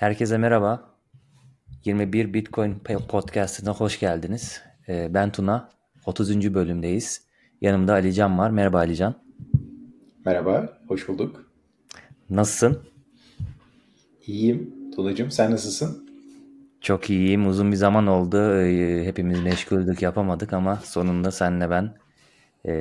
Herkese 0.00 0.38
merhaba. 0.38 0.84
21 1.84 2.34
Bitcoin 2.34 2.78
Podcast'ına 3.08 3.74
hoş 3.74 4.00
geldiniz. 4.00 4.62
Ee, 4.88 5.14
ben 5.14 5.32
Tuna. 5.32 5.68
30. 6.06 6.54
bölümdeyiz. 6.54 7.22
Yanımda 7.60 7.92
Alican 7.92 8.38
var. 8.38 8.50
Merhaba 8.50 8.78
Alican. 8.78 9.14
Merhaba, 10.24 10.78
hoş 10.88 11.08
bulduk. 11.08 11.50
Nasılsın? 12.30 12.78
İyiyim 14.26 14.74
Tunacığım, 14.96 15.30
sen 15.30 15.50
nasılsın? 15.50 16.08
Çok 16.80 17.10
iyiyim. 17.10 17.48
Uzun 17.48 17.72
bir 17.72 17.76
zaman 17.76 18.06
oldu. 18.06 18.56
Ee, 18.56 19.04
hepimiz 19.04 19.40
meşguldük, 19.40 20.02
yapamadık 20.02 20.52
ama 20.52 20.76
sonunda 20.76 21.30
senle 21.30 21.70
ben 21.70 21.94
e, 22.66 22.72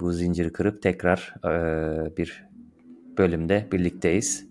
bu 0.00 0.12
zinciri 0.12 0.52
kırıp 0.52 0.82
tekrar 0.82 1.34
bir 2.16 2.44
bölümde 3.18 3.68
birlikteyiz. 3.72 4.46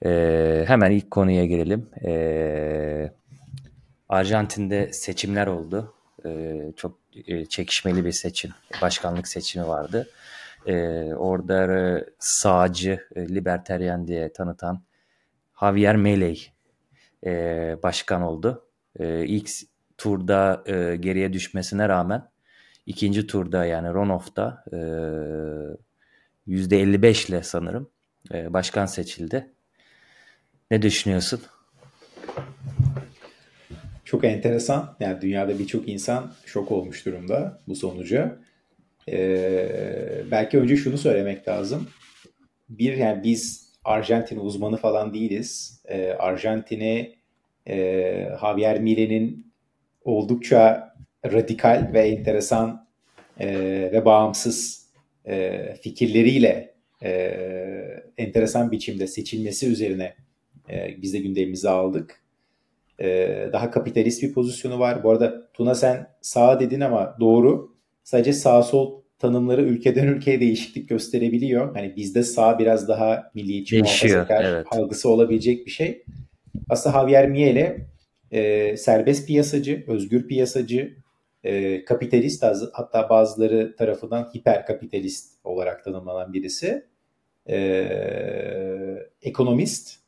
E, 0.05 0.63
hemen 0.67 0.91
ilk 0.91 1.11
konuya 1.11 1.45
girelim. 1.45 1.89
E, 2.05 3.11
Arjantin'de 4.09 4.93
seçimler 4.93 5.47
oldu. 5.47 5.93
E, 6.25 6.59
çok 6.75 6.91
e, 6.91 7.06
çekişmeli 7.49 8.05
bir 8.05 8.11
seçim, 8.11 8.51
başkanlık 8.81 9.27
seçimi 9.27 9.67
vardı. 9.67 10.09
E, 10.67 11.03
orada 11.13 12.05
sağcı, 12.19 13.07
e, 13.15 13.29
liberteryen 13.29 14.07
diye 14.07 14.33
tanıtan 14.33 14.81
Javier 15.59 15.95
Milei 15.95 16.39
e, 17.25 17.31
başkan 17.83 18.21
oldu. 18.21 18.67
E, 18.99 19.25
ilk 19.25 19.49
turda 19.97 20.63
e, 20.65 20.95
geriye 20.95 21.33
düşmesine 21.33 21.89
rağmen 21.89 22.29
ikinci 22.85 23.27
turda 23.27 23.65
yani 23.65 23.93
runoff'ta 23.93 24.63
e, 24.73 24.77
%55 26.47 27.29
ile 27.29 27.43
sanırım 27.43 27.89
e, 28.33 28.53
başkan 28.53 28.85
seçildi. 28.85 29.53
Ne 30.71 30.81
düşünüyorsun? 30.81 31.41
Çok 34.07 34.23
enteresan. 34.23 34.95
Yani 34.99 35.21
dünyada 35.21 35.59
birçok 35.59 35.89
insan 35.89 36.31
şok 36.45 36.71
olmuş 36.71 37.05
durumda 37.05 37.59
bu 37.67 37.75
sonuca. 37.75 38.39
Ee, 39.09 39.69
belki 40.31 40.59
önce 40.59 40.77
şunu 40.77 40.97
söylemek 40.97 41.47
lazım. 41.47 41.87
Bir 42.69 42.97
yani 42.97 43.23
biz 43.23 43.73
Arjantin 43.83 44.39
uzmanı 44.39 44.77
falan 44.77 45.13
değiliz. 45.13 45.81
Ee, 45.85 46.11
Arjantin'i 46.11 47.15
e, 47.67 47.75
Javier 48.41 48.79
Milei'nin 48.81 49.53
oldukça 50.03 50.93
radikal 51.25 51.91
ve 51.93 51.99
enteresan 51.99 52.87
e, 53.39 53.47
ve 53.93 54.05
bağımsız 54.05 54.87
e, 55.25 55.65
fikirleriyle 55.81 56.75
e, 57.03 57.11
enteresan 58.17 58.71
biçimde 58.71 59.07
seçilmesi 59.07 59.67
üzerine 59.67 60.15
e, 60.69 61.01
biz 61.01 61.13
de 61.13 61.19
gündemimize 61.19 61.69
aldık. 61.69 62.26
Ee, 63.01 63.49
daha 63.53 63.71
kapitalist 63.71 64.23
bir 64.23 64.33
pozisyonu 64.33 64.79
var. 64.79 65.03
Bu 65.03 65.11
arada 65.11 65.51
Tuna 65.53 65.75
sen 65.75 66.07
sağ 66.21 66.59
dedin 66.59 66.81
ama 66.81 67.17
doğru. 67.19 67.75
Sadece 68.03 68.33
sağ 68.33 68.63
sol 68.63 69.01
tanımları 69.19 69.63
ülkeden 69.63 70.07
ülkeye 70.07 70.39
değişiklik 70.39 70.89
gösterebiliyor. 70.89 71.75
Hani 71.75 71.95
bizde 71.95 72.23
sağ 72.23 72.59
biraz 72.59 72.87
daha 72.87 73.31
milliyetçi 73.33 73.79
muhafazakar 73.79 74.43
evet. 74.43 74.67
algısı 74.71 75.09
olabilecek 75.09 75.65
bir 75.65 75.71
şey. 75.71 76.03
Aslında 76.69 76.99
Javier 76.99 77.29
Miele 77.29 77.87
e, 78.31 78.77
serbest 78.77 79.27
piyasacı, 79.27 79.83
özgür 79.87 80.27
piyasacı, 80.27 80.97
e, 81.43 81.85
kapitalist 81.85 82.43
hatta 82.73 83.09
bazıları 83.09 83.75
tarafından 83.75 84.29
hiper 84.35 84.65
kapitalist 84.65 85.33
olarak 85.43 85.83
tanımlanan 85.83 86.33
birisi. 86.33 86.85
E, 87.49 87.57
ekonomist. 89.21 89.99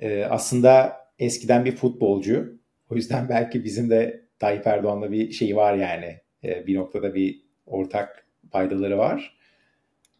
E, 0.00 0.24
aslında 0.24 0.96
eskiden 1.18 1.64
bir 1.64 1.76
futbolcu. 1.76 2.58
O 2.90 2.94
yüzden 2.94 3.28
belki 3.28 3.64
bizim 3.64 3.90
de 3.90 4.26
Tayyip 4.38 4.66
Erdoğan'la 4.66 5.12
bir 5.12 5.32
şey 5.32 5.56
var 5.56 5.74
yani. 5.74 6.20
E, 6.44 6.66
bir 6.66 6.74
noktada 6.74 7.14
bir 7.14 7.42
ortak 7.66 8.26
paydaları 8.50 8.98
var. 8.98 9.36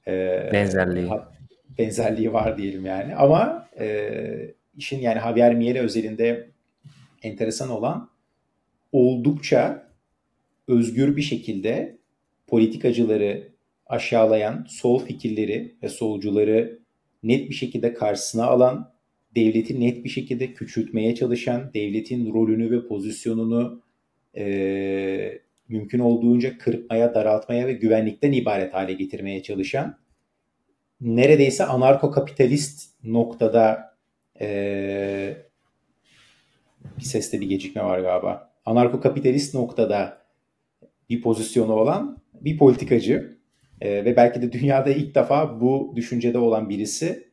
E, 0.06 0.48
benzerliği. 0.52 1.10
Benzerliği 1.78 2.32
var 2.32 2.58
diyelim 2.58 2.86
yani. 2.86 3.14
Ama 3.14 3.68
e, 3.78 4.54
işin 4.76 5.00
yani 5.00 5.20
Javier 5.20 5.54
Miele 5.54 5.80
özelinde 5.80 6.50
enteresan 7.22 7.70
olan 7.70 8.10
oldukça 8.92 9.86
özgür 10.68 11.16
bir 11.16 11.22
şekilde 11.22 11.98
politikacıları 12.46 13.48
aşağılayan 13.86 14.66
sol 14.68 15.04
fikirleri 15.04 15.76
ve 15.82 15.88
solcuları 15.88 16.78
net 17.22 17.50
bir 17.50 17.54
şekilde 17.54 17.94
karşısına 17.94 18.46
alan 18.46 18.92
devleti 19.36 19.80
net 19.80 20.04
bir 20.04 20.08
şekilde 20.08 20.52
küçültmeye 20.52 21.14
çalışan, 21.14 21.70
devletin 21.74 22.34
rolünü 22.34 22.70
ve 22.70 22.88
pozisyonunu 22.88 23.82
e, 24.36 25.38
mümkün 25.68 25.98
olduğunca 25.98 26.58
kırpmaya, 26.58 27.14
daraltmaya 27.14 27.66
ve 27.66 27.72
güvenlikten 27.72 28.32
ibaret 28.32 28.74
hale 28.74 28.92
getirmeye 28.92 29.42
çalışan, 29.42 29.98
neredeyse 31.00 31.64
anarko-kapitalist 31.64 32.90
noktada 33.04 33.96
e, 34.40 35.36
bir 36.98 37.04
seste 37.04 37.40
bir 37.40 37.48
gecikme 37.48 37.82
var 37.82 38.00
galiba. 38.00 38.52
Anarko-kapitalist 38.66 39.54
noktada 39.54 40.22
bir 41.10 41.22
pozisyonu 41.22 41.72
olan 41.72 42.18
bir 42.40 42.58
politikacı 42.58 43.36
e, 43.80 44.04
ve 44.04 44.16
belki 44.16 44.42
de 44.42 44.52
dünyada 44.52 44.90
ilk 44.90 45.14
defa 45.14 45.60
bu 45.60 45.92
düşüncede 45.96 46.38
olan 46.38 46.68
birisi 46.68 47.25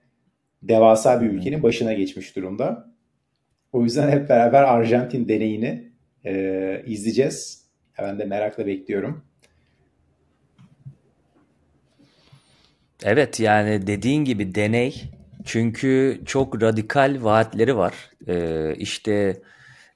devasa 0.67 1.21
bir 1.21 1.29
ülkenin 1.29 1.63
başına 1.63 1.93
geçmiş 1.93 2.35
durumda. 2.35 2.93
O 3.71 3.83
yüzden 3.83 4.09
hep 4.09 4.29
beraber 4.29 4.63
Arjantin 4.63 5.27
deneyini 5.27 5.91
e, 6.25 6.83
izleyeceğiz. 6.85 7.63
Ben 8.01 8.19
de 8.19 8.25
merakla 8.25 8.67
bekliyorum. 8.67 9.23
Evet 13.03 13.39
yani 13.39 13.87
dediğin 13.87 14.25
gibi 14.25 14.55
deney 14.55 15.03
çünkü 15.45 16.21
çok 16.25 16.61
radikal 16.61 17.17
vaatleri 17.21 17.77
var. 17.77 17.93
Ee, 18.27 18.75
işte 18.77 19.41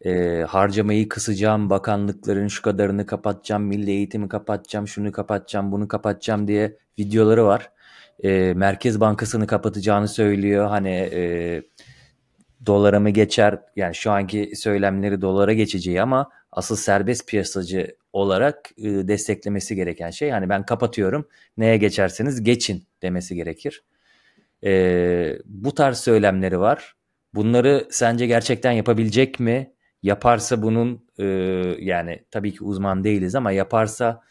e, 0.06 0.42
harcamayı 0.48 1.10
kısacağım, 1.10 1.70
bakanlıkların 1.70 2.48
şu 2.48 2.62
kadarını 2.62 3.06
kapatacağım, 3.06 3.64
milli 3.64 3.92
eğitimi 3.92 4.30
kapatacağım, 4.30 4.88
şunu 4.88 5.12
kapatacağım, 5.12 5.72
bunu 5.72 5.88
kapatacağım 5.88 6.48
diye 6.48 6.78
videoları 7.00 7.46
var 7.46 7.72
e, 8.24 8.54
Merkez 8.54 9.00
Bankası'nı 9.00 9.48
kapatacağını 9.48 10.08
söylüyor. 10.08 10.68
Hani 10.68 11.10
e, 11.14 11.62
dolara 12.66 13.00
mı 13.00 13.10
geçer 13.10 13.60
yani 13.76 13.96
şu 13.96 14.12
anki 14.12 14.52
söylemleri 14.56 15.22
dolara 15.22 15.54
geçeceği 15.54 16.02
ama 16.02 16.30
asıl 16.52 16.76
serbest 16.76 17.28
piyasacı 17.28 17.96
olarak 18.14 18.70
e, 18.78 18.84
desteklemesi 18.84 19.76
gereken 19.76 20.10
şey 20.10 20.30
yani 20.30 20.50
ben 20.50 20.66
kapatıyorum 20.66 21.28
neye 21.58 21.78
geçerseniz 21.78 22.44
geçin 22.44 22.84
demesi 23.02 23.36
gerekir. 23.36 23.84
E, 24.64 25.40
bu 25.46 25.74
tarz 25.76 25.98
söylemleri 25.98 26.60
var. 26.60 26.96
Bunları 27.34 27.88
sence 27.92 28.26
gerçekten 28.26 28.72
yapabilecek 28.72 29.40
mi? 29.40 29.74
Yaparsa 30.04 30.62
bunun 30.62 31.06
e, 31.20 31.26
yani 31.80 32.24
tabii 32.32 32.54
ki 32.54 32.64
uzman 32.64 33.04
değiliz 33.04 33.36
ama 33.36 33.52
yaparsa 33.52 34.22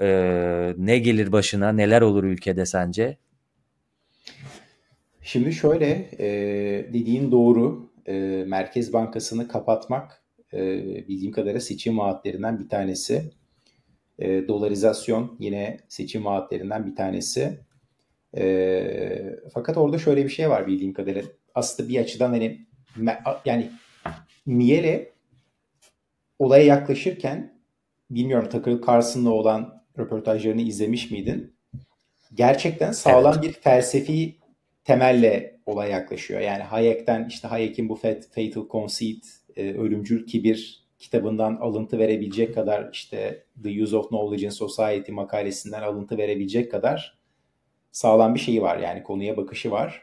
e, 0.00 0.74
ne 0.76 0.98
gelir 0.98 1.32
başına 1.32 1.72
neler 1.72 2.02
olur 2.02 2.24
ülkede 2.24 2.66
sence? 2.66 3.18
Şimdi 5.22 5.52
şöyle 5.52 6.10
e, 6.18 6.28
dediğin 6.92 7.30
doğru. 7.30 7.90
E, 8.06 8.44
Merkez 8.46 8.92
Bankası'nı 8.92 9.48
kapatmak 9.48 10.22
e, 10.52 10.58
bildiğim 11.08 11.32
kadarıyla 11.32 11.60
seçim 11.60 11.98
vaatlerinden 11.98 12.58
bir 12.58 12.68
tanesi. 12.68 13.30
Dolarizasyon 14.48 15.36
yine 15.40 15.78
seçim 15.88 16.24
vaatlerinden 16.24 16.86
bir 16.86 16.96
tanesi. 16.96 17.58
Fakat 19.54 19.76
orada 19.76 19.98
şöyle 19.98 20.24
bir 20.24 20.28
şey 20.28 20.50
var 20.50 20.66
bildiğim 20.66 20.92
kadarıyla. 20.92 21.22
Aslında 21.54 21.88
bir 21.88 21.98
açıdan 21.98 22.30
hani 22.30 22.66
yani 23.44 23.70
Miele 24.46 25.12
olaya 26.38 26.64
yaklaşırken 26.64 27.60
bilmiyorum 28.10 28.48
Tucker 28.48 28.78
Carlson'la 28.88 29.30
olan 29.30 29.84
röportajlarını 29.98 30.62
izlemiş 30.62 31.10
miydin? 31.10 31.57
Gerçekten 32.34 32.92
sağlam 32.92 33.34
evet. 33.34 33.44
bir 33.44 33.52
felsefi 33.52 34.36
temelle 34.84 35.58
olay 35.66 35.90
yaklaşıyor. 35.90 36.40
Yani 36.40 36.62
Hayek'ten 36.62 37.26
işte 37.28 37.48
Hayek'in 37.48 37.88
bu 37.88 37.94
Fatal 37.94 38.68
Conceit, 38.70 39.26
e, 39.56 39.74
Ölümcül 39.74 40.26
Kibir 40.26 40.88
kitabından 40.98 41.56
alıntı 41.56 41.98
verebilecek 41.98 42.54
kadar 42.54 42.90
işte 42.92 43.44
The 43.62 43.82
Use 43.82 43.96
of 43.96 44.08
Knowledge 44.08 44.46
in 44.46 44.50
Society 44.50 45.12
makalesinden 45.12 45.82
alıntı 45.82 46.18
verebilecek 46.18 46.70
kadar 46.70 47.18
sağlam 47.92 48.34
bir 48.34 48.40
şeyi 48.40 48.62
var 48.62 48.78
yani 48.78 49.02
konuya 49.02 49.36
bakışı 49.36 49.70
var. 49.70 50.02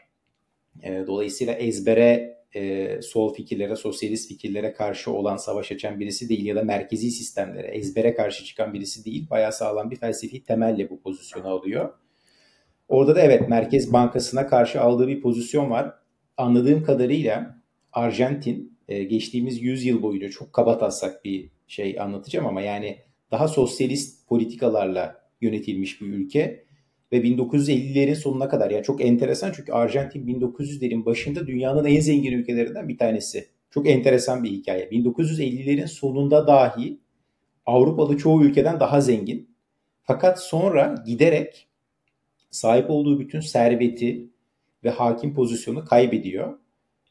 E, 0.82 1.04
dolayısıyla 1.06 1.54
ezbere 1.54 2.36
e, 2.54 3.02
sol 3.02 3.34
fikirlere, 3.34 3.76
sosyalist 3.76 4.28
fikirlere 4.28 4.72
karşı 4.72 5.12
olan 5.12 5.36
savaş 5.36 5.72
açan 5.72 6.00
birisi 6.00 6.28
değil 6.28 6.46
ya 6.46 6.56
da 6.56 6.62
merkezi 6.62 7.10
sistemlere, 7.10 7.66
ezbere 7.66 8.14
karşı 8.14 8.44
çıkan 8.44 8.74
birisi 8.74 9.04
değil. 9.04 9.30
Bayağı 9.30 9.52
sağlam 9.52 9.90
bir 9.90 9.96
felsefi 9.96 10.42
temelle 10.44 10.90
bu 10.90 11.00
pozisyonu 11.00 11.48
alıyor. 11.48 11.94
Orada 12.88 13.16
da 13.16 13.20
evet 13.20 13.48
Merkez 13.48 13.92
Bankası'na 13.92 14.46
karşı 14.46 14.80
aldığı 14.80 15.08
bir 15.08 15.20
pozisyon 15.20 15.70
var. 15.70 15.94
Anladığım 16.36 16.82
kadarıyla 16.82 17.60
Arjantin 17.92 18.78
e, 18.88 19.04
geçtiğimiz 19.04 19.62
100 19.62 19.84
yıl 19.84 20.02
boyunca 20.02 20.30
çok 20.30 20.52
kaba 20.52 20.78
taslak 20.78 21.24
bir 21.24 21.50
şey 21.66 22.00
anlatacağım 22.00 22.46
ama 22.46 22.60
yani 22.60 22.98
daha 23.30 23.48
sosyalist 23.48 24.28
politikalarla 24.28 25.16
yönetilmiş 25.40 26.00
bir 26.00 26.06
ülke 26.06 26.64
ve 27.12 27.16
1950'lerin 27.16 28.14
sonuna 28.14 28.48
kadar 28.48 28.70
yani 28.70 28.82
çok 28.82 29.04
enteresan 29.04 29.52
çünkü 29.56 29.72
Arjantin 29.72 30.26
1900'lerin 30.26 31.04
başında 31.04 31.46
dünyanın 31.46 31.84
en 31.84 32.00
zengin 32.00 32.32
ülkelerinden 32.32 32.88
bir 32.88 32.98
tanesi. 32.98 33.48
Çok 33.70 33.88
enteresan 33.88 34.44
bir 34.44 34.50
hikaye. 34.50 34.88
1950'lerin 34.88 35.86
sonunda 35.86 36.46
dahi 36.46 37.00
Avrupalı 37.66 38.16
çoğu 38.16 38.44
ülkeden 38.44 38.80
daha 38.80 39.00
zengin. 39.00 39.50
Fakat 40.02 40.42
sonra 40.42 40.94
giderek 41.06 41.68
sahip 42.50 42.90
olduğu 42.90 43.20
bütün 43.20 43.40
serveti 43.40 44.30
ve 44.84 44.90
hakim 44.90 45.34
pozisyonu 45.34 45.84
kaybediyor. 45.84 46.58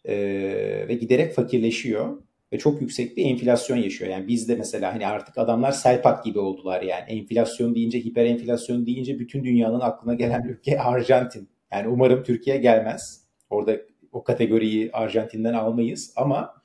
Ee, 0.06 0.86
ve 0.88 0.94
giderek 0.94 1.34
fakirleşiyor 1.34 2.18
ve 2.54 2.58
çok 2.60 2.82
yüksek 2.82 3.18
bir 3.18 3.26
enflasyon 3.26 3.78
yaşıyor. 3.78 4.12
Yani 4.12 4.28
bizde 4.28 4.56
mesela 4.56 4.94
hani 4.94 5.08
artık 5.08 5.38
adamlar 5.38 5.72
selpak 5.72 6.24
gibi 6.24 6.40
oldular 6.40 6.82
yani. 6.82 7.04
Enflasyon 7.08 7.76
deyince, 7.76 8.00
hiper 8.00 8.26
enflasyon 8.26 8.86
deyince 8.86 9.20
bütün 9.20 9.44
dünyanın 9.44 9.80
aklına 9.80 10.14
gelen 10.14 10.44
ülke 10.44 10.80
Arjantin. 10.80 11.50
Yani 11.72 11.88
umarım 11.88 12.24
Türkiye 12.24 12.58
gelmez. 12.58 13.26
Orada 13.50 13.78
o 14.12 14.24
kategoriyi 14.24 14.92
Arjantin'den 14.94 15.54
almayız 15.54 16.14
ama 16.16 16.62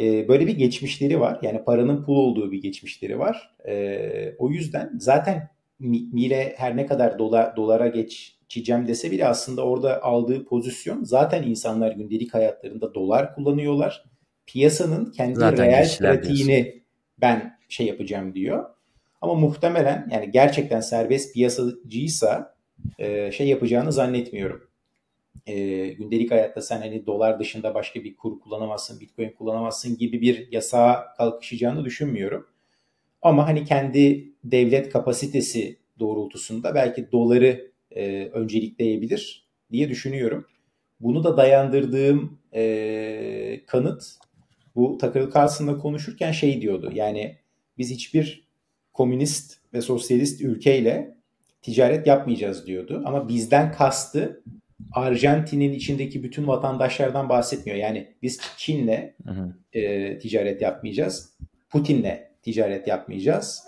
e, 0.00 0.28
böyle 0.28 0.46
bir 0.46 0.56
geçmişleri 0.56 1.20
var. 1.20 1.38
Yani 1.42 1.64
paranın 1.64 2.04
pul 2.04 2.16
olduğu 2.16 2.52
bir 2.52 2.62
geçmişleri 2.62 3.18
var. 3.18 3.56
E, 3.68 4.34
o 4.38 4.50
yüzden 4.50 4.92
zaten 4.98 5.48
Mile 5.78 6.54
her 6.56 6.76
ne 6.76 6.86
kadar 6.86 7.18
dolar, 7.18 7.56
dolara 7.56 7.88
geçeceğim 7.88 8.88
dese 8.88 9.10
bile 9.10 9.26
aslında 9.26 9.62
orada 9.62 10.02
aldığı 10.02 10.44
pozisyon 10.44 11.04
zaten 11.04 11.42
insanlar 11.42 11.92
gündelik 11.92 12.34
hayatlarında 12.34 12.94
dolar 12.94 13.34
kullanıyorlar 13.34 14.04
piyasanın 14.46 15.10
kendi 15.10 15.34
Zaten 15.34 15.66
reel 15.66 15.96
pratiğini 15.98 16.82
ben 17.20 17.58
şey 17.68 17.86
yapacağım 17.86 18.34
diyor. 18.34 18.64
Ama 19.20 19.34
muhtemelen 19.34 20.08
yani 20.10 20.30
gerçekten 20.30 20.80
serbest 20.80 21.34
piyasacıysa 21.34 22.56
e, 22.98 23.32
şey 23.32 23.48
yapacağını 23.48 23.92
zannetmiyorum. 23.92 24.70
E, 25.46 25.86
gündelik 25.88 26.30
hayatta 26.30 26.62
sen 26.62 26.80
hani 26.80 27.06
dolar 27.06 27.40
dışında 27.40 27.74
başka 27.74 28.04
bir 28.04 28.16
kur 28.16 28.40
kullanamazsın, 28.40 29.00
bitcoin 29.00 29.30
kullanamazsın 29.30 29.96
gibi 29.96 30.20
bir 30.20 30.52
yasağa 30.52 31.14
kalkışacağını 31.16 31.84
düşünmüyorum. 31.84 32.46
Ama 33.26 33.46
hani 33.46 33.64
kendi 33.64 34.32
devlet 34.44 34.92
kapasitesi 34.92 35.78
doğrultusunda 35.98 36.74
belki 36.74 37.12
doları 37.12 37.70
e, 37.90 38.26
öncelikleyebilir 38.26 39.48
diye 39.72 39.88
düşünüyorum. 39.88 40.46
Bunu 41.00 41.24
da 41.24 41.36
dayandırdığım 41.36 42.38
e, 42.54 43.60
kanıt 43.66 44.02
bu 44.76 44.98
Tucker 44.98 45.30
Carlson'la 45.34 45.78
konuşurken 45.78 46.32
şey 46.32 46.60
diyordu. 46.60 46.90
Yani 46.94 47.36
biz 47.78 47.90
hiçbir 47.90 48.48
komünist 48.92 49.58
ve 49.74 49.80
sosyalist 49.80 50.40
ülkeyle 50.40 51.16
ticaret 51.62 52.06
yapmayacağız 52.06 52.66
diyordu. 52.66 53.02
Ama 53.04 53.28
bizden 53.28 53.72
kastı 53.72 54.42
Arjantin'in 54.92 55.72
içindeki 55.72 56.22
bütün 56.22 56.46
vatandaşlardan 56.46 57.28
bahsetmiyor. 57.28 57.78
Yani 57.78 58.14
biz 58.22 58.40
Çin'le 58.56 59.14
e, 59.72 60.18
ticaret 60.18 60.62
yapmayacağız. 60.62 61.36
Putin'le 61.70 62.25
ticaret 62.46 62.88
yapmayacağız 62.88 63.62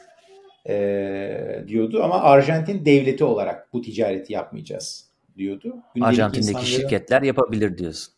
e, 0.68 1.64
diyordu. 1.68 2.02
Ama 2.02 2.22
Arjantin 2.22 2.84
devleti 2.84 3.24
olarak 3.24 3.72
bu 3.72 3.82
ticareti 3.82 4.32
yapmayacağız 4.32 5.08
diyordu. 5.36 5.76
Gündelik 5.94 6.12
Arjantin'deki 6.12 6.66
şirketler 6.66 7.22
yapabilir 7.22 7.78
diyorsun 7.78 8.14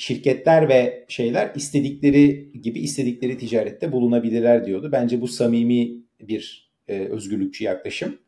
şirketler 0.00 0.68
ve 0.68 1.04
şeyler 1.08 1.54
istedikleri 1.54 2.52
gibi 2.62 2.80
istedikleri 2.80 3.38
ticarette 3.38 3.92
bulunabilirler 3.92 4.66
diyordu. 4.66 4.88
Bence 4.92 5.20
bu 5.20 5.28
samimi 5.28 5.92
bir 6.20 6.70
e, 6.88 6.98
özgürlükçü 6.98 7.64
yaklaşım. 7.64 8.18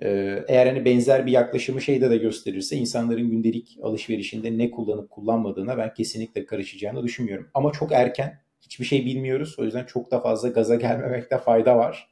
E, 0.00 0.38
eğer 0.48 0.66
hani 0.66 0.84
benzer 0.84 1.26
bir 1.26 1.32
yaklaşımı 1.32 1.80
şeyde 1.80 2.10
de 2.10 2.16
gösterirse 2.16 2.76
insanların 2.76 3.30
gündelik 3.30 3.78
alışverişinde 3.82 4.58
ne 4.58 4.70
kullanıp 4.70 5.10
kullanmadığına 5.10 5.78
ben 5.78 5.94
kesinlikle 5.94 6.46
karışacağını 6.46 7.02
düşünmüyorum. 7.02 7.48
Ama 7.54 7.72
çok 7.72 7.92
erken 7.92 8.40
hiçbir 8.62 8.84
şey 8.84 9.06
bilmiyoruz. 9.06 9.56
O 9.58 9.64
yüzden 9.64 9.84
çok 9.84 10.10
da 10.10 10.20
fazla 10.20 10.48
gaza 10.48 10.74
gelmemekte 10.74 11.38
fayda 11.38 11.76
var. 11.76 12.08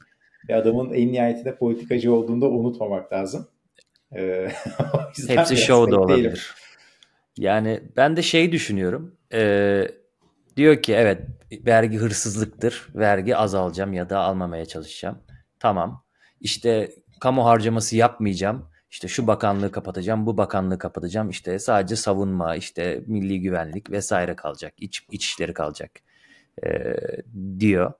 Ve 0.48 0.54
adamın 0.54 0.92
en 0.92 1.12
nihayetinde 1.12 1.56
politikacı 1.56 2.14
olduğunu 2.14 2.40
da 2.40 2.48
unutmamak 2.50 3.12
lazım. 3.12 3.48
Ee, 4.16 4.48
Hepsi 5.28 5.56
show 5.56 5.92
da 5.92 6.00
olabilir. 6.00 6.24
Değilim. 6.24 6.38
Yani 7.38 7.80
ben 7.96 8.16
de 8.16 8.22
şey 8.22 8.52
düşünüyorum. 8.52 9.16
E, 9.32 9.82
diyor 10.56 10.82
ki 10.82 10.94
evet 10.94 11.22
vergi 11.66 11.96
hırsızlıktır. 11.96 12.88
Vergi 12.94 13.36
azalacağım 13.36 13.92
ya 13.92 14.10
da 14.10 14.18
almamaya 14.18 14.64
çalışacağım. 14.64 15.18
Tamam. 15.58 16.04
İşte 16.40 16.90
kamu 17.20 17.44
harcaması 17.46 17.96
yapmayacağım. 17.96 18.70
İşte 18.90 19.08
şu 19.08 19.26
bakanlığı 19.26 19.72
kapatacağım, 19.72 20.26
bu 20.26 20.36
bakanlığı 20.36 20.78
kapatacağım. 20.78 21.30
İşte 21.30 21.58
sadece 21.58 21.96
savunma, 21.96 22.56
işte 22.56 23.04
milli 23.06 23.40
güvenlik 23.40 23.90
vesaire 23.90 24.36
kalacak. 24.36 24.74
İç, 24.78 25.06
iç 25.10 25.24
işleri 25.24 25.54
kalacak. 25.54 25.90
E, 26.64 26.96
diyor. 27.58 27.92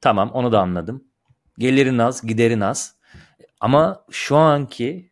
Tamam 0.00 0.30
onu 0.30 0.52
da 0.52 0.60
anladım. 0.60 1.04
Gelirin 1.58 1.98
az, 1.98 2.26
giderin 2.26 2.60
az. 2.60 2.96
Ama 3.60 4.04
şu 4.10 4.36
anki 4.36 5.10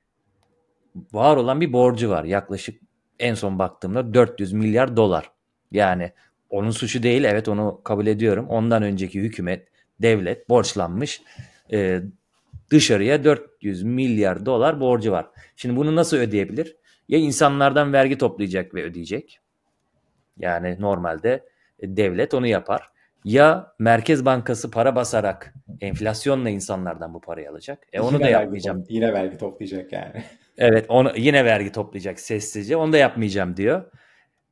var 1.13 1.37
olan 1.37 1.61
bir 1.61 1.73
borcu 1.73 2.11
var. 2.11 2.25
Yaklaşık 2.25 2.81
en 3.19 3.35
son 3.35 3.59
baktığımda 3.59 4.15
400 4.15 4.53
milyar 4.53 4.97
dolar. 4.97 5.31
Yani 5.73 6.13
onun 6.51 6.71
suçu 6.71 7.03
değil 7.03 7.25
evet 7.25 7.49
onu 7.49 7.81
kabul 7.85 8.07
ediyorum. 8.07 8.49
Ondan 8.49 8.83
önceki 8.83 9.21
hükümet, 9.21 9.69
devlet 10.03 10.49
borçlanmış. 10.49 11.23
E, 11.73 12.01
dışarıya 12.71 13.25
400 13.25 13.83
milyar 13.83 14.47
dolar 14.47 14.81
borcu 14.81 15.13
var. 15.13 15.27
Şimdi 15.57 15.77
bunu 15.77 15.97
nasıl 15.97 16.17
ödeyebilir? 16.17 16.77
Ya 17.09 17.19
insanlardan 17.19 17.93
vergi 17.93 18.19
toplayacak 18.19 18.75
ve 18.75 18.85
ödeyecek. 18.85 19.41
Yani 20.39 20.77
normalde 20.81 21.45
devlet 21.83 22.35
onu 22.35 22.47
yapar. 22.47 22.89
Ya 23.25 23.73
Merkez 23.79 24.25
Bankası 24.25 24.71
para 24.71 24.97
basarak 24.97 25.55
enflasyonla 25.81 26.51
insanlardan 26.51 27.15
bu 27.15 27.21
parayı 27.21 27.51
alacak. 27.51 27.87
E 27.93 28.01
onu 28.01 28.13
yine 28.17 28.25
da 28.25 28.29
yapmayacağım. 28.29 28.79
Vergi, 28.79 28.95
yine 28.95 29.13
vergi 29.13 29.39
toplayacak 29.39 29.93
yani. 29.93 30.25
Evet 30.61 30.87
onu 30.89 31.13
yine 31.17 31.45
vergi 31.45 31.73
toplayacak 31.73 32.21
sessizce. 32.21 32.77
Onu 32.77 32.93
da 32.93 32.97
yapmayacağım 32.97 33.57
diyor. 33.57 33.85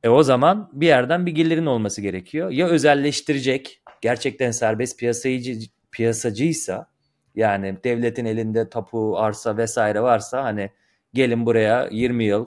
E 0.03 0.09
o 0.09 0.23
zaman 0.23 0.69
bir 0.73 0.87
yerden 0.87 1.25
bir 1.25 1.31
gelirin 1.31 1.65
olması 1.65 2.01
gerekiyor. 2.01 2.49
Ya 2.49 2.67
özelleştirecek 2.67 3.81
gerçekten 4.01 4.51
serbest 4.51 4.99
piyasayıcı 4.99 5.69
piyasacıysa 5.91 6.87
yani 7.35 7.77
devletin 7.83 8.25
elinde 8.25 8.69
tapu, 8.69 9.17
arsa 9.17 9.57
vesaire 9.57 10.01
varsa 10.01 10.43
hani 10.43 10.71
gelin 11.13 11.45
buraya 11.45 11.87
20 11.91 12.23
yıl 12.23 12.45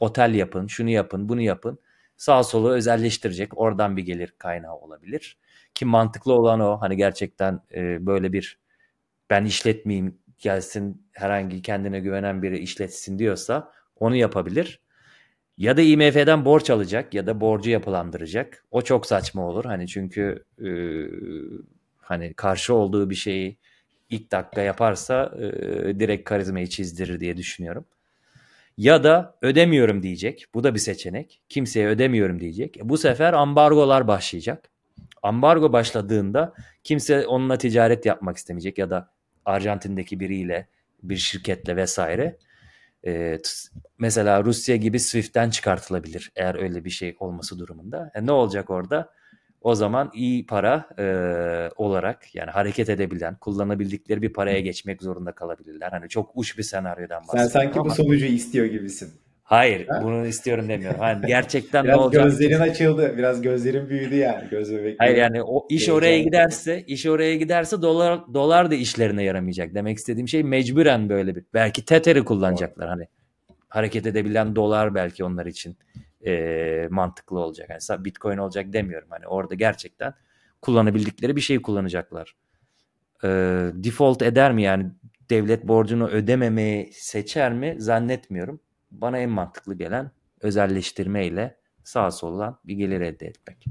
otel 0.00 0.34
yapın, 0.34 0.66
şunu 0.66 0.90
yapın, 0.90 1.28
bunu 1.28 1.40
yapın. 1.40 1.78
Sağ 2.16 2.42
solu 2.44 2.70
özelleştirecek. 2.72 3.58
Oradan 3.58 3.96
bir 3.96 4.02
gelir 4.02 4.34
kaynağı 4.38 4.74
olabilir. 4.74 5.38
Ki 5.74 5.84
mantıklı 5.84 6.32
olan 6.32 6.60
o. 6.60 6.80
Hani 6.80 6.96
gerçekten 6.96 7.60
e, 7.74 8.06
böyle 8.06 8.32
bir 8.32 8.58
ben 9.30 9.44
işletmeyeyim 9.44 10.18
gelsin 10.38 11.06
herhangi 11.12 11.62
kendine 11.62 12.00
güvenen 12.00 12.42
biri 12.42 12.58
işletsin 12.58 13.18
diyorsa 13.18 13.72
onu 14.00 14.16
yapabilir. 14.16 14.80
Ya 15.58 15.76
da 15.76 15.82
IMF'den 15.82 16.44
borç 16.44 16.70
alacak 16.70 17.14
ya 17.14 17.26
da 17.26 17.40
borcu 17.40 17.70
yapılandıracak. 17.70 18.64
O 18.70 18.82
çok 18.82 19.06
saçma 19.06 19.46
olur. 19.48 19.64
Hani 19.64 19.88
çünkü 19.88 20.44
e, 20.64 20.70
hani 21.98 22.34
karşı 22.34 22.74
olduğu 22.74 23.10
bir 23.10 23.14
şeyi 23.14 23.58
ilk 24.10 24.32
dakika 24.32 24.60
yaparsa 24.62 25.34
e, 25.38 26.00
direkt 26.00 26.28
karizmayı 26.28 26.66
çizdirir 26.66 27.20
diye 27.20 27.36
düşünüyorum. 27.36 27.84
Ya 28.76 29.04
da 29.04 29.38
ödemiyorum 29.42 30.02
diyecek. 30.02 30.46
Bu 30.54 30.64
da 30.64 30.74
bir 30.74 30.78
seçenek. 30.78 31.42
Kimseye 31.48 31.88
ödemiyorum 31.88 32.40
diyecek. 32.40 32.76
Bu 32.82 32.98
sefer 32.98 33.32
ambargolar 33.32 34.08
başlayacak. 34.08 34.70
Ambargo 35.22 35.72
başladığında 35.72 36.54
kimse 36.84 37.26
onunla 37.26 37.58
ticaret 37.58 38.06
yapmak 38.06 38.36
istemeyecek 38.36 38.78
ya 38.78 38.90
da 38.90 39.10
Arjantin'deki 39.44 40.20
biriyle 40.20 40.68
bir 41.02 41.16
şirketle 41.16 41.76
vesaire. 41.76 42.38
E, 43.06 43.38
mesela 43.98 44.44
Rusya 44.44 44.76
gibi 44.76 45.00
Swift'ten 45.00 45.50
çıkartılabilir 45.50 46.32
eğer 46.36 46.54
öyle 46.54 46.84
bir 46.84 46.90
şey 46.90 47.16
olması 47.20 47.58
durumunda. 47.58 48.10
E, 48.14 48.26
ne 48.26 48.32
olacak 48.32 48.70
orada? 48.70 49.12
O 49.64 49.74
zaman 49.74 50.10
iyi 50.14 50.46
para 50.46 50.88
e, 50.98 51.04
olarak 51.76 52.34
yani 52.34 52.50
hareket 52.50 52.88
edebilen, 52.88 53.36
kullanabildikleri 53.36 54.22
bir 54.22 54.32
paraya 54.32 54.60
geçmek 54.60 55.02
zorunda 55.02 55.32
kalabilirler. 55.32 55.90
Hani 55.90 56.08
çok 56.08 56.30
uç 56.34 56.58
bir 56.58 56.62
senaryodan 56.62 57.22
bahsediyorum 57.22 57.50
Sen 57.52 57.60
sanki 57.60 57.80
ama. 57.80 57.90
bu 57.90 57.94
sonucu 57.94 58.26
istiyor 58.26 58.66
gibisin. 58.66 59.10
Hayır, 59.42 59.86
Ha? 59.88 60.00
bunu 60.04 60.26
istiyorum 60.26 60.68
demiyorum. 60.68 61.00
Hani 61.00 61.26
gerçekten 61.26 61.84
ne 61.84 61.88
Biraz 61.88 61.98
olacak? 61.98 62.24
gözlerin 62.24 62.60
açıldı. 62.60 63.14
Biraz 63.18 63.42
gözlerin 63.42 63.88
büyüdü 63.88 64.14
yani. 64.16 64.48
Göz 64.50 64.70
bebekleri. 64.72 64.96
Hayır 64.98 65.16
yani 65.16 65.42
o 65.42 65.66
iş 65.70 65.88
oraya 65.88 66.22
giderse, 66.22 66.82
iş 66.86 67.06
oraya 67.06 67.36
giderse 67.36 67.82
dolar 67.82 68.20
dolar 68.34 68.70
da 68.70 68.74
işlerine 68.74 69.22
yaramayacak. 69.24 69.74
Demek 69.74 69.98
istediğim 69.98 70.28
şey 70.28 70.42
mecburen 70.42 71.08
böyle 71.08 71.36
bir. 71.36 71.44
Belki 71.54 71.84
Tether'i 71.84 72.24
kullanacaklar 72.24 72.88
hani. 72.88 73.04
Hareket 73.68 74.06
edebilen 74.06 74.56
dolar 74.56 74.94
belki 74.94 75.24
onlar 75.24 75.46
için 75.46 75.76
eee, 76.24 76.88
mantıklı 76.90 77.38
olacak. 77.38 77.70
Yani 77.70 78.04
Bitcoin 78.04 78.38
olacak 78.38 78.72
demiyorum. 78.72 79.08
Hani 79.10 79.26
orada 79.26 79.54
gerçekten 79.54 80.14
kullanabildikleri 80.62 81.36
bir 81.36 81.40
şeyi 81.40 81.62
kullanacaklar. 81.62 82.36
Eee, 83.24 83.30
default 83.74 84.22
eder 84.22 84.52
mi 84.52 84.62
yani 84.62 84.86
devlet 85.30 85.68
borcunu 85.68 86.08
ödememeyi 86.08 86.92
seçer 86.92 87.52
mi 87.52 87.76
zannetmiyorum. 87.78 88.60
Bana 88.90 89.18
en 89.18 89.30
mantıklı 89.30 89.74
gelen 89.74 90.10
özelleştirme 90.40 91.26
ile 91.26 91.56
sağa 91.84 92.10
soldan 92.10 92.58
bir 92.64 92.74
gelir 92.74 93.00
elde 93.00 93.26
etmek. 93.26 93.66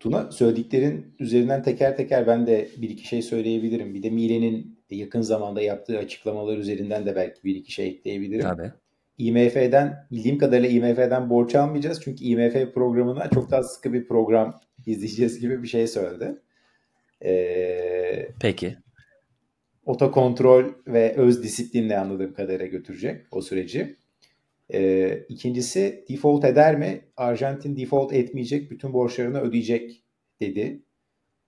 Tuna 0.00 0.32
söylediklerin 0.32 1.14
üzerinden 1.18 1.62
teker 1.62 1.96
teker 1.96 2.26
ben 2.26 2.46
de 2.46 2.68
bir 2.76 2.90
iki 2.90 3.06
şey 3.06 3.22
söyleyebilirim. 3.22 3.94
Bir 3.94 4.02
de 4.02 4.10
Mile'nin 4.10 4.78
yakın 4.90 5.20
zamanda 5.20 5.62
yaptığı 5.62 5.98
açıklamalar 5.98 6.58
üzerinden 6.58 7.06
de 7.06 7.16
belki 7.16 7.44
bir 7.44 7.54
iki 7.54 7.72
şey 7.72 7.88
ekleyebilirim. 7.88 8.42
Tabii. 8.42 8.72
IMF'den 9.18 10.06
bildiğim 10.10 10.38
kadarıyla 10.38 10.68
IMF'den 10.68 11.30
borç 11.30 11.54
almayacağız. 11.54 12.00
Çünkü 12.04 12.24
IMF 12.24 12.74
programına 12.74 13.30
çok 13.30 13.50
daha 13.50 13.62
sıkı 13.62 13.92
bir 13.92 14.08
program 14.08 14.60
izleyeceğiz 14.86 15.40
gibi 15.40 15.62
bir 15.62 15.68
şey 15.68 15.86
söyledi. 15.86 16.38
Ee, 17.24 18.28
Peki. 18.40 18.76
otokontrol 19.84 20.64
ve 20.86 21.14
öz 21.16 21.42
disiplinle 21.42 21.98
anladığım 21.98 22.34
kadarıyla 22.34 22.66
götürecek 22.66 23.26
o 23.30 23.42
süreci. 23.42 23.96
Ee, 24.74 25.24
ikincisi 25.28 26.04
default 26.08 26.44
eder 26.44 26.78
mi? 26.78 27.00
Arjantin 27.16 27.76
default 27.76 28.12
etmeyecek, 28.12 28.70
bütün 28.70 28.92
borçlarını 28.92 29.40
ödeyecek 29.40 30.04
dedi. 30.40 30.82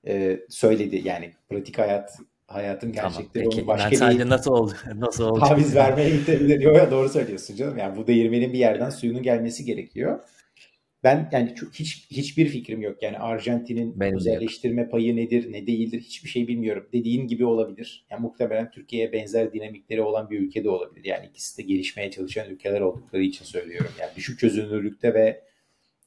Ee, 0.07 0.41
söyledi 0.49 1.03
yani 1.05 1.33
pratik 1.49 1.79
hayat 1.79 2.11
hayatın 2.47 2.93
Tamam 2.93 3.13
gerçekleri 3.13 3.45
peki. 3.45 3.61
onu 3.61 3.67
başka 3.67 3.91
Ben 3.91 3.97
sadece 3.97 4.25
bir 4.25 4.29
nasıl 4.29 4.53
oldu 4.53 4.73
nasıl 4.95 5.25
oldu? 5.25 5.41
taviz 5.41 5.75
vermeye 5.77 6.11
itebilir. 6.11 6.61
Yo, 6.61 6.73
ya 6.75 6.91
doğru 6.91 7.09
söylüyorsun 7.09 7.57
canım. 7.57 7.79
Yani 7.79 7.97
bu 7.97 8.07
değirmenin 8.07 8.53
bir 8.53 8.59
yerden 8.59 8.91
suyunun 8.91 9.23
gelmesi 9.23 9.65
gerekiyor. 9.65 10.21
Ben 11.05 11.29
yani 11.33 11.55
çok, 11.55 11.75
hiç 11.75 12.07
hiçbir 12.11 12.47
fikrim 12.47 12.83
yok. 12.83 13.03
Yani 13.03 13.19
Arjantin'in 13.19 14.01
Benim 14.01 14.01
de 14.01 14.05
yok. 14.07 14.17
özelleştirme 14.21 14.89
payı 14.89 15.17
nedir, 15.17 15.53
ne 15.53 15.67
değildir 15.67 16.01
hiçbir 16.01 16.29
şey 16.29 16.49
bilmiyorum. 16.49 16.89
Dediğin 16.93 17.27
gibi 17.27 17.45
olabilir. 17.47 18.07
Yani 18.11 18.21
muhtemelen 18.23 18.71
Türkiye'ye 18.71 19.13
benzer 19.13 19.53
dinamikleri 19.53 20.03
olan 20.03 20.31
bir 20.31 20.41
ülke 20.41 20.65
de 20.65 20.71
olabilir. 20.71 21.05
Yani 21.05 21.27
ikisi 21.27 21.59
de 21.59 21.63
gelişmeye 21.63 22.11
çalışan 22.11 22.51
ülkeler 22.51 22.81
oldukları 22.81 23.23
için 23.23 23.45
söylüyorum. 23.45 23.91
Yani 24.01 24.11
düşük 24.17 24.39
çözünürlükte 24.39 25.15
ve 25.15 25.41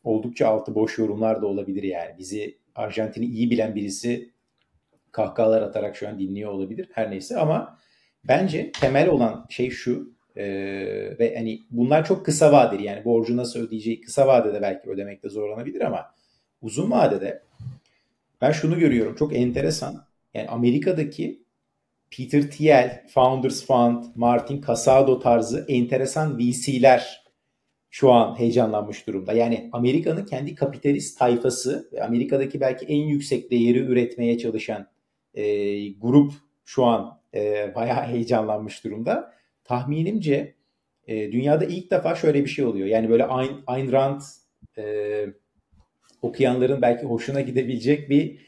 oldukça 0.03 0.47
altı 0.47 0.75
boş 0.75 0.97
yorumlar 0.97 1.41
da 1.41 1.47
olabilir 1.47 1.83
yani. 1.83 2.15
Bizi 2.19 2.57
Arjantin'i 2.75 3.25
iyi 3.25 3.51
bilen 3.51 3.75
birisi 3.75 4.29
kahkahalar 5.11 5.61
atarak 5.61 5.95
şu 5.95 6.07
an 6.07 6.19
dinliyor 6.19 6.51
olabilir. 6.51 6.89
Her 6.93 7.11
neyse 7.11 7.37
ama 7.37 7.79
bence 8.23 8.71
temel 8.71 9.09
olan 9.09 9.45
şey 9.49 9.69
şu 9.69 10.13
e, 10.35 10.45
ve 11.19 11.35
hani 11.37 11.61
bunlar 11.71 12.05
çok 12.05 12.25
kısa 12.25 12.51
vadeli 12.51 12.83
yani 12.83 13.05
borcu 13.05 13.37
nasıl 13.37 13.59
ödeyeceği 13.59 14.01
kısa 14.01 14.27
vadede 14.27 14.61
belki 14.61 14.89
ödemekte 14.89 15.29
zorlanabilir 15.29 15.81
ama 15.81 16.05
uzun 16.61 16.91
vadede 16.91 17.41
ben 18.41 18.51
şunu 18.51 18.79
görüyorum 18.79 19.15
çok 19.15 19.35
enteresan. 19.35 20.07
Yani 20.33 20.49
Amerika'daki 20.49 21.43
Peter 22.11 22.51
Thiel, 22.51 23.05
Founders 23.07 23.65
Fund, 23.65 24.03
Martin 24.15 24.61
Casado 24.67 25.19
tarzı 25.19 25.65
enteresan 25.67 26.39
VC'ler 26.39 27.27
şu 27.89 28.11
an 28.11 28.39
heyecanlanmış 28.39 29.07
durumda. 29.07 29.33
Yani 29.33 29.69
Amerika'nın 29.73 30.25
kendi 30.25 30.55
kapitalist 30.55 31.19
tayfası 31.19 31.89
ve 31.93 32.03
Amerika'daki 32.03 32.61
belki 32.61 32.85
en 32.85 33.03
yüksek 33.07 33.51
değeri 33.51 33.79
üretmeye 33.79 34.37
çalışan 34.37 34.87
e, 35.33 35.43
grup 35.89 36.33
şu 36.65 36.85
an 36.85 37.21
e, 37.33 37.75
bayağı 37.75 38.03
heyecanlanmış 38.03 38.83
durumda. 38.83 39.33
Tahminimce 39.63 40.53
e, 41.07 41.31
dünyada 41.31 41.65
ilk 41.65 41.91
defa 41.91 42.15
şöyle 42.15 42.43
bir 42.43 42.49
şey 42.49 42.65
oluyor. 42.65 42.87
Yani 42.87 43.09
böyle 43.09 43.25
Ayn, 43.25 43.51
Ayn 43.67 43.91
Rand 43.91 44.21
e, 44.77 45.25
okuyanların 46.21 46.81
belki 46.81 47.05
hoşuna 47.05 47.41
gidebilecek 47.41 48.09
bir 48.09 48.47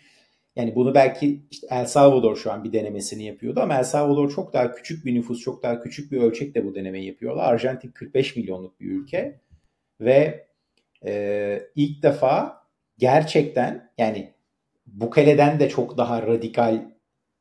yani 0.55 0.75
bunu 0.75 0.95
belki 0.95 1.43
işte 1.51 1.67
El 1.71 1.85
Salvador 1.85 2.35
şu 2.35 2.51
an 2.51 2.63
bir 2.63 2.73
denemesini 2.73 3.23
yapıyordu 3.23 3.59
ama 3.59 3.77
El 3.77 3.83
Salvador 3.83 4.31
çok 4.31 4.53
daha 4.53 4.71
küçük 4.71 5.05
bir 5.05 5.15
nüfus, 5.15 5.39
çok 5.39 5.63
daha 5.63 5.81
küçük 5.81 6.11
bir 6.11 6.21
ölçekte 6.21 6.65
bu 6.65 6.75
denemeyi 6.75 7.07
yapıyorlar. 7.07 7.53
Arjantin 7.53 7.91
45 7.91 8.35
milyonluk 8.35 8.79
bir 8.79 8.91
ülke 8.91 9.39
ve 10.01 10.47
e, 11.05 11.61
ilk 11.75 12.03
defa 12.03 12.63
gerçekten 12.97 13.91
yani 13.97 14.33
Bukele'den 14.93 15.59
de 15.59 15.69
çok 15.69 15.97
daha 15.97 16.21
radikal 16.21 16.85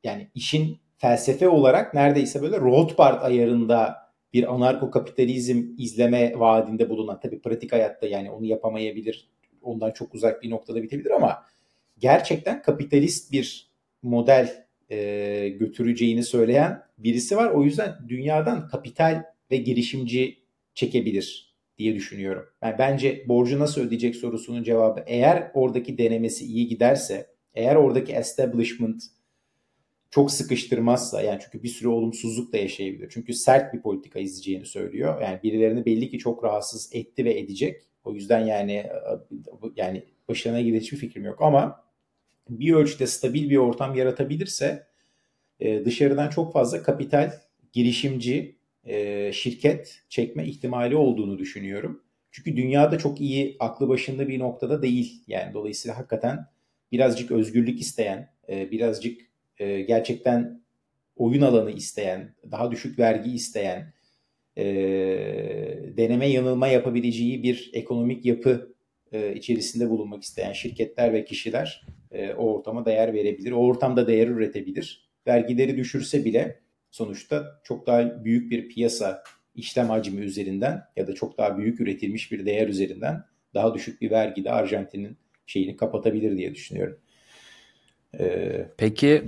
yani 0.05 0.31
işin 0.35 0.79
felsefe 0.97 1.49
olarak 1.49 1.95
neredeyse 1.95 2.43
böyle 2.43 2.57
Rothbard 2.57 3.23
ayarında 3.23 3.97
bir 4.33 4.55
anarko 4.55 4.91
kapitalizm 4.91 5.63
izleme 5.79 6.33
vaadinde 6.39 6.91
bulunan 6.91 7.21
tabii 7.21 7.41
pratik 7.41 7.73
hayatta 7.73 8.07
yani 8.07 8.31
onu 8.31 8.45
yapamayabilir 8.45 9.29
ondan 9.63 9.91
çok 9.91 10.15
uzak 10.15 10.43
bir 10.43 10.51
noktada 10.51 10.83
bitebilir 10.83 11.11
ama 11.11 11.45
gerçekten 11.99 12.63
kapitalist 12.63 13.33
bir 13.33 13.71
model 14.03 14.67
e, 14.91 15.49
götüreceğini 15.49 16.25
söyleyen 16.25 16.83
birisi 16.99 17.37
var. 17.37 17.51
O 17.51 17.63
yüzden 17.63 17.95
dünyadan 18.09 18.69
kapital 18.69 19.25
ve 19.51 19.57
girişimci 19.57 20.39
çekebilir 20.75 21.55
diye 21.79 21.95
düşünüyorum. 21.95 22.47
Yani 22.63 22.75
bence 22.79 23.25
borcu 23.29 23.59
nasıl 23.59 23.81
ödeyecek 23.81 24.17
sorusunun 24.17 24.63
cevabı 24.63 25.05
eğer 25.07 25.51
oradaki 25.55 25.99
denemesi 25.99 26.45
iyi 26.45 26.69
giderse, 26.69 27.27
eğer 27.59 27.77
oradaki 27.77 28.13
establishment 28.13 29.03
çok 30.11 30.31
sıkıştırmazsa 30.31 31.23
yani 31.23 31.39
çünkü 31.45 31.63
bir 31.63 31.69
sürü 31.69 31.89
olumsuzluk 31.89 32.53
da 32.53 32.57
yaşayabilir. 32.57 33.09
Çünkü 33.11 33.35
sert 33.35 33.75
bir 33.75 33.83
politika 33.83 34.19
izleyeceğini 34.19 34.67
söylüyor. 34.67 35.23
Yani 35.23 35.41
birilerini 35.43 35.85
belli 35.85 36.11
ki 36.11 36.19
çok 36.19 36.45
rahatsız 36.45 36.91
etti 36.93 37.25
ve 37.25 37.39
edecek. 37.39 37.83
O 38.05 38.15
yüzden 38.15 38.47
yani 38.47 38.87
yani 39.77 40.05
başına 40.29 40.61
gidecek 40.61 40.83
hiçbir 40.83 40.97
fikrim 40.97 41.25
yok 41.25 41.43
ama 41.43 41.85
bir 42.49 42.75
ölçüde 42.75 43.07
stabil 43.07 43.51
bir 43.51 43.57
ortam 43.57 43.95
yaratabilirse 43.95 44.87
dışarıdan 45.61 46.31
çok 46.31 46.53
fazla 46.53 46.83
kapital, 46.83 47.33
girişimci, 47.73 48.59
şirket 49.33 50.03
çekme 50.09 50.47
ihtimali 50.47 50.97
olduğunu 50.97 51.39
düşünüyorum. 51.39 52.03
Çünkü 52.31 52.57
dünyada 52.57 52.99
çok 52.99 53.21
iyi 53.21 53.57
aklı 53.61 53.89
başında 53.89 54.29
bir 54.29 54.39
noktada 54.39 54.83
değil. 54.83 55.25
Yani 55.27 55.55
dolayısıyla 55.55 55.99
hakikaten 55.99 56.47
birazcık 56.93 57.31
özgürlük 57.31 57.81
isteyen, 57.81 58.31
birazcık 58.49 59.21
gerçekten 59.59 60.63
oyun 61.17 61.43
alanı 61.43 61.71
isteyen, 61.71 62.35
daha 62.51 62.71
düşük 62.71 62.99
vergi 62.99 63.31
isteyen, 63.31 63.93
deneme 65.97 66.27
yanılma 66.27 66.69
yapabileceği 66.69 67.43
bir 67.43 67.71
ekonomik 67.73 68.27
yapı 68.27 68.75
içerisinde 69.35 69.91
bulunmak 69.91 70.23
isteyen 70.23 70.53
şirketler 70.53 71.13
ve 71.13 71.25
kişiler 71.25 71.87
o 72.37 72.55
ortama 72.55 72.85
değer 72.85 73.15
verebilir. 73.15 73.53
O 73.53 73.57
ortamda 73.57 74.07
değer 74.07 74.29
üretebilir. 74.29 75.09
Vergileri 75.27 75.77
düşürse 75.77 76.25
bile 76.25 76.61
sonuçta 76.91 77.61
çok 77.65 77.87
daha 77.87 78.25
büyük 78.25 78.51
bir 78.51 78.69
piyasa 78.69 79.23
işlem 79.55 79.87
hacmi 79.87 80.21
üzerinden 80.21 80.83
ya 80.97 81.07
da 81.07 81.15
çok 81.15 81.39
daha 81.39 81.59
büyük 81.59 81.81
üretilmiş 81.81 82.33
bir 82.33 82.47
değer 82.47 82.69
üzerinden 82.69 83.25
daha 83.55 83.75
düşük 83.75 84.01
bir 84.01 84.11
vergide 84.11 84.51
Arjantin'in 84.51 85.17
şeyini 85.49 85.77
kapatabilir 85.77 86.37
diye 86.37 86.55
düşünüyorum. 86.55 86.99
Ee, 88.19 88.69
Peki 88.77 89.25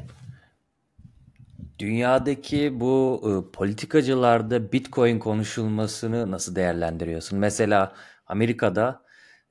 dünyadaki 1.78 2.80
bu 2.80 3.22
e, 3.24 3.52
politikacılarda 3.52 4.72
Bitcoin 4.72 5.18
konuşulmasını 5.18 6.30
nasıl 6.30 6.54
değerlendiriyorsun? 6.56 7.38
Mesela 7.38 7.92
Amerika'da 8.26 9.02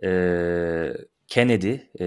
e, 0.04 0.10
Kennedy, 1.28 1.72
e, 2.00 2.06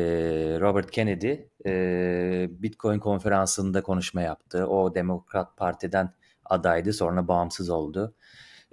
Robert 0.60 0.90
Kennedy 0.90 1.34
e, 1.66 2.48
Bitcoin 2.50 2.98
konferansında 2.98 3.82
konuşma 3.82 4.22
yaptı. 4.22 4.66
O 4.66 4.94
Demokrat 4.94 5.56
Parti'den 5.56 6.14
adaydı 6.44 6.92
sonra 6.92 7.28
bağımsız 7.28 7.70
oldu. 7.70 8.14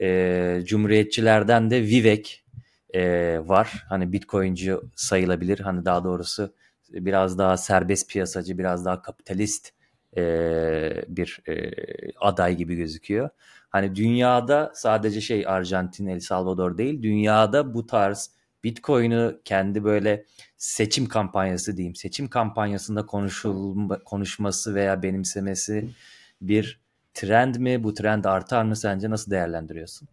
E, 0.01 0.61
Cumhuriyetçilerden 0.65 1.71
de 1.71 1.81
Vivek 1.81 2.43
e, 2.95 3.39
var. 3.45 3.85
Hani 3.89 4.13
Bitcoinci 4.13 4.75
sayılabilir. 4.95 5.59
Hani 5.59 5.85
daha 5.85 6.03
doğrusu 6.03 6.53
biraz 6.89 7.37
daha 7.37 7.57
serbest 7.57 8.09
piyasacı, 8.09 8.57
biraz 8.57 8.85
daha 8.85 9.01
kapitalist 9.01 9.69
e, 10.17 10.23
bir 11.07 11.39
e, 11.47 11.71
aday 12.19 12.55
gibi 12.55 12.75
gözüküyor. 12.75 13.29
Hani 13.69 13.95
dünyada 13.95 14.71
sadece 14.75 15.21
şey 15.21 15.47
Arjantin, 15.47 16.07
El 16.07 16.19
Salvador 16.19 16.77
değil, 16.77 17.03
dünyada 17.03 17.73
bu 17.73 17.87
tarz 17.87 18.31
Bitcoin'i 18.63 19.35
kendi 19.45 19.83
böyle 19.83 20.25
seçim 20.57 21.05
kampanyası 21.07 21.77
diyeyim. 21.77 21.95
Seçim 21.95 22.27
kampanyasında 22.27 23.05
konuşulma, 23.05 24.03
konuşması 24.03 24.75
veya 24.75 25.03
benimsemesi 25.03 25.89
bir 26.41 26.79
trend 27.13 27.55
mi? 27.55 27.83
Bu 27.83 27.93
trend 27.93 28.25
artar 28.25 28.63
mı 28.63 28.75
sence? 28.75 29.09
Nasıl 29.09 29.31
değerlendiriyorsun? 29.31 30.07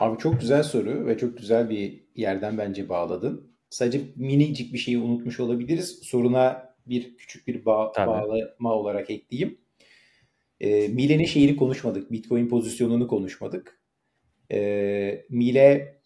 Abi 0.00 0.18
çok 0.18 0.40
güzel 0.40 0.62
soru 0.62 1.06
ve 1.06 1.18
çok 1.18 1.38
güzel 1.38 1.70
bir 1.70 2.00
yerden 2.16 2.58
bence 2.58 2.88
bağladın. 2.88 3.52
Sadece 3.70 4.00
minicik 4.16 4.72
bir 4.72 4.78
şeyi 4.78 4.98
unutmuş 4.98 5.40
olabiliriz. 5.40 5.98
Soruna 6.02 6.74
bir 6.86 7.16
küçük 7.16 7.46
bir 7.46 7.64
bağ, 7.64 7.92
bağlama 7.96 8.72
olarak 8.72 9.10
ekleyeyim. 9.10 9.58
E, 10.60 10.88
Mile'nin 10.88 11.24
şeyini 11.24 11.56
konuşmadık. 11.56 12.12
Bitcoin 12.12 12.48
pozisyonunu 12.48 13.08
konuşmadık. 13.08 13.80
E, 14.52 15.24
Mile 15.30 15.98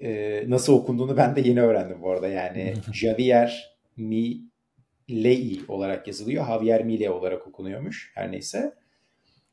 e, 0.00 0.44
nasıl 0.48 0.72
okunduğunu 0.72 1.16
ben 1.16 1.36
de 1.36 1.40
yeni 1.40 1.62
öğrendim 1.62 2.02
bu 2.02 2.10
arada. 2.10 2.28
Yani 2.28 2.74
Javier 2.92 3.78
Milei 3.96 5.60
olarak 5.68 6.06
yazılıyor. 6.06 6.46
Javier 6.46 6.84
Mile 6.84 7.10
olarak 7.10 7.46
okunuyormuş. 7.46 8.12
Her 8.14 8.32
neyse. 8.32 8.74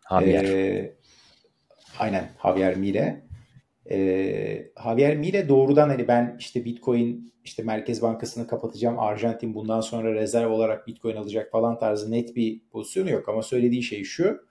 Javier. 0.10 0.44
E, 0.44 0.96
aynen 2.00 2.30
Javier 2.44 2.76
Mile. 2.76 3.29
E, 3.92 4.72
Javier 4.84 5.18
Mile 5.18 5.50
doğrudan 5.50 5.90
hani 5.90 6.08
ben 6.08 6.36
işte 6.40 6.66
Bitcoin 6.66 7.34
işte 7.44 7.64
Merkez 7.64 8.02
Bankası'nı 8.02 8.48
kapatacağım. 8.48 9.00
Arjantin 9.00 9.54
bundan 9.54 9.82
sonra 9.82 10.14
rezerv 10.14 10.50
olarak 10.50 10.88
Bitcoin 10.88 11.16
alacak 11.16 11.52
falan 11.52 11.80
tarzı 11.80 12.12
net 12.12 12.36
bir 12.36 12.62
pozisyonu 12.72 13.10
yok. 13.10 13.30
Ama 13.30 13.42
söylediği 13.42 13.84
şey 13.84 14.04
şu. 14.04 14.50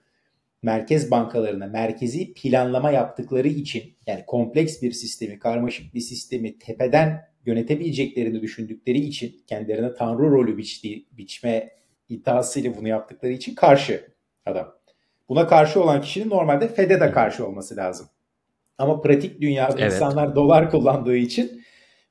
Merkez 0.61 1.11
bankalarına 1.11 1.67
merkezi 1.67 2.33
planlama 2.33 2.91
yaptıkları 2.91 3.47
için 3.47 3.83
yani 4.07 4.23
kompleks 4.27 4.81
bir 4.81 4.91
sistemi, 4.91 5.39
karmaşık 5.39 5.93
bir 5.93 5.99
sistemi 5.99 6.59
tepeden 6.59 7.29
yönetebileceklerini 7.45 8.41
düşündükleri 8.41 8.97
için 8.97 9.41
kendilerine 9.47 9.93
tanrı 9.93 10.31
rolü 10.31 10.57
biçti, 10.57 11.05
biçme 11.11 11.69
iddiasıyla 12.09 12.77
bunu 12.77 12.87
yaptıkları 12.87 13.31
için 13.31 13.55
karşı 13.55 14.13
adam. 14.45 14.75
Buna 15.29 15.47
karşı 15.47 15.83
olan 15.83 16.01
kişinin 16.01 16.29
normalde 16.29 16.67
FED'e 16.67 16.99
de 16.99 17.11
karşı 17.11 17.47
olması 17.47 17.75
lazım. 17.75 18.07
Ama 18.79 19.01
pratik 19.01 19.41
dünyada 19.41 19.75
evet. 19.79 19.93
insanlar 19.93 20.35
dolar 20.35 20.71
kullandığı 20.71 21.15
için 21.15 21.61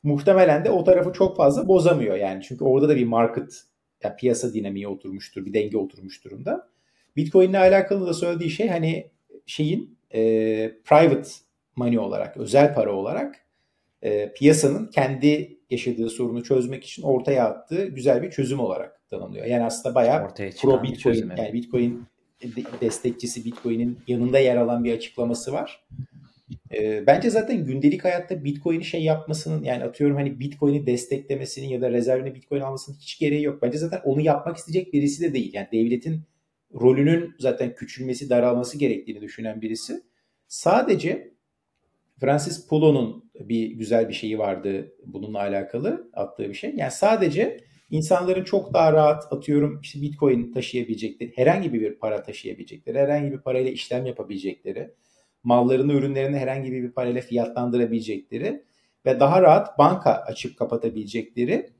muhtemelen 0.02 0.64
de 0.64 0.70
o 0.70 0.84
tarafı 0.84 1.12
çok 1.12 1.36
fazla 1.36 1.68
bozamıyor 1.68 2.16
yani. 2.16 2.42
Çünkü 2.42 2.64
orada 2.64 2.88
da 2.88 2.96
bir 2.96 3.06
market, 3.06 3.62
yani 4.04 4.16
piyasa 4.16 4.54
dinamiği 4.54 4.88
oturmuştur, 4.88 5.46
bir 5.46 5.52
denge 5.54 5.76
oturmuş 5.76 6.24
durumda. 6.24 6.68
Bitcoin 7.16 7.50
ile 7.50 7.58
alakalı 7.58 8.06
da 8.06 8.14
söylediği 8.14 8.50
şey 8.50 8.68
hani 8.68 9.10
şeyin 9.46 9.98
e, 10.14 10.20
private 10.84 11.28
money 11.76 11.98
olarak, 11.98 12.36
özel 12.36 12.74
para 12.74 12.92
olarak 12.92 13.36
e, 14.02 14.32
piyasanın 14.32 14.86
kendi 14.86 15.58
yaşadığı 15.70 16.10
sorunu 16.10 16.42
çözmek 16.42 16.84
için 16.84 17.02
ortaya 17.02 17.44
attığı 17.44 17.86
güzel 17.86 18.22
bir 18.22 18.30
çözüm 18.30 18.60
olarak 18.60 19.08
tanımlıyor. 19.10 19.46
Yani 19.46 19.64
aslında 19.64 19.94
bayağı 19.94 20.28
pro 20.62 20.82
Bitcoin, 20.82 21.32
yani 21.36 21.52
Bitcoin 21.52 22.06
destekçisi 22.80 23.44
Bitcoin'in 23.44 23.98
yanında 24.06 24.38
yer 24.38 24.56
alan 24.56 24.84
bir 24.84 24.94
açıklaması 24.94 25.52
var. 25.52 25.84
E, 26.74 27.06
bence 27.06 27.30
zaten 27.30 27.64
gündelik 27.64 28.04
hayatta 28.04 28.44
Bitcoin'i 28.44 28.84
şey 28.84 29.04
yapmasının 29.04 29.64
yani 29.64 29.84
atıyorum 29.84 30.16
hani 30.16 30.40
Bitcoin'i 30.40 30.86
desteklemesinin 30.86 31.68
ya 31.68 31.80
da 31.80 31.90
rezervine 31.90 32.34
Bitcoin 32.34 32.60
almasının 32.60 32.96
hiç 32.96 33.18
gereği 33.18 33.42
yok. 33.42 33.62
Bence 33.62 33.78
zaten 33.78 34.00
onu 34.04 34.20
yapmak 34.20 34.56
isteyecek 34.56 34.92
birisi 34.92 35.22
de 35.22 35.34
değil. 35.34 35.50
Yani 35.54 35.68
devletin 35.72 36.22
rolünün 36.74 37.34
zaten 37.38 37.74
küçülmesi, 37.74 38.30
daralması 38.30 38.78
gerektiğini 38.78 39.20
düşünen 39.20 39.62
birisi. 39.62 40.00
Sadece 40.48 41.34
Francis 42.20 42.66
Poullon'un 42.66 43.30
bir 43.40 43.66
güzel 43.66 44.08
bir 44.08 44.14
şeyi 44.14 44.38
vardı 44.38 44.92
bununla 45.06 45.38
alakalı 45.38 46.10
attığı 46.12 46.48
bir 46.48 46.54
şey. 46.54 46.74
Yani 46.76 46.90
sadece 46.90 47.60
insanların 47.90 48.44
çok 48.44 48.74
daha 48.74 48.92
rahat 48.92 49.32
atıyorum 49.32 49.80
işte 49.82 50.02
Bitcoin 50.02 50.52
taşıyabilecekleri, 50.52 51.32
herhangi 51.36 51.72
bir 51.72 51.94
para 51.94 52.22
taşıyabilecekleri, 52.22 52.98
herhangi 52.98 53.32
bir 53.32 53.38
parayla 53.38 53.70
işlem 53.70 54.06
yapabilecekleri, 54.06 54.90
mallarını, 55.42 55.92
ürünlerini 55.92 56.38
herhangi 56.38 56.72
bir 56.72 56.92
parayla 56.92 57.20
fiyatlandırabilecekleri 57.20 58.62
ve 59.06 59.20
daha 59.20 59.42
rahat 59.42 59.78
banka 59.78 60.10
açıp 60.12 60.58
kapatabilecekleri 60.58 61.70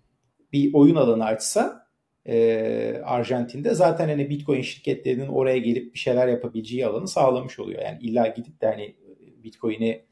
bir 0.53 0.75
oyun 0.75 0.97
alanı 0.97 1.25
açsa 1.25 1.89
e, 2.27 3.03
Arjantin'de 3.05 3.75
zaten 3.75 4.09
hani 4.09 4.31
Bitcoin 4.31 4.63
şirketlerinin 4.63 5.29
oraya 5.29 5.59
gelip 5.59 5.95
bir 5.95 5.99
şeyler 5.99 6.29
yapabileceği 6.29 6.87
alanı 6.87 7.09
sağlamış 7.09 7.59
oluyor. 7.59 7.83
Yani 7.83 7.99
illa 8.01 8.27
gidip 8.27 8.61
de 8.61 8.67
hani 8.67 8.97
Bitcoin'i 9.45 10.03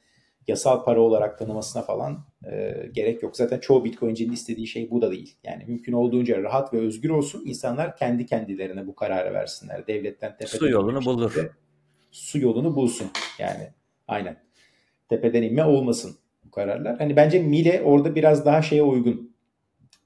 yasal 0.49 0.85
para 0.85 1.01
olarak 1.01 1.39
tanımasına 1.39 1.83
falan 1.83 2.25
e, 2.51 2.75
gerek 2.93 3.23
yok. 3.23 3.37
Zaten 3.37 3.59
çoğu 3.59 3.85
Bitcoin'cinin 3.85 4.33
istediği 4.33 4.67
şey 4.67 4.91
bu 4.91 5.03
da 5.03 5.11
değil. 5.11 5.37
Yani 5.45 5.65
mümkün 5.67 5.93
olduğunca 5.93 6.43
rahat 6.43 6.75
ve 6.75 6.79
özgür 6.79 7.11
olsun. 7.11 7.43
İnsanlar 7.47 7.97
kendi 7.97 8.27
kendilerine 8.27 8.87
bu 8.87 8.95
kararı 8.95 9.35
versinler. 9.35 9.87
Devletten 9.87 10.37
tepeden 10.37 10.59
su 10.59 10.69
yolunu 10.69 11.05
bulur. 11.05 11.51
Su 12.17 12.39
yolunu 12.39 12.77
bulsun. 12.77 13.07
Yani 13.39 13.69
aynen. 14.09 14.37
Tepeden 15.09 15.43
inme 15.43 15.65
olmasın 15.65 16.17
bu 16.45 16.51
kararlar. 16.51 16.99
Hani 16.99 17.17
bence 17.17 17.39
Mile 17.43 17.83
orada 17.83 18.15
biraz 18.15 18.47
daha 18.47 18.63
şeye 18.63 18.83
uygun. 18.83 19.37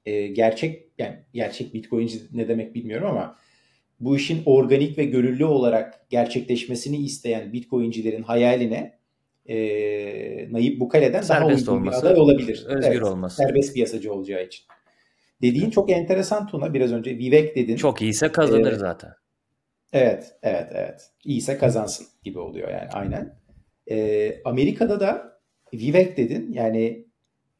E, 0.05 0.27
gerçek 0.27 0.87
yani 0.97 1.15
gerçek 1.33 1.73
Bitcoin'ci 1.73 2.19
ne 2.33 2.47
demek 2.47 2.75
bilmiyorum 2.75 3.07
ama 3.07 3.35
bu 3.99 4.15
işin 4.15 4.41
organik 4.45 4.97
ve 4.97 5.05
gönüllü 5.05 5.45
olarak 5.45 6.05
gerçekleşmesini 6.09 6.97
isteyen 6.97 7.53
Bitcoin'cilerin 7.53 8.23
hayaline 8.23 8.99
e, 9.45 9.57
Nayib 10.51 10.79
Bukale'den 10.79 11.21
serbest 11.21 11.67
daha 11.67 11.73
uygun 11.75 11.81
olması, 11.81 12.01
bir 12.01 12.07
aday 12.07 12.19
olabilir. 12.19 12.65
Özgür 12.67 12.91
evet, 12.91 13.03
olması. 13.03 13.35
Serbest 13.35 13.73
piyasacı 13.73 14.13
olacağı 14.13 14.45
için. 14.45 14.65
Dediğin 15.41 15.69
çok 15.69 15.91
enteresan 15.91 16.47
Tuna. 16.47 16.73
Biraz 16.73 16.93
önce 16.93 17.17
Vivek 17.17 17.55
dedin. 17.55 17.75
Çok 17.75 18.01
iyiyse 18.01 18.31
kazanır 18.31 18.71
ee, 18.71 18.75
zaten. 18.75 19.20
Evet, 19.93 20.35
evet, 20.43 20.67
evet. 20.71 21.11
İyiyse 21.25 21.57
kazansın 21.57 22.07
gibi 22.23 22.39
oluyor 22.39 22.69
yani 22.69 22.89
aynen. 22.89 23.35
Ee, 23.91 24.41
Amerika'da 24.45 24.99
da 24.99 25.39
Vivek 25.73 26.17
dedin. 26.17 26.53
Yani 26.53 27.05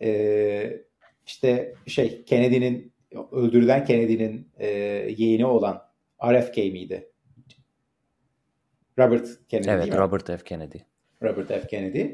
e, 0.01 0.81
işte 1.25 1.73
şey 1.87 2.23
Kennedy'nin 2.25 2.93
öldürülen 3.31 3.85
Kennedy'nin 3.85 4.47
e, 4.57 4.67
yeğeni 5.17 5.45
olan 5.45 5.81
RFK 6.31 6.57
miydi? 6.57 7.11
Robert 8.99 9.27
Kennedy 9.49 9.69
Evet, 9.69 9.97
Robert 9.97 10.27
F. 10.27 10.37
Kennedy. 10.37 10.77
Robert 11.23 11.47
F. 11.47 11.67
Kennedy. 11.67 12.05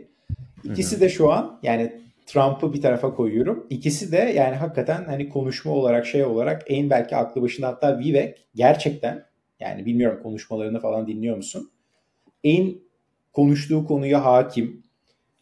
İkisi 0.64 0.96
Hı-hı. 0.96 1.02
de 1.02 1.10
şu 1.10 1.32
an 1.32 1.60
yani 1.64 2.02
Trump'ı 2.26 2.74
bir 2.74 2.82
tarafa 2.82 3.16
koyuyorum. 3.16 3.68
İkisi 3.70 4.12
de 4.12 4.18
yani 4.18 4.56
hakikaten 4.56 5.04
hani 5.04 5.30
konuşma 5.30 5.72
olarak 5.72 6.06
şey 6.06 6.24
olarak 6.24 6.64
en 6.68 6.90
belki 6.90 7.16
aklı 7.16 7.42
başında 7.42 7.68
hatta 7.68 8.00
Vivek 8.00 8.48
gerçekten 8.56 9.27
yani 9.60 9.86
bilmiyorum 9.86 10.20
konuşmalarını 10.24 10.80
falan 10.80 11.08
dinliyor 11.08 11.38
musun? 11.38 11.72
En 12.44 12.76
konuştuğu 13.34 13.86
konuya 13.86 14.26
hakim, 14.26 14.84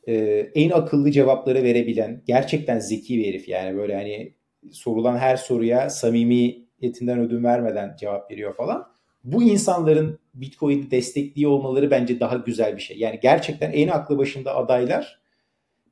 e, 0.07 0.13
en 0.55 0.69
akıllı 0.69 1.11
cevapları 1.11 1.63
verebilen 1.63 2.21
gerçekten 2.25 2.79
zeki 2.79 3.17
bir 3.17 3.25
herif 3.25 3.49
yani 3.49 3.77
böyle 3.77 3.95
hani 3.95 4.33
sorulan 4.71 5.17
her 5.17 5.37
soruya 5.37 5.89
samimiyetinden 5.89 7.19
ödün 7.19 7.43
vermeden 7.43 7.95
cevap 7.99 8.31
veriyor 8.31 8.53
falan. 8.55 8.87
Bu 9.23 9.43
insanların 9.43 10.19
Bitcoin'i 10.33 10.91
destekliyor 10.91 11.51
olmaları 11.51 11.91
bence 11.91 12.19
daha 12.19 12.35
güzel 12.35 12.75
bir 12.75 12.81
şey. 12.81 12.97
Yani 12.97 13.19
gerçekten 13.21 13.71
en 13.71 13.87
aklı 13.87 14.17
başında 14.17 14.55
adaylar 14.55 15.19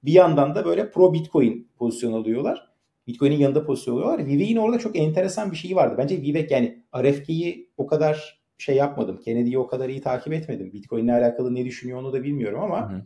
bir 0.04 0.12
yandan 0.12 0.56
da 0.56 0.66
böyle 0.66 0.92
pro 0.92 1.14
Bitcoin 1.14 1.68
pozisyon 1.78 2.14
alıyorlar. 2.14 2.73
Bitcoin'in 3.08 3.38
yanında 3.38 3.66
pozisyon 3.66 3.96
alıyorlar. 3.96 4.26
Vivek'in 4.26 4.58
orada 4.58 4.80
çok 4.80 4.96
enteresan 4.96 5.52
bir 5.52 5.56
şeyi 5.56 5.76
vardı. 5.76 5.96
Bence 5.98 6.22
Vivek 6.22 6.52
yani 6.52 6.84
RFK'yi 6.96 7.70
o 7.78 7.88
kadar 7.88 8.44
şey 8.58 8.76
yapmadım. 8.76 9.20
Kennedy'yi 9.20 9.58
o 9.60 9.68
kadar 9.68 9.90
iyi 9.90 10.02
takip 10.02 10.34
etmedim. 10.34 10.74
Bitcoin'le 10.74 11.08
alakalı 11.08 11.56
ne 11.56 11.66
düşünüyor 11.66 12.00
onu 12.00 12.14
da 12.14 12.24
bilmiyorum 12.24 12.60
ama 12.60 12.92
hı 12.92 12.96
hı. 12.96 13.06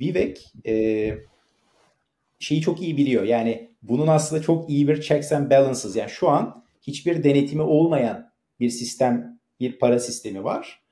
Vivek 0.00 0.52
e, 0.66 1.14
şeyi 2.38 2.60
çok 2.60 2.82
iyi 2.82 2.96
biliyor. 2.96 3.22
Yani 3.22 3.70
bunun 3.82 4.06
aslında 4.06 4.42
çok 4.42 4.70
iyi 4.70 4.88
bir 4.88 5.00
checks 5.00 5.32
and 5.32 5.50
balances. 5.50 5.96
Yani 5.96 6.10
şu 6.10 6.28
an 6.28 6.64
hiçbir 6.82 7.24
denetimi 7.24 7.62
olmayan 7.62 8.30
bir 8.60 8.68
sistem, 8.68 9.40
bir 9.60 9.78
para 9.78 9.98
sistemi 9.98 10.44
var. 10.44 10.82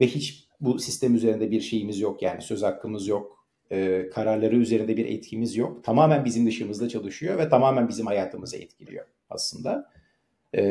Ve 0.00 0.06
hiç 0.06 0.48
bu 0.60 0.78
sistem 0.78 1.14
üzerinde 1.14 1.50
bir 1.50 1.60
şeyimiz 1.60 2.00
yok. 2.00 2.22
Yani 2.22 2.42
söz 2.42 2.62
hakkımız 2.62 3.06
yok. 3.06 3.37
Ee, 3.72 4.10
kararları 4.14 4.56
üzerinde 4.56 4.96
bir 4.96 5.06
etkimiz 5.06 5.56
yok. 5.56 5.84
Tamamen 5.84 6.24
bizim 6.24 6.46
dışımızda 6.46 6.88
çalışıyor 6.88 7.38
ve 7.38 7.48
tamamen 7.48 7.88
bizim 7.88 8.06
hayatımızı 8.06 8.56
etkiliyor 8.56 9.06
aslında. 9.30 9.90
Ee, 10.52 10.64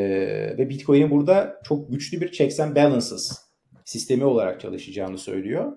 ve 0.58 0.68
Bitcoin'in 0.68 1.10
burada 1.10 1.60
çok 1.64 1.90
güçlü 1.90 2.20
bir 2.20 2.32
checks 2.32 2.60
and 2.60 2.76
balances 2.76 3.32
sistemi 3.84 4.24
olarak 4.24 4.60
çalışacağını 4.60 5.18
söylüyor. 5.18 5.76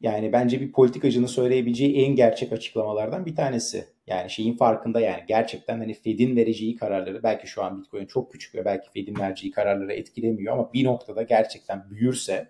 Yani 0.00 0.32
bence 0.32 0.60
bir 0.60 0.72
politikacının 0.72 1.26
söyleyebileceği 1.26 2.04
en 2.04 2.16
gerçek 2.16 2.52
açıklamalardan 2.52 3.26
bir 3.26 3.36
tanesi. 3.36 3.84
Yani 4.06 4.30
şeyin 4.30 4.56
farkında 4.56 5.00
yani 5.00 5.22
gerçekten 5.28 5.78
hani 5.78 5.94
Fed'in 5.94 6.36
vereceği 6.36 6.76
kararları 6.76 7.22
belki 7.22 7.46
şu 7.46 7.62
an 7.64 7.82
Bitcoin 7.82 8.06
çok 8.06 8.32
küçük 8.32 8.54
ve 8.54 8.64
belki 8.64 8.90
Fed'in 8.90 9.18
vereceği 9.18 9.52
kararları 9.52 9.92
etkilemiyor 9.92 10.52
ama 10.52 10.72
bir 10.72 10.84
noktada 10.84 11.22
gerçekten 11.22 11.90
büyürse 11.90 12.48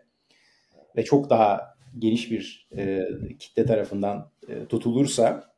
ve 0.97 1.05
çok 1.05 1.31
daha 1.31 1.78
geniş 1.99 2.31
bir 2.31 2.69
e, 2.77 3.09
kitle 3.39 3.67
tarafından 3.67 4.31
e, 4.49 4.67
tutulursa 4.67 5.55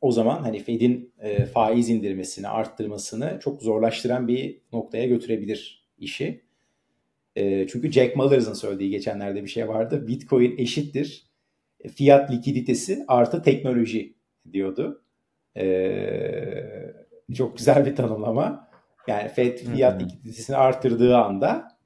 o 0.00 0.12
zaman 0.12 0.42
hani 0.42 0.58
Fed'in 0.58 1.12
e, 1.18 1.44
faiz 1.44 1.88
indirmesini, 1.88 2.48
arttırmasını 2.48 3.38
çok 3.42 3.62
zorlaştıran 3.62 4.28
bir 4.28 4.60
noktaya 4.72 5.06
götürebilir 5.06 5.88
işi. 5.98 6.40
E, 7.36 7.66
çünkü 7.66 7.92
Jack 7.92 8.16
Millers'ın 8.16 8.54
söylediği 8.54 8.90
geçenlerde 8.90 9.42
bir 9.42 9.48
şey 9.48 9.68
vardı. 9.68 10.06
Bitcoin 10.06 10.58
eşittir 10.58 11.28
fiyat 11.94 12.30
likiditesi 12.30 13.04
artı 13.08 13.42
teknoloji 13.42 14.14
diyordu. 14.52 15.02
E, 15.56 16.94
çok 17.34 17.58
güzel 17.58 17.86
bir 17.86 17.96
tanımlama. 17.96 18.68
Yani 19.06 19.28
Fed 19.28 19.58
fiyat 19.58 20.02
likiditesini 20.02 20.56
artırdığı 20.56 21.16
anda 21.16 21.77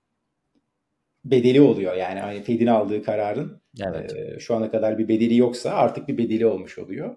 bedeli 1.25 1.61
oluyor. 1.61 1.95
Yani 1.95 2.21
hani 2.21 2.43
Fed'in 2.43 2.67
aldığı 2.67 3.03
kararın 3.03 3.61
evet. 3.87 4.17
e, 4.17 4.39
şu 4.39 4.55
ana 4.55 4.71
kadar 4.71 4.99
bir 4.99 5.09
bedeli 5.09 5.37
yoksa 5.37 5.71
artık 5.71 6.09
bir 6.09 6.19
bedeli 6.19 6.47
olmuş 6.47 6.79
oluyor. 6.79 7.17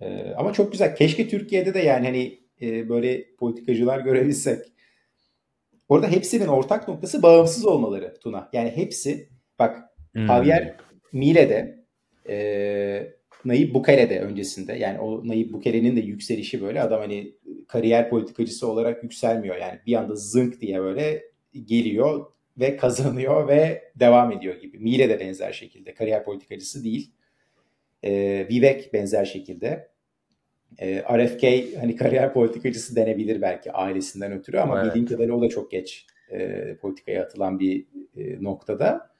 E, 0.00 0.34
ama 0.36 0.52
çok 0.52 0.72
güzel. 0.72 0.96
Keşke 0.96 1.28
Türkiye'de 1.28 1.74
de 1.74 1.78
yani 1.78 2.06
hani 2.06 2.38
e, 2.62 2.88
böyle 2.88 3.34
politikacılar 3.38 4.00
görebilsek. 4.00 4.58
Orada 5.88 6.08
hepsinin 6.08 6.46
ortak 6.46 6.88
noktası 6.88 7.22
bağımsız 7.22 7.66
olmaları 7.66 8.14
Tuna. 8.20 8.48
Yani 8.52 8.70
hepsi 8.70 9.28
bak 9.58 9.78
hmm. 10.12 10.26
Javier 10.26 10.76
Mile'de 11.12 11.84
e, 12.28 13.12
Nayib 13.44 13.74
Bukele'de 13.74 14.20
öncesinde 14.20 14.72
yani 14.72 14.98
o 14.98 15.28
Nayib 15.28 15.52
Bukele'nin 15.52 15.96
de 15.96 16.00
yükselişi 16.00 16.62
böyle 16.62 16.82
adam 16.82 17.00
hani 17.00 17.34
kariyer 17.68 18.10
politikacısı 18.10 18.68
olarak 18.68 19.02
yükselmiyor. 19.02 19.56
Yani 19.56 19.78
bir 19.86 19.94
anda 19.94 20.16
zınk 20.16 20.60
diye 20.60 20.80
böyle 20.80 21.22
geliyor 21.64 22.31
ve 22.58 22.76
kazanıyor 22.76 23.48
ve 23.48 23.92
devam 23.96 24.32
ediyor 24.32 24.60
gibi. 24.60 24.78
Mile 24.78 25.08
de 25.08 25.20
benzer 25.20 25.52
şekilde 25.52 25.94
kariyer 25.94 26.24
politikacısı 26.24 26.84
değil. 26.84 27.12
E, 28.02 28.12
Vivek 28.50 28.92
benzer 28.92 29.24
şekilde. 29.24 29.88
E, 30.78 31.02
RFK 31.02 31.42
hani 31.80 31.96
kariyer 31.96 32.32
politikacısı 32.32 32.96
denebilir 32.96 33.42
belki 33.42 33.72
ailesinden 33.72 34.32
ötürü 34.32 34.58
ama 34.58 34.76
evet. 34.76 34.86
bildiğim 34.86 35.06
kadarıyla 35.06 35.34
o 35.34 35.42
da 35.42 35.48
çok 35.48 35.70
geç 35.70 36.06
e, 36.30 36.76
politikaya 36.76 37.22
atılan 37.22 37.60
bir 37.60 37.86
e, 38.16 38.44
noktada. 38.44 39.10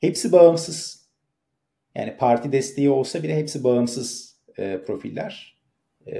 Hepsi 0.00 0.32
bağımsız. 0.32 1.06
Yani 1.94 2.16
parti 2.16 2.52
desteği 2.52 2.90
olsa 2.90 3.22
bile 3.22 3.36
hepsi 3.36 3.64
bağımsız 3.64 4.36
e, 4.58 4.82
profiller. 4.86 5.58
E, 6.06 6.14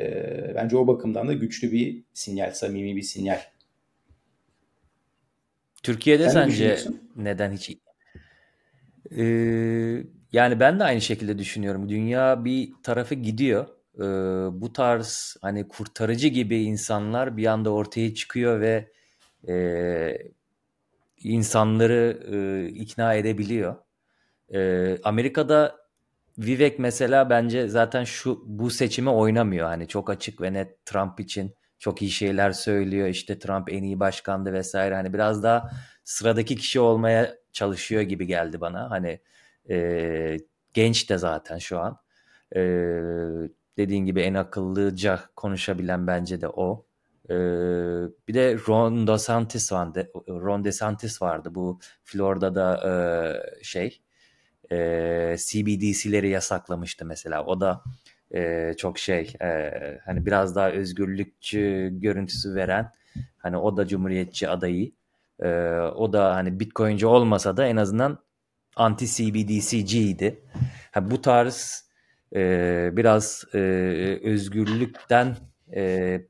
bence 0.54 0.76
o 0.76 0.86
bakımdan 0.86 1.28
da 1.28 1.32
güçlü 1.32 1.72
bir 1.72 2.04
sinyal, 2.12 2.50
samimi 2.50 2.96
bir 2.96 3.02
sinyal. 3.02 3.40
Türkiye'de 5.86 6.24
Sen 6.24 6.48
sence 6.48 6.78
neden 7.16 7.52
hiç 7.52 7.78
ee, 9.16 9.22
yani 10.32 10.60
ben 10.60 10.80
de 10.80 10.84
aynı 10.84 11.00
şekilde 11.00 11.38
düşünüyorum. 11.38 11.88
Dünya 11.88 12.44
bir 12.44 12.72
tarafı 12.82 13.14
gidiyor. 13.14 13.66
Ee, 13.94 14.00
bu 14.60 14.72
tarz 14.72 15.36
hani 15.42 15.68
kurtarıcı 15.68 16.28
gibi 16.28 16.62
insanlar 16.62 17.36
bir 17.36 17.46
anda 17.46 17.70
ortaya 17.70 18.14
çıkıyor 18.14 18.60
ve 18.60 18.92
e, 19.48 20.18
insanları 21.18 22.20
e, 22.32 22.68
ikna 22.68 23.14
edebiliyor. 23.14 23.76
E, 24.54 24.98
Amerika'da 25.02 25.76
Vivek 26.38 26.78
mesela 26.78 27.30
bence 27.30 27.68
zaten 27.68 28.04
şu 28.04 28.42
bu 28.46 28.70
seçimi 28.70 29.10
oynamıyor. 29.10 29.66
Hani 29.66 29.88
çok 29.88 30.10
açık 30.10 30.40
ve 30.40 30.52
net 30.52 30.86
Trump 30.86 31.20
için 31.20 31.54
çok 31.86 32.02
iyi 32.02 32.10
şeyler 32.10 32.52
söylüyor. 32.52 33.08
İşte 33.08 33.38
Trump 33.38 33.72
en 33.72 33.82
iyi 33.82 34.00
başkandı 34.00 34.52
vesaire. 34.52 34.94
Hani 34.94 35.12
biraz 35.12 35.42
daha 35.42 35.70
sıradaki 36.04 36.56
kişi 36.56 36.80
olmaya 36.80 37.36
çalışıyor 37.52 38.02
gibi 38.02 38.26
geldi 38.26 38.60
bana. 38.60 38.90
Hani 38.90 39.20
e, 39.70 40.36
genç 40.74 41.10
de 41.10 41.18
zaten 41.18 41.58
şu 41.58 41.78
an. 41.78 41.98
E, 42.56 42.60
dediğin 43.76 44.06
gibi 44.06 44.20
en 44.20 44.34
akıllıca 44.34 45.20
konuşabilen 45.36 46.06
bence 46.06 46.40
de 46.40 46.48
o. 46.48 46.86
E, 47.30 47.34
bir 48.28 48.34
de 48.34 48.56
Ron 48.68 49.06
DeSantis 49.06 49.72
vardı. 49.72 50.10
Ron 50.28 50.64
DeSantis 50.64 51.22
vardı. 51.22 51.54
Bu 51.54 51.78
Florida'da 52.04 52.80
e, 52.88 53.64
şey 53.64 54.02
e, 54.72 54.76
CBDC'leri 55.38 56.28
yasaklamıştı 56.28 57.04
mesela. 57.04 57.44
O 57.44 57.60
da 57.60 57.82
e, 58.34 58.72
çok 58.78 58.98
şey 58.98 59.32
e, 59.42 59.70
hani 60.04 60.26
biraz 60.26 60.56
daha 60.56 60.70
özgürlükçü 60.70 61.90
görüntüsü 61.92 62.54
veren 62.54 62.92
hani 63.38 63.56
o 63.56 63.76
da 63.76 63.86
cumhuriyetçi 63.86 64.48
adayı 64.48 64.92
e, 65.40 65.48
o 65.96 66.12
da 66.12 66.34
hani 66.34 66.60
bitcoinci 66.60 67.06
olmasa 67.06 67.56
da 67.56 67.66
en 67.66 67.76
azından 67.76 68.18
anti 68.76 69.06
CBDC'ciydi. 69.06 70.40
Ha, 70.92 71.10
bu 71.10 71.22
tarz 71.22 71.86
e, 72.34 72.90
biraz 72.92 73.44
e, 73.54 73.58
özgürlükten 74.24 75.36
e, 75.74 76.20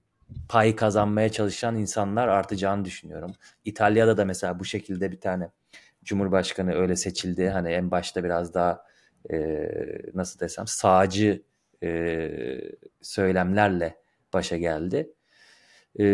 pay 0.49 0.77
kazanmaya 0.77 1.29
çalışan 1.29 1.77
insanlar 1.77 2.29
artacağını 2.29 2.85
düşünüyorum. 2.85 3.33
İtalya'da 3.65 4.17
da 4.17 4.25
mesela 4.25 4.59
bu 4.59 4.65
şekilde 4.65 5.13
bir 5.13 5.21
tane 5.21 5.51
Cumhurbaşkanı 6.05 6.75
öyle 6.75 6.97
seçildi. 6.97 7.49
Hani 7.49 7.73
en 7.73 7.91
başta 7.91 8.25
biraz 8.25 8.55
daha 8.55 8.85
e, 9.31 9.69
nasıl 10.15 10.41
desem 10.41 10.67
sağcı 10.67 11.43
e, 11.83 12.31
söylemlerle 13.03 13.97
başa 14.33 14.57
geldi. 14.57 15.13
E, 15.99 16.05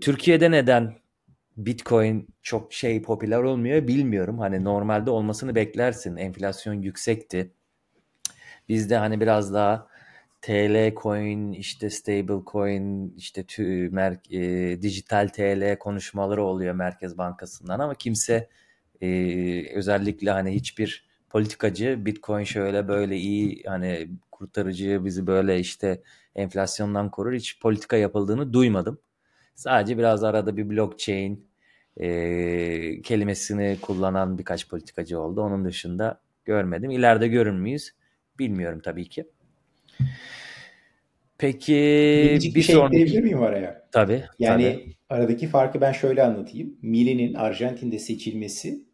Türkiye'de 0.00 0.50
neden 0.50 0.96
Bitcoin 1.56 2.28
çok 2.42 2.72
şey 2.72 3.02
popüler 3.02 3.42
olmuyor 3.42 3.88
bilmiyorum. 3.88 4.38
Hani 4.38 4.64
normalde 4.64 5.10
olmasını 5.10 5.54
beklersin. 5.54 6.16
Enflasyon 6.16 6.82
yüksekti. 6.82 7.52
Bizde 8.68 8.96
hani 8.96 9.20
biraz 9.20 9.54
daha 9.54 9.88
TL 10.42 10.94
coin, 11.02 11.52
işte 11.52 11.90
stable 11.90 12.44
coin, 12.46 13.14
işte 13.16 13.44
tü, 13.44 13.88
mer, 13.92 14.18
e, 14.30 14.82
dijital 14.82 15.28
TL 15.28 15.78
konuşmaları 15.78 16.44
oluyor 16.44 16.74
Merkez 16.74 17.18
Bankası'ndan 17.18 17.80
ama 17.80 17.94
kimse 17.94 18.48
e, 19.00 19.08
özellikle 19.74 20.30
hani 20.30 20.50
hiçbir 20.54 21.06
politikacı 21.30 22.06
Bitcoin 22.06 22.44
şöyle 22.44 22.88
böyle 22.88 23.16
iyi 23.16 23.62
hani 23.66 24.08
kurtarıcı 24.36 25.04
bizi 25.04 25.26
böyle 25.26 25.60
işte 25.60 26.02
enflasyondan 26.34 27.10
korur 27.10 27.34
hiç 27.34 27.60
politika 27.60 27.96
yapıldığını 27.96 28.52
duymadım. 28.52 28.98
Sadece 29.54 29.98
biraz 29.98 30.24
arada 30.24 30.56
bir 30.56 30.70
blockchain 30.70 31.48
e, 31.96 33.02
kelimesini 33.02 33.78
kullanan 33.82 34.38
birkaç 34.38 34.68
politikacı 34.68 35.20
oldu. 35.20 35.40
Onun 35.40 35.64
dışında 35.64 36.20
görmedim. 36.44 36.90
İleride 36.90 37.28
görür 37.28 37.52
müyüz? 37.52 37.94
Bilmiyorum 38.38 38.80
tabii 38.84 39.08
ki. 39.08 39.26
Peki 41.38 41.72
bir, 42.42 42.54
bir 42.54 42.62
şey 42.62 42.74
sonraki... 42.74 42.96
ekleyebilir 42.96 43.22
miyim 43.22 43.42
araya? 43.42 43.88
Tabii. 43.92 44.24
Yani 44.38 44.72
tabii. 44.72 44.96
aradaki 45.08 45.46
farkı 45.46 45.80
ben 45.80 45.92
şöyle 45.92 46.22
anlatayım. 46.22 46.78
Mile'nin 46.82 47.34
Arjantin'de 47.34 47.98
seçilmesi 47.98 48.86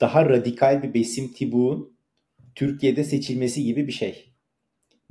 daha 0.00 0.28
radikal 0.28 0.82
bir 0.82 0.94
Besim 0.94 1.32
Tibuk'un 1.32 1.96
Türkiye'de 2.54 3.04
seçilmesi 3.04 3.64
gibi 3.64 3.86
bir 3.86 3.92
şey. 3.92 4.31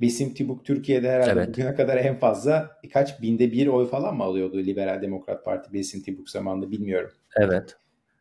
Besim 0.00 0.34
Tibuk 0.34 0.64
Türkiye'de 0.64 1.10
herhalde 1.10 1.32
evet. 1.32 1.48
bugüne 1.48 1.74
kadar 1.74 1.96
en 1.96 2.18
fazla 2.18 2.70
birkaç 2.82 3.22
binde 3.22 3.52
bir 3.52 3.66
oy 3.66 3.88
falan 3.88 4.16
mı 4.16 4.22
alıyordu 4.22 4.58
Liberal 4.58 5.02
Demokrat 5.02 5.44
Parti 5.44 5.72
Besim 5.72 6.02
Tibuk 6.02 6.30
zamanında 6.30 6.70
bilmiyorum. 6.70 7.10
Evet. 7.36 7.76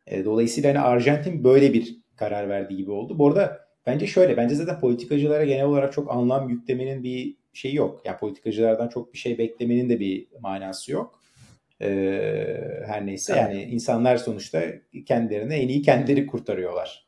E, 0.08 0.26
dolayısıyla 0.26 0.70
hani 0.70 0.80
Arjantin 0.80 1.44
böyle 1.44 1.74
bir 1.74 1.98
karar 2.16 2.50
verdiği 2.50 2.78
gibi 2.78 2.92
oldu. 2.92 3.20
Bu 3.20 3.28
arada 3.28 3.68
bence 3.86 4.08
şöyle 4.08 4.38
bence 4.38 4.56
zaten 4.56 4.80
politikacılara 4.80 5.46
genel 5.46 5.66
olarak 5.66 5.94
çok 5.94 6.12
anlam 6.12 6.50
yüklemenin 6.50 7.04
bir 7.04 7.36
şeyi 7.54 7.76
yok. 7.76 8.02
Yani 8.06 8.18
politikacılardan 8.18 8.88
çok 8.88 9.14
bir 9.14 9.18
şey 9.18 9.38
beklemenin 9.38 9.90
de 9.90 10.00
bir 10.00 10.28
manası 10.40 10.92
yok. 10.92 11.22
Ee, 11.82 12.84
her 12.86 13.06
neyse 13.06 13.36
yani 13.36 13.64
insanlar 13.64 14.18
sonuçta 14.18 14.64
kendilerini 15.06 15.54
en 15.54 15.68
iyi 15.68 15.82
kendileri 15.82 16.28
kurtarıyorlar. 16.28 17.08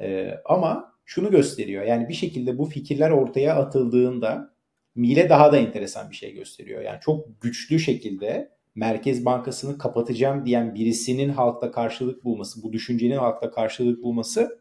Ee, 0.00 0.34
ama 0.44 0.93
şunu 1.04 1.30
gösteriyor 1.30 1.84
yani 1.84 2.08
bir 2.08 2.14
şekilde 2.14 2.58
bu 2.58 2.64
fikirler 2.64 3.10
ortaya 3.10 3.56
atıldığında 3.56 4.54
Mile 4.94 5.28
daha 5.28 5.52
da 5.52 5.58
enteresan 5.58 6.10
bir 6.10 6.16
şey 6.16 6.34
gösteriyor. 6.34 6.82
Yani 6.82 6.98
çok 7.00 7.40
güçlü 7.40 7.78
şekilde 7.78 8.50
Merkez 8.74 9.24
Bankası'nı 9.24 9.78
kapatacağım 9.78 10.46
diyen 10.46 10.74
birisinin 10.74 11.28
halkta 11.28 11.70
karşılık 11.70 12.24
bulması, 12.24 12.62
bu 12.62 12.72
düşüncenin 12.72 13.16
halkta 13.16 13.50
karşılık 13.50 14.02
bulması 14.02 14.58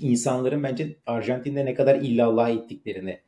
insanların 0.00 0.62
bence 0.62 0.96
Arjantin'de 1.06 1.64
ne 1.64 1.74
kadar 1.74 1.94
illallah 1.94 2.50
ettiklerini 2.50 3.20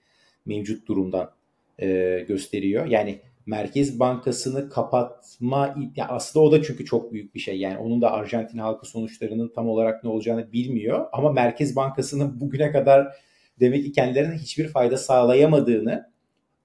mevcut 0.46 0.88
durumdan 0.88 1.30
e, 1.78 2.18
gösteriyor. 2.28 2.86
Yani 2.86 3.20
Merkez 3.48 4.00
Bankası'nı 4.00 4.68
kapatma 4.68 5.74
ya 5.96 6.08
aslında 6.08 6.44
o 6.44 6.52
da 6.52 6.62
çünkü 6.62 6.84
çok 6.84 7.12
büyük 7.12 7.34
bir 7.34 7.40
şey. 7.40 7.58
Yani 7.58 7.78
onun 7.78 8.02
da 8.02 8.12
Arjantin 8.12 8.58
halkı 8.58 8.86
sonuçlarının 8.86 9.52
tam 9.54 9.68
olarak 9.68 10.04
ne 10.04 10.10
olacağını 10.10 10.52
bilmiyor 10.52 11.06
ama 11.12 11.32
Merkez 11.32 11.76
Bankası'nın 11.76 12.40
bugüne 12.40 12.72
kadar 12.72 13.14
demek 13.60 13.84
ki 13.84 13.92
kendilerine 13.92 14.34
hiçbir 14.34 14.68
fayda 14.68 14.96
sağlayamadığını 14.96 16.10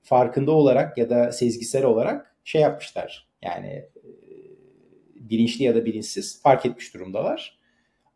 farkında 0.01 0.51
olarak 0.51 0.97
ya 0.97 1.09
da 1.09 1.31
sezgisel 1.31 1.85
olarak 1.85 2.35
şey 2.43 2.61
yapmışlar. 2.61 3.29
Yani 3.41 3.67
e, 3.67 3.89
bilinçli 5.15 5.63
ya 5.63 5.75
da 5.75 5.85
bilinçsiz 5.85 6.41
fark 6.41 6.65
etmiş 6.65 6.93
durumdalar. 6.93 7.59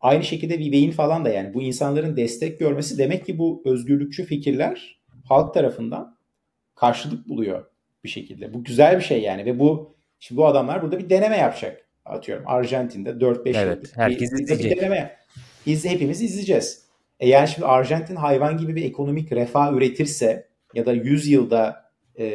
Aynı 0.00 0.24
şekilde 0.24 0.58
Vivek'in 0.58 0.90
falan 0.90 1.24
da 1.24 1.28
yani 1.28 1.54
bu 1.54 1.62
insanların 1.62 2.16
destek 2.16 2.58
görmesi 2.58 2.98
demek 2.98 3.26
ki 3.26 3.38
bu 3.38 3.62
özgürlükçü 3.64 4.24
fikirler 4.24 5.00
halk 5.28 5.54
tarafından 5.54 6.16
karşılık 6.74 7.28
buluyor 7.28 7.77
bir 8.04 8.08
şekilde. 8.08 8.54
Bu 8.54 8.64
güzel 8.64 8.96
bir 8.96 9.04
şey 9.04 9.22
yani 9.22 9.44
ve 9.44 9.58
bu 9.58 9.96
şimdi 10.18 10.38
bu 10.38 10.46
adamlar 10.46 10.82
burada 10.82 10.98
bir 10.98 11.10
deneme 11.10 11.36
yapacak. 11.36 11.88
Atıyorum 12.04 12.44
Arjantin'de 12.46 13.10
4-5 13.10 13.40
evet, 13.44 13.76
yıllık 13.76 13.96
herkes 13.96 14.32
bir, 14.32 14.42
izleyecek. 14.42 14.70
Bir 14.70 14.76
deneme. 14.76 15.16
Biz 15.66 15.84
hepimiz 15.84 16.22
izleyeceğiz. 16.22 16.88
E 17.20 17.28
yani 17.28 17.48
şimdi 17.48 17.66
Arjantin 17.66 18.16
hayvan 18.16 18.58
gibi 18.58 18.76
bir 18.76 18.84
ekonomik 18.84 19.32
refah 19.32 19.72
üretirse 19.72 20.48
ya 20.74 20.86
da 20.86 20.92
100 20.92 21.28
yılda 21.28 21.90
e, 22.18 22.26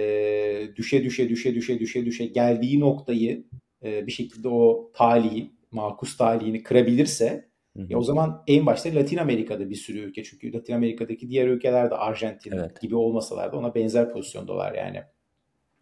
düşe 0.75 1.03
düşe 1.03 1.29
düşe 1.29 1.55
düşe 1.55 1.79
düşe 1.79 2.05
düşe 2.05 2.25
geldiği 2.25 2.79
noktayı 2.79 3.43
e, 3.83 4.07
bir 4.07 4.11
şekilde 4.11 4.47
o 4.47 4.91
talihi, 4.93 5.51
makus 5.71 6.17
talihini 6.17 6.63
kırabilirse 6.63 7.45
Hı 7.77 7.83
hı. 7.83 7.97
o 7.97 8.03
zaman 8.03 8.43
en 8.47 8.65
başta 8.65 8.95
Latin 8.95 9.17
Amerika'da 9.17 9.69
bir 9.69 9.75
sürü 9.75 9.99
ülke 9.99 10.23
çünkü 10.23 10.53
Latin 10.53 10.73
Amerika'daki 10.73 11.29
diğer 11.29 11.47
ülkeler 11.47 11.89
de 11.89 11.95
Arjantin 11.95 12.51
evet. 12.51 12.81
gibi 12.81 12.95
olmasalar 12.95 13.51
da 13.51 13.57
ona 13.57 13.75
benzer 13.75 14.13
pozisyondalar 14.13 14.73
yani. 14.73 15.03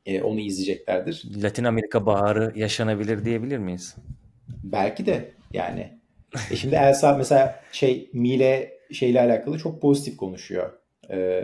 E, 0.05 0.21
onu 0.21 0.39
izleyeceklerdir. 0.39 1.23
Latin 1.43 1.63
Amerika 1.63 2.05
baharı 2.05 2.53
yaşanabilir 2.55 3.25
diyebilir 3.25 3.57
miyiz? 3.57 3.95
Belki 4.63 5.05
de 5.05 5.31
yani. 5.53 5.99
e 6.51 6.55
şimdi 6.55 6.75
Elsa 6.75 7.17
mesela 7.17 7.59
şey 7.71 8.09
Mile 8.13 8.71
şeyle 8.91 9.21
alakalı 9.21 9.57
çok 9.57 9.81
pozitif 9.81 10.17
konuşuyor. 10.17 10.71
Ee, 11.09 11.43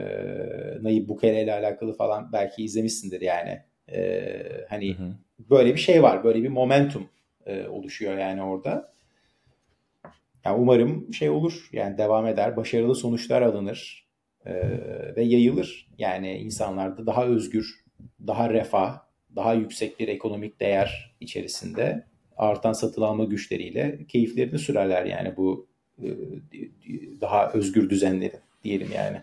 Nayib 0.81 1.09
Bukele 1.09 1.43
ile 1.43 1.53
alakalı 1.53 1.93
falan 1.93 2.33
belki 2.33 2.63
izlemişsindir 2.63 3.21
yani. 3.21 3.61
Ee, 3.91 4.43
hani 4.69 4.93
hı 4.97 5.03
hı. 5.03 5.11
böyle 5.49 5.73
bir 5.73 5.79
şey 5.79 6.03
var. 6.03 6.23
Böyle 6.23 6.43
bir 6.43 6.49
momentum 6.49 7.09
e, 7.45 7.67
oluşuyor 7.67 8.17
yani 8.17 8.43
orada. 8.43 8.91
Yani 10.45 10.61
umarım 10.61 11.13
şey 11.13 11.29
olur. 11.29 11.69
Yani 11.71 11.97
devam 11.97 12.27
eder. 12.27 12.57
Başarılı 12.57 12.95
sonuçlar 12.95 13.41
alınır. 13.41 14.07
E, 14.45 14.53
ve 15.15 15.23
yayılır. 15.23 15.87
Yani 15.97 16.37
insanlarda 16.37 17.05
daha 17.05 17.25
özgür, 17.25 17.85
daha 18.27 18.49
refah, 18.49 18.99
daha 19.35 19.53
yüksek 19.53 19.99
bir 19.99 20.07
ekonomik 20.07 20.59
değer 20.59 21.15
içerisinde 21.19 22.05
artan 22.37 22.73
satın 22.73 23.01
alma 23.01 23.23
güçleriyle 23.23 23.99
keyiflerini 24.07 24.59
sürerler 24.59 25.05
yani 25.05 25.37
bu 25.37 25.67
e, 26.03 26.07
daha 27.21 27.51
özgür 27.51 27.89
düzenleri 27.89 28.39
diyelim 28.63 28.89
yani. 28.95 29.21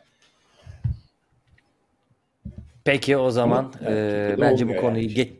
Peki 2.85 3.17
o 3.17 3.31
zaman 3.31 3.73
Ama, 3.81 3.91
e, 3.91 4.37
bence 4.41 4.69
bu 4.69 4.77
konuyu 4.77 5.03
yani. 5.03 5.15
geç 5.15 5.33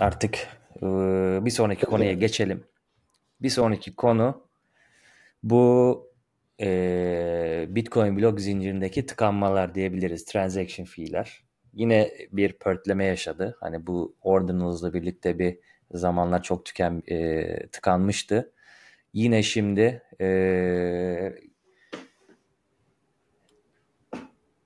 artık 0.00 0.48
e, 0.76 0.86
bir 1.44 1.50
sonraki 1.50 1.86
konuya 1.86 2.12
geçelim. 2.12 2.64
Bir 3.42 3.50
sonraki 3.50 3.94
konu 3.96 4.42
bu 5.42 6.07
e, 6.60 7.66
Bitcoin 7.68 8.16
blok 8.16 8.40
zincirindeki 8.40 9.06
tıkanmalar 9.06 9.74
diyebiliriz. 9.74 10.24
Transaction 10.24 10.86
fee'ler. 10.86 11.42
Yine 11.74 12.12
bir 12.32 12.52
pörtleme 12.52 13.04
yaşadı. 13.04 13.56
Hani 13.60 13.86
bu 13.86 14.16
ordinals'la 14.22 14.94
birlikte 14.94 15.38
bir 15.38 15.58
zamanlar 15.92 16.42
çok 16.42 16.64
tüken 16.64 17.02
e, 17.06 17.66
tıkanmıştı. 17.66 18.52
Yine 19.12 19.42
şimdi 19.42 20.02
e, 20.20 21.32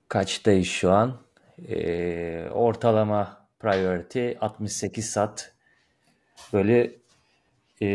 kaçtayız 0.07 0.67
şu 0.67 0.91
an? 0.91 1.21
E, 1.69 2.47
ortalama 2.51 3.47
priority 3.59 4.31
68 4.41 5.09
sat. 5.09 5.53
Böyle 6.53 6.91
e, 7.81 7.87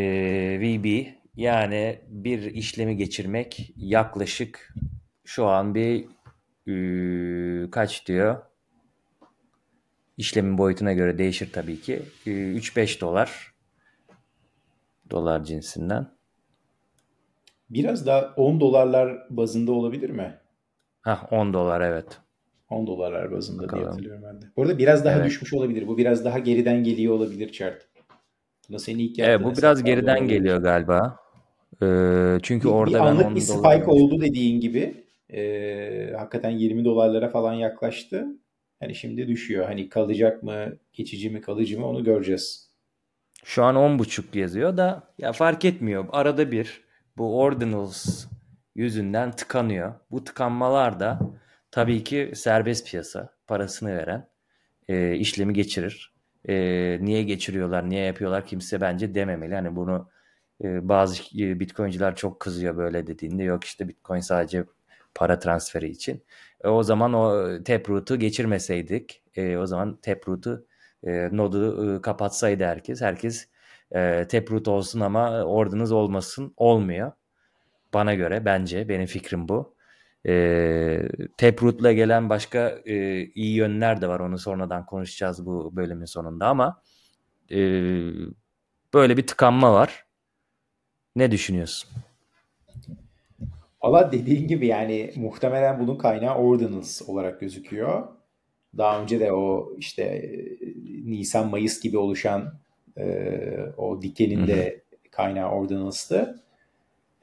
VB 0.59 1.18
yani 1.39 1.99
bir 2.07 2.41
işlemi 2.41 2.97
geçirmek 2.97 3.73
yaklaşık 3.75 4.73
şu 5.23 5.45
an 5.45 5.75
bir 5.75 6.05
e, 6.67 7.71
kaç 7.71 8.07
diyor? 8.07 8.41
İşlemin 10.17 10.57
boyutuna 10.57 10.93
göre 10.93 11.17
değişir 11.17 11.49
tabii 11.53 11.81
ki. 11.81 12.01
E, 12.25 12.29
3-5 12.29 13.01
dolar 13.01 13.53
dolar 15.09 15.43
cinsinden. 15.43 16.07
Biraz 17.69 18.05
da 18.05 18.33
10 18.37 18.59
dolarlar 18.59 19.17
bazında 19.29 19.71
olabilir 19.71 20.09
mi? 20.09 20.37
Ha 21.01 21.27
10 21.31 21.53
dolar 21.53 21.81
evet. 21.81 22.19
10 22.69 22.87
dolarlar 22.87 23.31
bazında 23.31 23.63
Bakalım. 23.63 23.83
diye 23.83 23.89
hatırlıyorum 23.89 24.23
ben 24.23 24.41
de. 24.41 24.45
Bu 24.57 24.61
arada 24.61 24.77
biraz 24.77 25.05
daha 25.05 25.15
evet. 25.15 25.25
düşmüş 25.25 25.53
olabilir. 25.53 25.87
Bu 25.87 25.97
biraz 25.97 26.25
daha 26.25 26.39
geriden 26.39 26.83
geliyor 26.83 27.13
olabilir 27.13 27.51
chart. 27.51 27.87
Buna 28.69 28.79
senin 28.79 28.99
ilk 28.99 29.19
Evet 29.19 29.43
bu 29.43 29.57
biraz 29.57 29.83
geriden 29.83 30.17
olabilir. 30.17 30.37
geliyor 30.37 30.57
galiba. 30.57 31.28
Ee, 31.83 32.37
çünkü 32.43 32.67
bir, 32.67 32.73
orada 32.73 32.93
bir 32.93 32.99
anlık 32.99 33.35
bir 33.35 33.41
spike 33.41 33.63
dolar... 33.63 33.87
oldu 33.87 34.21
dediğin 34.21 34.61
gibi. 34.61 34.93
Ee, 35.33 36.13
hakikaten 36.17 36.49
20 36.49 36.85
dolarlara 36.85 37.29
falan 37.29 37.53
yaklaştı. 37.53 38.27
Hani 38.79 38.95
şimdi 38.95 39.27
düşüyor. 39.27 39.65
Hani 39.65 39.89
kalacak 39.89 40.43
mı, 40.43 40.77
geçici 40.93 41.29
mi, 41.29 41.41
kalıcı 41.41 41.79
mı 41.79 41.87
onu 41.87 42.03
göreceğiz. 42.03 42.69
Şu 43.43 43.63
an 43.63 43.75
10.5 43.75 44.39
yazıyor 44.39 44.77
da 44.77 45.03
ya 45.17 45.31
fark 45.33 45.65
etmiyor. 45.65 46.05
Arada 46.11 46.51
bir 46.51 46.81
bu 47.17 47.39
ordinals 47.39 48.25
yüzünden 48.75 49.31
tıkanıyor. 49.31 49.93
Bu 50.11 50.23
tıkanmalar 50.23 50.99
da 50.99 51.19
tabii 51.71 52.03
ki 52.03 52.31
serbest 52.35 52.89
piyasa 52.89 53.33
parasını 53.47 53.97
veren 53.97 54.27
e, 54.87 55.15
işlemi 55.15 55.53
geçirir. 55.53 56.13
E, 56.49 56.55
niye 57.01 57.23
geçiriyorlar, 57.23 57.89
niye 57.89 58.05
yapıyorlar 58.05 58.45
kimse 58.45 58.81
bence 58.81 59.15
dememeli. 59.15 59.55
Hani 59.55 59.75
bunu 59.75 59.95
e, 59.95 60.18
bazı 60.63 61.21
e, 61.39 61.59
bitcoinciler 61.59 62.15
çok 62.15 62.39
kızıyor 62.39 62.77
böyle 62.77 63.07
dediğinde 63.07 63.43
yok 63.43 63.63
işte 63.63 63.87
bitcoin 63.87 64.19
sadece 64.19 64.65
para 65.15 65.39
transferi 65.39 65.89
için. 65.89 66.23
E, 66.63 66.67
o 66.67 66.83
zaman 66.83 67.13
o 67.13 67.49
taproot'u 67.63 68.19
geçirmeseydik 68.19 69.23
e, 69.35 69.57
o 69.57 69.65
zaman 69.65 69.95
taproot'u 70.01 70.67
e, 71.03 71.29
nodu 71.37 71.95
e, 71.97 72.01
kapatsaydı 72.01 72.63
herkes 72.63 73.01
herkes 73.01 73.47
e, 73.91 74.27
taproot 74.27 74.67
olsun 74.67 74.99
ama 74.99 75.43
ordinals 75.43 75.91
olmasın 75.91 76.53
olmuyor. 76.57 77.11
Bana 77.93 78.13
göre 78.13 78.45
bence 78.45 78.89
benim 78.89 79.05
fikrim 79.05 79.47
bu. 79.49 79.75
E, 80.27 81.09
Taproot'la 81.37 81.91
gelen 81.93 82.29
başka 82.29 82.69
e, 82.85 83.23
iyi 83.25 83.55
yönler 83.55 84.01
de 84.01 84.07
var. 84.07 84.19
Onu 84.19 84.37
sonradan 84.37 84.85
konuşacağız 84.85 85.45
bu 85.45 85.75
bölümün 85.75 86.05
sonunda 86.05 86.47
ama 86.47 86.81
e, 87.51 87.57
böyle 88.93 89.17
bir 89.17 89.27
tıkanma 89.27 89.73
var. 89.73 90.05
Ne 91.15 91.31
düşünüyorsun? 91.31 91.89
Valla 93.83 94.11
dediğin 94.11 94.47
gibi 94.47 94.67
yani 94.67 95.11
muhtemelen 95.15 95.79
bunun 95.79 95.95
kaynağı 95.95 96.35
Ordinals 96.35 97.01
olarak 97.09 97.39
gözüküyor. 97.39 98.07
Daha 98.77 99.01
önce 99.01 99.19
de 99.19 99.33
o 99.33 99.73
işte 99.77 100.03
e, 100.03 100.47
Nisan-Mayıs 101.05 101.81
gibi 101.81 101.97
oluşan 101.97 102.53
e, 102.97 103.05
o 103.77 104.01
dikenin 104.01 104.47
de 104.47 104.81
kaynağı 105.11 105.51
Ordinals'tı. 105.51 106.43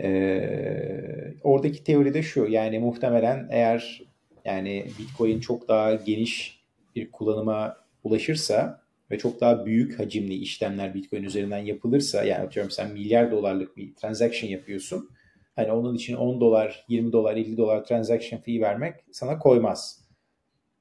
Ee, 0.01 1.35
oradaki 1.43 1.85
teori 1.85 2.15
de 2.15 2.23
şu 2.23 2.47
yani 2.47 2.79
muhtemelen 2.79 3.49
eğer 3.51 4.03
yani 4.45 4.87
Bitcoin 4.99 5.41
çok 5.41 5.69
daha 5.69 5.95
geniş 5.95 6.61
bir 6.97 7.11
kullanıma 7.11 7.77
ulaşırsa 8.05 8.83
ve 9.11 9.19
çok 9.19 9.41
daha 9.41 9.67
büyük 9.67 9.99
hacimli 9.99 10.35
işlemler 10.35 10.95
Bitcoin 10.95 11.23
üzerinden 11.23 11.59
yapılırsa 11.59 12.25
yani 12.25 12.43
atıyorum 12.43 12.71
sen 12.71 12.93
milyar 12.93 13.31
dolarlık 13.31 13.77
bir 13.77 13.95
transaction 13.95 14.51
yapıyorsun. 14.51 15.11
Hani 15.57 15.73
onun 15.73 15.95
için 15.95 16.15
10 16.15 16.41
dolar, 16.41 16.85
20 16.89 17.13
dolar, 17.13 17.37
50 17.37 17.57
dolar 17.57 17.85
transaction 17.85 18.41
fee 18.41 18.61
vermek 18.61 18.95
sana 19.13 19.39
koymaz. 19.39 20.07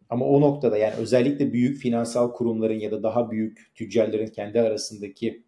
Ama 0.10 0.26
o 0.26 0.42
noktada 0.42 0.78
yani 0.78 0.94
özellikle 0.96 1.54
büyük 1.54 1.78
finansal 1.78 2.32
kurumların 2.32 2.80
ya 2.80 2.92
da 2.92 3.04
daha 3.04 3.32
büyük 3.32 3.72
tüccarların 3.76 4.28
kendi 4.28 4.62
arasındaki 4.62 5.44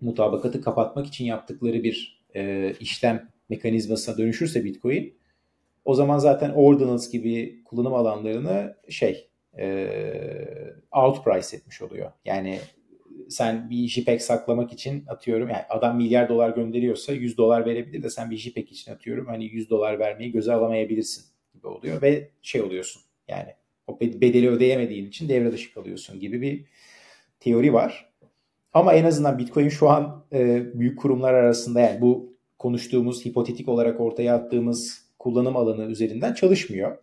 mutabakatı 0.00 0.60
kapatmak 0.60 1.06
için 1.06 1.24
yaptıkları 1.24 1.84
bir 1.84 2.24
e, 2.34 2.72
işlem 2.80 3.28
mekanizmasına 3.48 4.18
dönüşürse 4.18 4.64
Bitcoin 4.64 5.14
o 5.84 5.94
zaman 5.94 6.18
zaten 6.18 6.50
ordinals 6.50 7.10
gibi 7.10 7.64
kullanım 7.64 7.94
alanlarını 7.94 8.76
şey 8.88 9.28
outprice 10.92 11.56
etmiş 11.56 11.82
oluyor. 11.82 12.12
Yani 12.24 12.58
sen 13.28 13.70
bir 13.70 13.88
JPEG 13.88 14.20
saklamak 14.20 14.72
için 14.72 15.04
atıyorum 15.08 15.48
yani 15.48 15.62
adam 15.68 15.96
milyar 15.96 16.28
dolar 16.28 16.50
gönderiyorsa 16.50 17.12
100 17.12 17.38
dolar 17.38 17.66
verebilir 17.66 18.02
de 18.02 18.10
sen 18.10 18.30
bir 18.30 18.36
JPEG 18.36 18.72
için 18.72 18.92
atıyorum 18.92 19.26
hani 19.26 19.44
100 19.44 19.70
dolar 19.70 19.98
vermeyi 19.98 20.32
göze 20.32 20.52
alamayabilirsin 20.52 21.24
gibi 21.54 21.66
oluyor 21.66 22.02
ve 22.02 22.30
şey 22.42 22.62
oluyorsun 22.62 23.02
yani 23.28 23.54
o 23.86 24.00
bedeli 24.00 24.50
ödeyemediğin 24.50 25.06
için 25.06 25.28
devre 25.28 25.52
dışı 25.52 25.74
kalıyorsun 25.74 26.20
gibi 26.20 26.42
bir 26.42 26.64
teori 27.40 27.72
var. 27.72 28.14
Ama 28.72 28.94
en 28.94 29.04
azından 29.04 29.38
Bitcoin 29.38 29.68
şu 29.68 29.90
an 29.90 30.24
e, 30.32 30.64
büyük 30.80 30.98
kurumlar 30.98 31.34
arasında 31.34 31.80
yani 31.80 32.00
bu 32.00 32.36
konuştuğumuz 32.58 33.26
hipotetik 33.26 33.68
olarak 33.68 34.00
ortaya 34.00 34.34
attığımız 34.34 35.04
kullanım 35.18 35.56
alanı 35.56 35.84
üzerinden 35.84 36.34
çalışmıyor. 36.34 36.98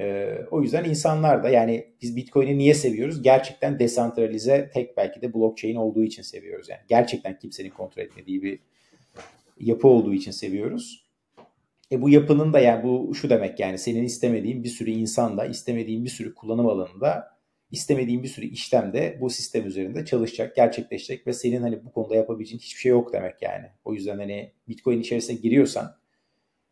E, 0.00 0.36
o 0.50 0.62
yüzden 0.62 0.84
insanlar 0.84 1.42
da 1.42 1.48
yani 1.48 1.86
biz 2.02 2.16
Bitcoin'i 2.16 2.58
niye 2.58 2.74
seviyoruz? 2.74 3.22
Gerçekten 3.22 3.78
desantralize 3.78 4.70
tek 4.74 4.96
belki 4.96 5.22
de 5.22 5.34
blockchain 5.34 5.76
olduğu 5.76 6.04
için 6.04 6.22
seviyoruz. 6.22 6.68
Yani 6.68 6.80
gerçekten 6.88 7.38
kimsenin 7.38 7.70
kontrol 7.70 8.02
etmediği 8.02 8.42
bir 8.42 8.58
yapı 9.60 9.88
olduğu 9.88 10.14
için 10.14 10.30
seviyoruz. 10.30 11.08
E 11.92 12.02
bu 12.02 12.10
yapının 12.10 12.52
da 12.52 12.60
yani 12.60 12.84
bu 12.84 13.14
şu 13.14 13.30
demek 13.30 13.60
yani 13.60 13.78
senin 13.78 14.04
istemediğin 14.04 14.64
bir 14.64 14.68
sürü 14.68 14.90
insanda, 14.90 15.46
istemediğin 15.46 16.04
bir 16.04 16.10
sürü 16.10 16.34
kullanım 16.34 16.66
alanında, 16.66 17.38
istemediğin 17.70 18.22
bir 18.22 18.28
sürü 18.28 18.46
işlemde 18.46 19.18
bu 19.20 19.30
sistem 19.30 19.66
üzerinde 19.66 20.04
çalışacak, 20.04 20.56
gerçekleşecek 20.56 21.26
ve 21.26 21.32
senin 21.32 21.62
hani 21.62 21.84
bu 21.84 21.92
konuda 21.92 22.16
yapabileceğin 22.16 22.60
hiçbir 22.60 22.80
şey 22.80 22.90
yok 22.90 23.12
demek 23.12 23.42
yani. 23.42 23.66
O 23.84 23.94
yüzden 23.94 24.18
hani 24.18 24.52
Bitcoin 24.68 25.00
içerisine 25.00 25.36
giriyorsan 25.36 25.96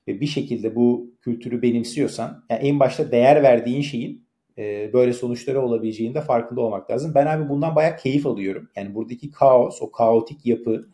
ve 0.09 0.21
bir 0.21 0.27
şekilde 0.27 0.77
bu 0.77 1.11
kültürü 1.21 1.63
benimsiyorsan 1.63 2.45
yani 2.51 2.61
en 2.69 2.81
başta 2.81 3.13
değer 3.13 3.43
verdiğin 3.43 3.83
şeyin 3.83 4.27
e, 4.59 4.93
böyle 4.93 5.13
sonuçları 5.13 5.63
olabileceğini 5.63 6.15
de 6.15 6.21
farkında 6.21 6.61
olmak 6.61 6.91
lazım. 6.91 7.13
Ben 7.15 7.27
abi 7.27 7.49
bundan 7.49 7.77
bayağı 7.77 7.97
keyif 7.97 8.27
alıyorum. 8.27 8.69
Yani 8.77 8.95
buradaki 8.95 9.31
kaos, 9.31 9.83
o 9.83 9.91
kaotik 9.91 10.47
yapı, 10.47 10.89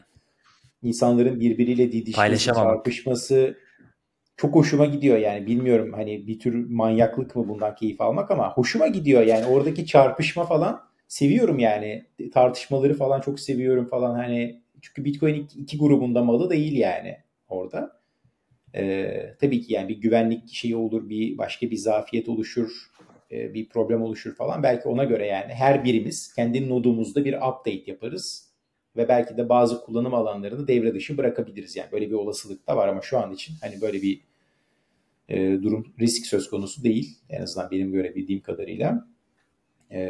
insanların 0.82 1.40
birbiriyle 1.40 1.92
didişmesi, 1.92 2.44
çarpışması 2.44 3.56
çok 4.36 4.54
hoşuma 4.54 4.86
gidiyor 4.86 5.18
yani. 5.18 5.46
Bilmiyorum 5.46 5.92
hani 5.92 6.26
bir 6.26 6.38
tür 6.38 6.70
manyaklık 6.70 7.36
mı 7.36 7.48
bundan 7.48 7.74
keyif 7.74 8.00
almak 8.00 8.30
ama 8.30 8.52
hoşuma 8.52 8.86
gidiyor 8.86 9.22
yani. 9.22 9.46
Oradaki 9.46 9.86
çarpışma 9.86 10.44
falan 10.44 10.80
seviyorum 11.08 11.58
yani. 11.58 12.06
Tartışmaları 12.34 12.94
falan 12.94 13.20
çok 13.20 13.40
seviyorum 13.40 13.88
falan 13.88 14.14
hani. 14.14 14.62
Çünkü 14.80 15.04
Bitcoin 15.04 15.48
iki, 15.56 15.78
grubunda 15.78 16.24
malı 16.24 16.50
değil 16.50 16.76
yani 16.78 17.16
orada. 17.48 18.01
Ee, 18.74 19.34
tabii 19.40 19.60
ki 19.60 19.72
yani 19.72 19.88
bir 19.88 20.00
güvenlik 20.00 20.48
şeyi 20.52 20.76
olur, 20.76 21.08
bir 21.08 21.38
başka 21.38 21.70
bir 21.70 21.76
zafiyet 21.76 22.28
oluşur, 22.28 22.70
e, 23.32 23.54
bir 23.54 23.68
problem 23.68 24.02
oluşur 24.02 24.34
falan. 24.34 24.62
Belki 24.62 24.88
ona 24.88 25.04
göre 25.04 25.26
yani 25.26 25.52
her 25.52 25.84
birimiz 25.84 26.34
kendi 26.34 26.68
nodumuzda 26.68 27.24
bir 27.24 27.34
update 27.34 27.82
yaparız 27.86 28.52
ve 28.96 29.08
belki 29.08 29.36
de 29.36 29.48
bazı 29.48 29.80
kullanım 29.80 30.14
alanlarını 30.14 30.68
devre 30.68 30.94
dışı 30.94 31.18
bırakabiliriz. 31.18 31.76
Yani 31.76 31.92
böyle 31.92 32.08
bir 32.08 32.14
olasılık 32.14 32.66
da 32.66 32.76
var 32.76 32.88
ama 32.88 33.00
şu 33.00 33.18
an 33.18 33.32
için 33.32 33.54
hani 33.60 33.80
böyle 33.80 34.02
bir 34.02 34.20
e, 35.28 35.62
durum 35.62 35.94
risk 36.00 36.26
söz 36.26 36.50
konusu 36.50 36.84
değil. 36.84 37.18
En 37.28 37.42
azından 37.42 37.70
benim 37.70 37.92
görebildiğim 37.92 38.42
kadarıyla. 38.42 39.06
E, 39.90 40.00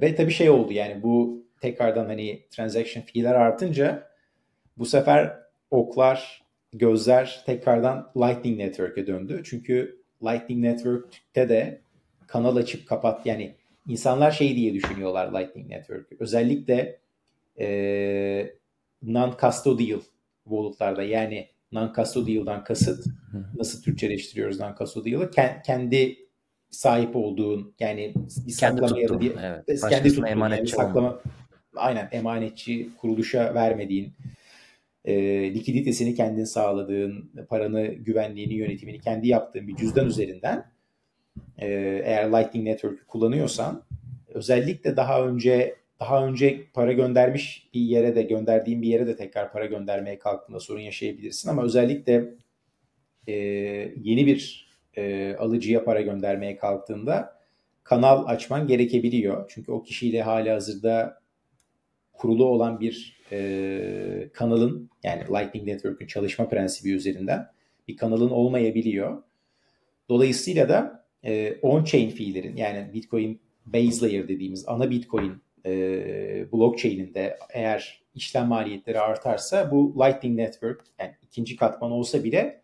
ve 0.00 0.14
tabii 0.14 0.32
şey 0.32 0.50
oldu 0.50 0.72
yani 0.72 1.02
bu 1.02 1.44
tekrardan 1.60 2.06
hani 2.06 2.42
transaction 2.50 3.02
fee'ler 3.02 3.34
artınca 3.34 4.08
bu 4.78 4.86
sefer 4.86 5.38
oklar, 5.70 6.41
gözler 6.72 7.42
tekrardan 7.46 8.12
Lightning 8.16 8.58
Network'e 8.58 9.06
döndü. 9.06 9.42
Çünkü 9.44 10.02
Lightning 10.22 10.64
Network'te 10.64 11.48
de 11.48 11.80
kanal 12.26 12.56
açıp 12.56 12.88
kapat 12.88 13.26
yani 13.26 13.54
insanlar 13.88 14.30
şey 14.30 14.56
diye 14.56 14.74
düşünüyorlar 14.74 15.40
Lightning 15.40 15.68
Network'ü. 15.68 16.16
Özellikle 16.20 16.98
e, 17.58 17.66
non-custodial 19.02 20.00
wallet'larda 20.44 21.02
yani 21.02 21.48
non-custodial'dan 21.72 22.64
kasıt 22.64 23.06
nasıl 23.56 23.82
Türkçeleştiriyoruz 23.82 24.60
non-custodial'ı 24.60 25.30
kendi 25.64 26.16
sahip 26.70 27.16
olduğun 27.16 27.74
yani 27.80 28.14
ya 28.96 29.08
da 29.08 29.20
bir 29.20 29.32
evet. 29.42 29.80
kendi 29.90 30.08
tuttuğun 30.08 30.26
yani 30.26 30.68
saklama 30.68 31.20
aynen 31.76 32.08
emanetçi 32.12 32.88
kuruluşa 32.96 33.54
vermediğin 33.54 34.12
e, 35.04 35.14
likiditesini 35.54 36.14
kendin 36.14 36.44
sağladığın 36.44 37.30
paranı 37.48 37.86
güvenliğini 37.86 38.54
yönetimini 38.54 39.00
kendi 39.00 39.28
yaptığın 39.28 39.68
bir 39.68 39.76
cüzdan 39.76 40.06
üzerinden 40.06 40.72
e, 41.58 41.66
eğer 42.04 42.32
Lightning 42.32 42.66
Network'ü 42.66 43.06
kullanıyorsan 43.06 43.84
özellikle 44.28 44.96
daha 44.96 45.26
önce 45.26 45.76
daha 46.00 46.26
önce 46.26 46.64
para 46.74 46.92
göndermiş 46.92 47.68
bir 47.74 47.80
yere 47.80 48.14
de 48.14 48.22
gönderdiğin 48.22 48.82
bir 48.82 48.88
yere 48.88 49.06
de 49.06 49.16
tekrar 49.16 49.52
para 49.52 49.66
göndermeye 49.66 50.18
kalktığında 50.18 50.60
sorun 50.60 50.80
yaşayabilirsin 50.80 51.48
ama 51.48 51.62
özellikle 51.62 52.34
e, 53.26 53.34
yeni 54.02 54.26
bir 54.26 54.72
e, 54.96 55.34
alıcıya 55.34 55.84
para 55.84 56.00
göndermeye 56.00 56.56
kalktığında 56.56 57.42
kanal 57.84 58.26
açman 58.26 58.66
gerekebiliyor. 58.66 59.50
Çünkü 59.54 59.72
o 59.72 59.82
kişiyle 59.82 60.22
hali 60.22 60.50
hazırda 60.50 61.21
kurulu 62.12 62.44
olan 62.44 62.80
bir 62.80 63.22
e, 63.32 64.28
kanalın 64.32 64.90
yani 65.02 65.22
Lightning 65.22 65.66
Network'ün 65.66 66.06
çalışma 66.06 66.48
prensibi 66.48 66.90
üzerinden 66.92 67.48
bir 67.88 67.96
kanalın 67.96 68.30
olmayabiliyor. 68.30 69.22
Dolayısıyla 70.08 70.68
da 70.68 71.06
e, 71.24 71.58
on-chain 71.62 72.10
fee'lerin 72.10 72.56
yani 72.56 72.92
Bitcoin 72.94 73.40
base 73.66 74.06
layer 74.06 74.28
dediğimiz 74.28 74.68
ana 74.68 74.90
Bitcoin 74.90 75.42
e, 75.66 75.72
blockchain'inde 76.52 77.38
eğer 77.52 78.02
işlem 78.14 78.46
maliyetleri 78.46 79.00
artarsa 79.00 79.70
bu 79.70 79.94
Lightning 79.98 80.38
Network 80.38 80.84
yani 80.98 81.12
ikinci 81.22 81.56
katman 81.56 81.90
olsa 81.90 82.24
bile 82.24 82.62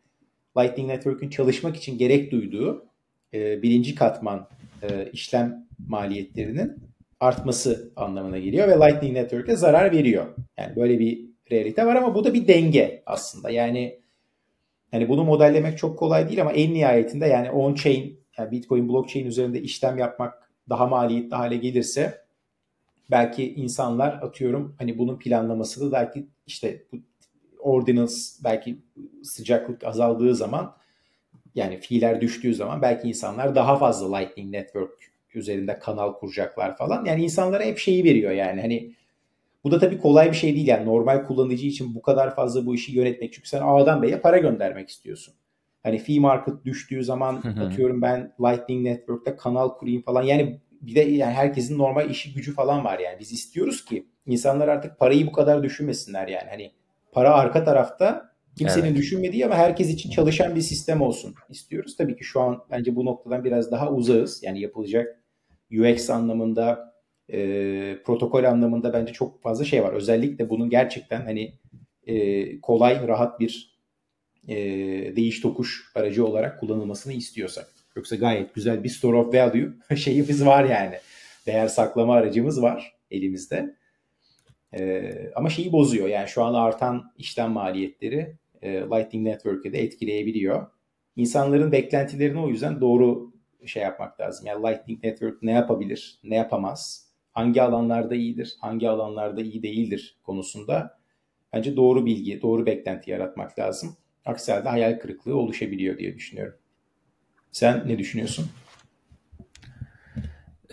Lightning 0.59 0.89
Network'ün 0.89 1.31
çalışmak 1.31 1.77
için 1.77 1.99
gerek 1.99 2.33
duyduğu 2.33 2.87
e, 3.35 3.63
birinci 3.63 3.95
katman 3.95 4.49
e, 4.83 5.11
işlem 5.13 5.67
maliyetlerinin 5.89 6.77
artması 7.21 7.93
anlamına 7.97 8.39
geliyor 8.39 8.69
ve 8.69 8.87
Lightning 8.87 9.17
Network'e 9.17 9.57
zarar 9.57 9.93
veriyor. 9.93 10.27
Yani 10.59 10.77
böyle 10.77 10.99
bir 10.99 11.29
realite 11.51 11.87
var 11.87 11.97
ama 11.97 12.15
bu 12.15 12.25
da 12.25 12.35
bir 12.35 12.49
denge 12.49 13.03
aslında. 13.07 13.51
Yani 13.51 14.01
hani 14.91 15.09
bunu 15.09 15.25
modellemek 15.25 15.79
çok 15.79 15.99
kolay 15.99 16.29
değil 16.29 16.41
ama 16.41 16.53
en 16.53 16.75
nihayetinde 16.75 17.27
yani 17.27 17.51
on-chain 17.51 18.19
yani 18.39 18.51
Bitcoin 18.51 18.89
blockchain 18.89 19.27
üzerinde 19.27 19.61
işlem 19.61 19.99
yapmak 19.99 20.51
daha 20.69 20.87
maliyetli 20.87 21.35
hale 21.35 21.57
gelirse 21.57 22.25
belki 23.11 23.55
insanlar 23.55 24.13
atıyorum 24.13 24.75
hani 24.79 24.99
bunun 24.99 25.19
planlaması 25.19 25.81
da 25.81 25.93
belki 25.93 26.27
işte 26.47 26.85
bu 26.93 26.97
ordinance 27.59 28.15
belki 28.45 28.79
sıcaklık 29.23 29.85
azaldığı 29.85 30.35
zaman 30.35 30.77
yani 31.55 31.81
fiiller 31.81 32.21
düştüğü 32.21 32.55
zaman 32.55 32.83
belki 32.83 33.09
insanlar 33.09 33.55
daha 33.55 33.77
fazla 33.77 34.17
Lightning 34.17 34.51
Network 34.51 35.13
üzerinde 35.39 35.79
kanal 35.79 36.13
kuracaklar 36.13 36.77
falan. 36.77 37.05
Yani 37.05 37.25
insanlara 37.25 37.65
hep 37.65 37.79
şeyi 37.79 38.05
veriyor 38.05 38.33
yani 38.33 38.61
hani 38.61 38.95
bu 39.65 39.71
da 39.71 39.79
tabii 39.79 39.99
kolay 39.99 40.31
bir 40.31 40.37
şey 40.37 40.55
değil 40.55 40.67
yani 40.67 40.87
normal 40.87 41.25
kullanıcı 41.25 41.67
için 41.67 41.95
bu 41.95 42.03
kadar 42.03 42.35
fazla 42.35 42.67
bu 42.67 42.75
işi 42.75 42.97
yönetmek. 42.97 43.33
Çünkü 43.33 43.49
sen 43.49 43.63
A'dan 43.65 44.03
B'ye 44.03 44.21
para 44.21 44.39
göndermek 44.39 44.89
istiyorsun. 44.89 45.35
Hani 45.83 45.99
fee 45.99 46.21
market 46.21 46.65
düştüğü 46.65 47.05
zaman 47.05 47.43
atıyorum 47.67 48.03
ben 48.03 48.33
Lightning 48.41 48.87
Network'te 48.87 49.37
kanal 49.37 49.69
kurayım 49.69 50.03
falan. 50.03 50.23
Yani 50.23 50.61
bir 50.81 50.95
de 50.95 51.01
yani 51.01 51.33
herkesin 51.33 51.79
normal 51.79 52.11
işi 52.11 52.35
gücü 52.35 52.55
falan 52.55 52.85
var 52.85 52.99
yani. 52.99 53.17
Biz 53.21 53.33
istiyoruz 53.33 53.85
ki 53.85 54.07
insanlar 54.27 54.69
artık 54.69 54.99
parayı 54.99 55.27
bu 55.27 55.33
kadar 55.33 55.63
düşünmesinler 55.63 56.29
yani. 56.29 56.49
Hani 56.51 56.73
para 57.13 57.35
arka 57.35 57.65
tarafta 57.65 58.33
kimsenin 58.57 58.87
evet. 58.87 58.97
düşünmediği 58.97 59.47
ama 59.47 59.55
herkes 59.55 59.89
için 59.89 60.11
çalışan 60.11 60.55
bir 60.55 60.61
sistem 60.61 61.03
olsun 61.03 61.35
istiyoruz. 61.51 61.97
Tabii 61.97 62.17
ki 62.17 62.25
şu 62.25 62.41
an 62.41 62.63
bence 62.71 62.97
bu 62.97 63.05
noktadan 63.05 63.45
biraz 63.45 63.71
daha 63.71 63.93
uzağız. 63.93 64.43
Yani 64.43 64.61
yapılacak 64.61 65.18
UX 65.73 66.11
anlamında, 66.11 66.95
e, 67.33 67.39
protokol 68.05 68.45
anlamında 68.45 68.93
bence 68.93 69.13
çok 69.13 69.43
fazla 69.43 69.65
şey 69.65 69.83
var. 69.83 69.93
Özellikle 69.93 70.51
bunun 70.51 70.71
gerçekten 70.71 71.21
hani 71.21 71.53
e, 72.07 72.61
kolay, 72.61 73.09
rahat 73.09 73.41
bir 73.41 73.79
e, 74.49 74.57
değiş 75.17 75.41
tokuş 75.41 75.93
aracı 75.95 76.27
olarak 76.27 76.61
kullanılmasını 76.61 77.13
istiyorsak. 77.13 77.69
Yoksa 77.97 78.17
gayet 78.17 78.55
güzel 78.55 78.85
bir 78.85 78.89
store 78.89 79.17
of 79.17 79.35
value 79.35 79.69
şeyimiz 79.97 80.47
var 80.47 80.65
yani. 80.65 80.95
Değer 81.47 81.69
saklama 81.69 82.15
aracımız 82.15 82.63
var 82.63 82.95
elimizde. 83.11 83.75
Ee, 84.75 85.31
ama 85.35 85.51
şeyi 85.51 85.73
bozuyor. 85.73 86.09
Yani 86.09 86.29
şu 86.29 86.45
an 86.45 86.55
artan 86.55 87.13
işlem 87.17 87.51
maliyetleri 87.51 88.37
e, 88.63 88.73
Lightning 88.73 89.27
Network'ü 89.27 89.73
de 89.73 89.83
etkileyebiliyor. 89.83 90.67
İnsanların 91.17 91.73
beklentilerini 91.73 92.41
o 92.41 92.49
yüzden 92.49 92.81
doğru 92.81 93.33
şey 93.67 93.83
yapmak 93.83 94.21
lazım. 94.21 94.47
Yani 94.47 94.63
Lightning 94.63 95.05
Network 95.05 95.43
ne 95.43 95.53
yapabilir, 95.53 96.21
ne 96.25 96.37
yapamaz, 96.37 97.09
hangi 97.33 97.63
alanlarda 97.63 98.15
iyidir, 98.15 98.57
hangi 98.61 98.89
alanlarda 98.89 99.41
iyi 99.41 99.63
değildir 99.63 100.19
konusunda 100.23 100.99
bence 101.53 101.77
doğru 101.77 102.07
bilgi, 102.07 102.43
doğru 102.43 102.67
beklenti 102.67 103.11
yaratmak 103.11 103.59
lazım. 103.59 103.97
Aksi 104.25 104.53
halde 104.53 104.69
hayal 104.69 104.99
kırıklığı 104.99 105.37
oluşabiliyor 105.37 105.99
diye 105.99 106.15
düşünüyorum. 106.15 106.59
Sen 107.53 107.89
ne 107.89 107.99
düşünüyorsun? 107.99 108.47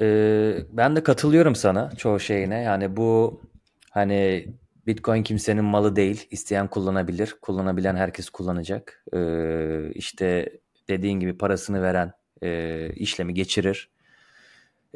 Ee, 0.02 0.58
ben 0.70 0.96
de 0.96 1.04
katılıyorum 1.04 1.56
sana 1.56 1.92
çoğu 1.98 2.20
şeyine. 2.20 2.62
Yani 2.62 2.98
bu 2.98 3.42
hani 3.92 4.48
Bitcoin 4.88 5.24
kimsenin 5.24 5.66
malı 5.66 5.96
değil. 5.96 6.28
İsteyen 6.32 6.68
kullanabilir. 6.68 7.36
Kullanabilen 7.42 7.96
herkes 7.96 8.30
kullanacak. 8.30 9.06
Ee, 9.14 9.92
işte 9.94 10.50
dediğin 10.90 11.20
gibi 11.20 11.38
parasını 11.38 11.82
veren 11.82 12.12
e, 12.46 12.90
işlemi 12.96 13.34
geçirir. 13.34 13.90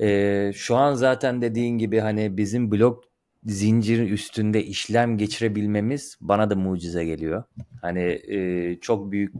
Ee, 0.01 0.51
şu 0.55 0.75
an 0.75 0.93
zaten 0.93 1.41
dediğin 1.41 1.77
gibi 1.77 1.99
hani 1.99 2.37
bizim 2.37 2.71
blok 2.71 3.03
zincir 3.45 4.11
üstünde 4.11 4.63
işlem 4.63 5.17
geçirebilmemiz 5.17 6.17
bana 6.21 6.49
da 6.49 6.55
mucize 6.55 7.05
geliyor. 7.05 7.43
Hani 7.81 8.21
e, 8.27 8.79
çok 8.81 9.11
büyük 9.11 9.33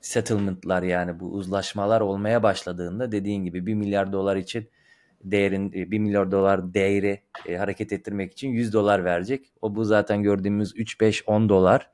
settlement'lar 0.00 0.82
yani 0.82 1.20
bu 1.20 1.26
uzlaşmalar 1.26 2.00
olmaya 2.00 2.42
başladığında 2.42 3.12
dediğin 3.12 3.44
gibi 3.44 3.66
1 3.66 3.74
milyar 3.74 4.12
dolar 4.12 4.36
için 4.36 4.68
değerin 5.24 5.72
1 5.72 5.96
e, 5.96 5.98
milyar 5.98 6.32
dolar 6.32 6.74
değeri 6.74 7.20
e, 7.48 7.56
hareket 7.56 7.92
ettirmek 7.92 8.32
için 8.32 8.48
100 8.48 8.72
dolar 8.72 9.04
verecek. 9.04 9.52
O 9.62 9.74
bu 9.74 9.84
zaten 9.84 10.22
gördüğümüz 10.22 10.72
3 10.76 11.00
5 11.00 11.22
10 11.26 11.48
dolar 11.48 11.90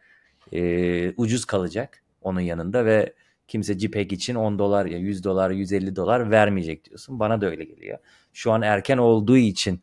e, 0.52 1.12
ucuz 1.16 1.44
kalacak 1.44 2.02
onun 2.22 2.40
yanında 2.40 2.84
ve 2.84 3.12
kimse 3.50 3.78
JPEG 3.78 4.12
için 4.12 4.34
10 4.34 4.58
dolar 4.58 4.86
ya 4.86 4.98
100 4.98 5.24
dolar 5.24 5.50
150 5.50 5.96
dolar 5.96 6.30
vermeyecek 6.30 6.84
diyorsun. 6.84 7.18
Bana 7.20 7.40
da 7.40 7.46
öyle 7.46 7.64
geliyor. 7.64 7.98
Şu 8.32 8.52
an 8.52 8.62
erken 8.62 8.98
olduğu 8.98 9.36
için 9.36 9.80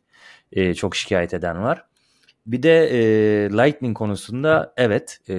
e, 0.52 0.74
çok 0.74 0.96
şikayet 0.96 1.34
eden 1.34 1.62
var. 1.62 1.84
Bir 2.46 2.62
de 2.62 2.88
e, 2.88 2.98
Lightning 3.50 3.96
konusunda 3.96 4.72
evet 4.76 5.20
e, 5.28 5.34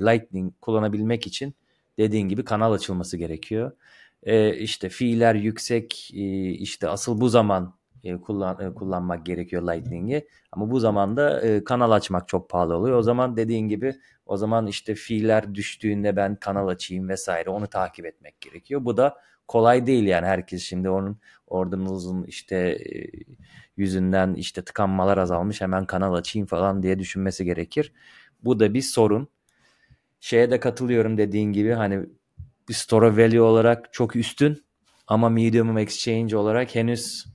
Lightning 0.00 0.52
kullanabilmek 0.60 1.26
için 1.26 1.54
dediğin 1.98 2.28
gibi 2.28 2.44
kanal 2.44 2.72
açılması 2.72 3.16
gerekiyor. 3.16 3.72
E, 4.22 4.56
işte 4.56 4.88
fiiller 4.88 5.34
yüksek 5.34 6.10
e, 6.14 6.50
işte 6.50 6.88
asıl 6.88 7.20
bu 7.20 7.28
zaman 7.28 7.74
e, 8.04 8.16
kullan, 8.16 8.60
e, 8.60 8.74
kullanmak 8.74 9.26
gerekiyor 9.26 9.62
Lightning'i. 9.62 10.26
Ama 10.52 10.70
bu 10.70 10.80
zamanda 10.80 11.40
e, 11.40 11.64
kanal 11.64 11.90
açmak 11.90 12.28
çok 12.28 12.50
pahalı 12.50 12.76
oluyor. 12.76 12.98
O 12.98 13.02
zaman 13.02 13.36
dediğin 13.36 13.68
gibi 13.68 13.94
o 14.28 14.36
zaman 14.36 14.66
işte 14.66 14.94
fiiller 14.94 15.54
düştüğünde 15.54 16.16
ben 16.16 16.36
kanal 16.36 16.68
açayım 16.68 17.08
vesaire 17.08 17.50
onu 17.50 17.66
takip 17.66 18.06
etmek 18.06 18.40
gerekiyor. 18.40 18.84
Bu 18.84 18.96
da 18.96 19.16
kolay 19.48 19.86
değil 19.86 20.04
yani 20.04 20.26
herkes 20.26 20.62
şimdi 20.62 20.90
onun 20.90 21.18
ordinals'ın 21.46 22.24
işte 22.24 22.56
e, 22.56 23.10
yüzünden 23.76 24.34
işte 24.34 24.62
tıkanmalar 24.62 25.18
azalmış 25.18 25.60
hemen 25.60 25.86
kanal 25.86 26.14
açayım 26.14 26.46
falan 26.46 26.82
diye 26.82 26.98
düşünmesi 26.98 27.44
gerekir. 27.44 27.92
Bu 28.44 28.60
da 28.60 28.74
bir 28.74 28.82
sorun. 28.82 29.28
Şeye 30.20 30.50
de 30.50 30.60
katılıyorum 30.60 31.18
dediğin 31.18 31.52
gibi 31.52 31.72
hani 31.72 32.06
store 32.70 33.16
value 33.16 33.40
olarak 33.40 33.92
çok 33.92 34.16
üstün 34.16 34.64
ama 35.06 35.28
medium 35.28 35.78
exchange 35.78 36.36
olarak 36.36 36.74
henüz 36.74 37.26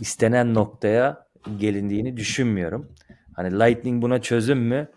istenen 0.00 0.54
noktaya 0.54 1.26
gelindiğini 1.58 2.16
düşünmüyorum. 2.16 2.88
Hani 3.32 3.58
Lightning 3.58 4.02
buna 4.02 4.22
çözüm 4.22 4.58
mü? 4.58 4.88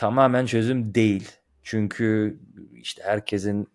Tamamen 0.00 0.46
çözüm 0.46 0.94
değil. 0.94 1.30
Çünkü 1.62 2.38
işte 2.72 3.02
herkesin 3.02 3.68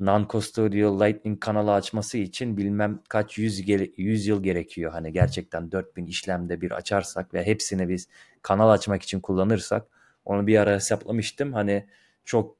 non-custodial 0.00 1.06
Lightning 1.06 1.40
kanalı 1.40 1.72
açması 1.72 2.18
için 2.18 2.56
bilmem 2.56 3.00
kaç 3.08 3.38
yüz, 3.38 3.68
yüz 3.96 4.26
yıl 4.26 4.42
gerekiyor. 4.42 4.92
Hani 4.92 5.12
gerçekten 5.12 5.72
4000 5.72 6.06
işlemde 6.06 6.60
bir 6.60 6.70
açarsak 6.70 7.34
ve 7.34 7.46
hepsini 7.46 7.88
biz 7.88 8.08
kanal 8.42 8.70
açmak 8.70 9.02
için 9.02 9.20
kullanırsak 9.20 9.86
onu 10.24 10.46
bir 10.46 10.58
ara 10.58 10.74
hesaplamıştım. 10.74 11.52
Hani 11.52 11.86
çok 12.24 12.56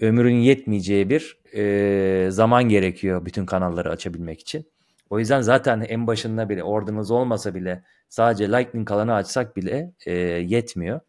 ömrün 0.00 0.36
yetmeyeceği 0.36 1.10
bir 1.10 1.38
e, 1.54 2.30
zaman 2.30 2.68
gerekiyor 2.68 3.26
bütün 3.26 3.46
kanalları 3.46 3.90
açabilmek 3.90 4.40
için. 4.40 4.66
O 5.10 5.18
yüzden 5.18 5.40
zaten 5.40 5.80
en 5.80 6.06
başında 6.06 6.48
bile 6.48 6.62
ordinals 6.62 7.10
olmasa 7.10 7.54
bile 7.54 7.82
sadece 8.08 8.48
Lightning 8.52 8.88
kalanı 8.88 9.14
açsak 9.14 9.56
bile 9.56 9.92
e, 10.06 10.12
yetmiyor. 10.12 11.00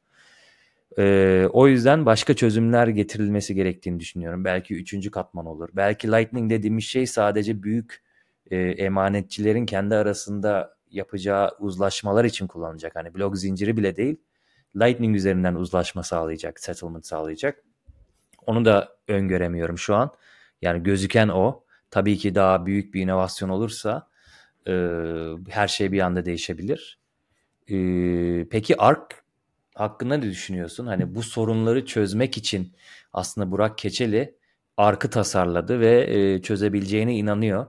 E, 0.99 1.47
o 1.53 1.67
yüzden 1.67 2.05
başka 2.05 2.33
çözümler 2.33 2.87
getirilmesi 2.87 3.55
gerektiğini 3.55 3.99
düşünüyorum. 3.99 4.45
Belki 4.45 4.75
üçüncü 4.75 5.11
katman 5.11 5.45
olur. 5.45 5.69
Belki 5.73 6.07
Lightning 6.11 6.51
dediğimiz 6.51 6.83
şey 6.83 7.07
sadece 7.07 7.63
büyük 7.63 8.03
e, 8.51 8.57
emanetçilerin 8.57 9.65
kendi 9.65 9.95
arasında 9.95 10.77
yapacağı 10.91 11.51
uzlaşmalar 11.59 12.25
için 12.25 12.47
kullanılacak. 12.47 12.95
Hani 12.95 13.13
blok 13.13 13.37
zinciri 13.37 13.77
bile 13.77 13.95
değil. 13.95 14.15
Lightning 14.75 15.15
üzerinden 15.15 15.55
uzlaşma 15.55 16.03
sağlayacak, 16.03 16.59
settlement 16.59 17.05
sağlayacak. 17.05 17.63
Onu 18.45 18.65
da 18.65 18.95
öngöremiyorum 19.07 19.77
şu 19.77 19.95
an. 19.95 20.11
Yani 20.61 20.83
gözüken 20.83 21.27
o. 21.27 21.63
Tabii 21.91 22.17
ki 22.17 22.35
daha 22.35 22.65
büyük 22.65 22.93
bir 22.93 23.01
inovasyon 23.01 23.49
olursa 23.49 24.07
e, 24.67 24.73
her 25.49 25.67
şey 25.67 25.91
bir 25.91 25.99
anda 25.99 26.25
değişebilir. 26.25 26.99
E, 27.67 27.75
peki 28.49 28.81
ARK 28.81 29.23
hakkında 29.79 30.17
ne 30.17 30.21
düşünüyorsun? 30.21 30.87
Hani 30.87 31.15
bu 31.15 31.23
sorunları 31.23 31.85
çözmek 31.85 32.37
için 32.37 32.73
aslında 33.13 33.51
Burak 33.51 33.77
Keçeli 33.77 34.35
ARK'ı 34.77 35.09
tasarladı 35.09 35.79
ve 35.79 36.05
e, 36.09 36.41
çözebileceğine 36.41 37.15
inanıyor. 37.15 37.67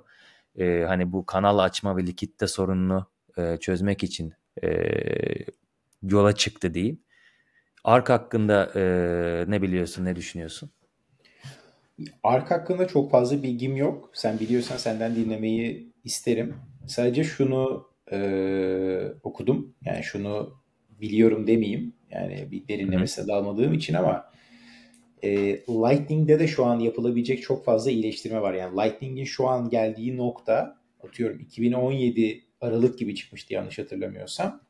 E, 0.58 0.84
hani 0.86 1.12
bu 1.12 1.26
kanal 1.26 1.58
açma 1.58 1.96
ve 1.96 2.06
likitte 2.06 2.46
sorununu 2.46 3.06
e, 3.36 3.56
çözmek 3.56 4.02
için 4.02 4.32
e, 4.62 4.68
yola 6.02 6.34
çıktı 6.34 6.74
diyeyim. 6.74 7.00
ARK 7.84 8.10
hakkında 8.10 8.72
e, 8.76 8.82
ne 9.48 9.62
biliyorsun, 9.62 10.04
ne 10.04 10.16
düşünüyorsun? 10.16 10.70
Ark 12.22 12.50
hakkında 12.50 12.88
çok 12.88 13.10
fazla 13.10 13.42
bilgim 13.42 13.76
yok. 13.76 14.10
Sen 14.12 14.40
biliyorsan 14.40 14.76
senden 14.76 15.16
dinlemeyi 15.16 15.92
isterim. 16.04 16.54
Sadece 16.86 17.24
şunu 17.24 17.88
e, 18.12 19.12
okudum. 19.22 19.74
Yani 19.84 20.02
şunu 20.02 20.54
biliyorum 21.00 21.46
demeyeyim. 21.46 21.92
Yani 22.10 22.50
bir 22.50 22.68
derinlemesine 22.68 23.28
dalmadığım 23.28 23.72
için 23.72 23.94
ama 23.94 24.30
e, 25.22 25.30
Lightning'de 25.68 26.40
de 26.40 26.48
şu 26.48 26.64
an 26.64 26.78
yapılabilecek 26.78 27.42
çok 27.42 27.64
fazla 27.64 27.90
iyileştirme 27.90 28.40
var. 28.40 28.54
Yani 28.54 28.76
Lightning'in 28.76 29.24
şu 29.24 29.48
an 29.48 29.70
geldiği 29.70 30.16
nokta 30.16 30.76
atıyorum 31.02 31.40
2017 31.40 32.44
Aralık 32.60 32.98
gibi 32.98 33.14
çıkmıştı 33.14 33.54
yanlış 33.54 33.78
hatırlamıyorsam. 33.78 34.60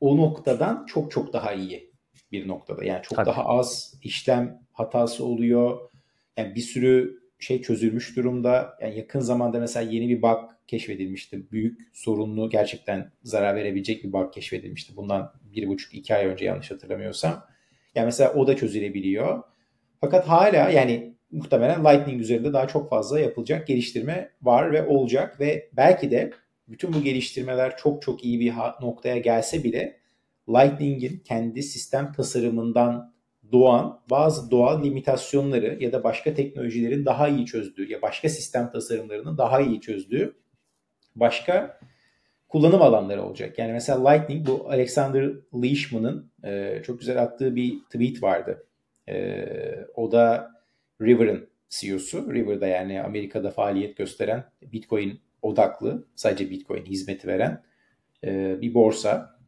O 0.00 0.16
noktadan 0.16 0.86
çok 0.86 1.10
çok 1.10 1.32
daha 1.32 1.52
iyi 1.52 1.90
bir 2.32 2.48
noktada. 2.48 2.84
Yani 2.84 3.02
çok 3.02 3.16
Tabii. 3.16 3.26
daha 3.26 3.44
az 3.44 3.94
işlem 4.02 4.62
hatası 4.72 5.24
oluyor 5.24 5.90
yani 6.36 6.54
bir 6.54 6.60
sürü 6.60 7.20
şey 7.38 7.62
çözülmüş 7.62 8.16
durumda. 8.16 8.78
Yani 8.80 8.98
yakın 8.98 9.20
zamanda 9.20 9.60
mesela 9.60 9.90
yeni 9.90 10.08
bir 10.08 10.22
bug 10.22 10.50
keşfedilmişti. 10.66 11.50
Büyük 11.52 11.80
sorunlu 11.92 12.50
gerçekten 12.50 13.12
zarar 13.22 13.56
verebilecek 13.56 14.04
bir 14.04 14.12
bug 14.12 14.32
keşfedilmişti. 14.32 14.96
Bundan 14.96 15.32
bir 15.54 15.68
buçuk 15.68 15.94
iki 15.94 16.14
ay 16.14 16.26
önce 16.26 16.44
yanlış 16.44 16.70
hatırlamıyorsam. 16.70 17.46
Yani 17.94 18.04
mesela 18.04 18.34
o 18.34 18.46
da 18.46 18.56
çözülebiliyor. 18.56 19.42
Fakat 20.00 20.28
hala 20.28 20.70
yani 20.70 21.14
muhtemelen 21.30 21.84
Lightning 21.84 22.20
üzerinde 22.20 22.52
daha 22.52 22.68
çok 22.68 22.90
fazla 22.90 23.20
yapılacak 23.20 23.66
geliştirme 23.66 24.30
var 24.42 24.72
ve 24.72 24.86
olacak 24.86 25.40
ve 25.40 25.68
belki 25.72 26.10
de 26.10 26.32
bütün 26.68 26.92
bu 26.92 27.02
geliştirmeler 27.02 27.76
çok 27.76 28.02
çok 28.02 28.24
iyi 28.24 28.40
bir 28.40 28.52
noktaya 28.80 29.18
gelse 29.18 29.64
bile 29.64 30.00
Lightning'in 30.48 31.18
kendi 31.18 31.62
sistem 31.62 32.12
tasarımından 32.12 33.12
doğan 33.52 34.00
bazı 34.10 34.50
doğal 34.50 34.84
limitasyonları 34.84 35.76
ya 35.80 35.92
da 35.92 36.04
başka 36.04 36.34
teknolojilerin 36.34 37.04
daha 37.04 37.28
iyi 37.28 37.46
çözdüğü 37.46 37.92
ya 37.92 38.02
başka 38.02 38.28
sistem 38.28 38.70
tasarımlarının 38.72 39.38
daha 39.38 39.60
iyi 39.60 39.80
çözdüğü 39.80 40.36
başka 41.16 41.80
kullanım 42.50 42.82
alanları 42.82 43.22
olacak. 43.22 43.58
Yani 43.58 43.72
mesela 43.72 44.10
Lightning 44.10 44.46
bu 44.46 44.70
Alexander 44.70 45.30
Leishman'ın 45.62 46.30
e, 46.44 46.82
çok 46.86 46.98
güzel 46.98 47.22
attığı 47.22 47.56
bir 47.56 47.78
tweet 47.84 48.22
vardı. 48.22 48.66
E, 49.08 49.46
o 49.94 50.12
da 50.12 50.50
River'ın 51.02 51.48
CEO'su. 51.68 52.34
River'da 52.34 52.66
yani 52.66 53.02
Amerika'da 53.02 53.50
faaliyet 53.50 53.96
gösteren 53.96 54.44
Bitcoin 54.62 55.20
odaklı, 55.42 56.06
sadece 56.14 56.50
Bitcoin 56.50 56.84
hizmeti 56.84 57.28
veren 57.28 57.62
e, 58.24 58.60
bir 58.60 58.74
borsa. 58.74 59.40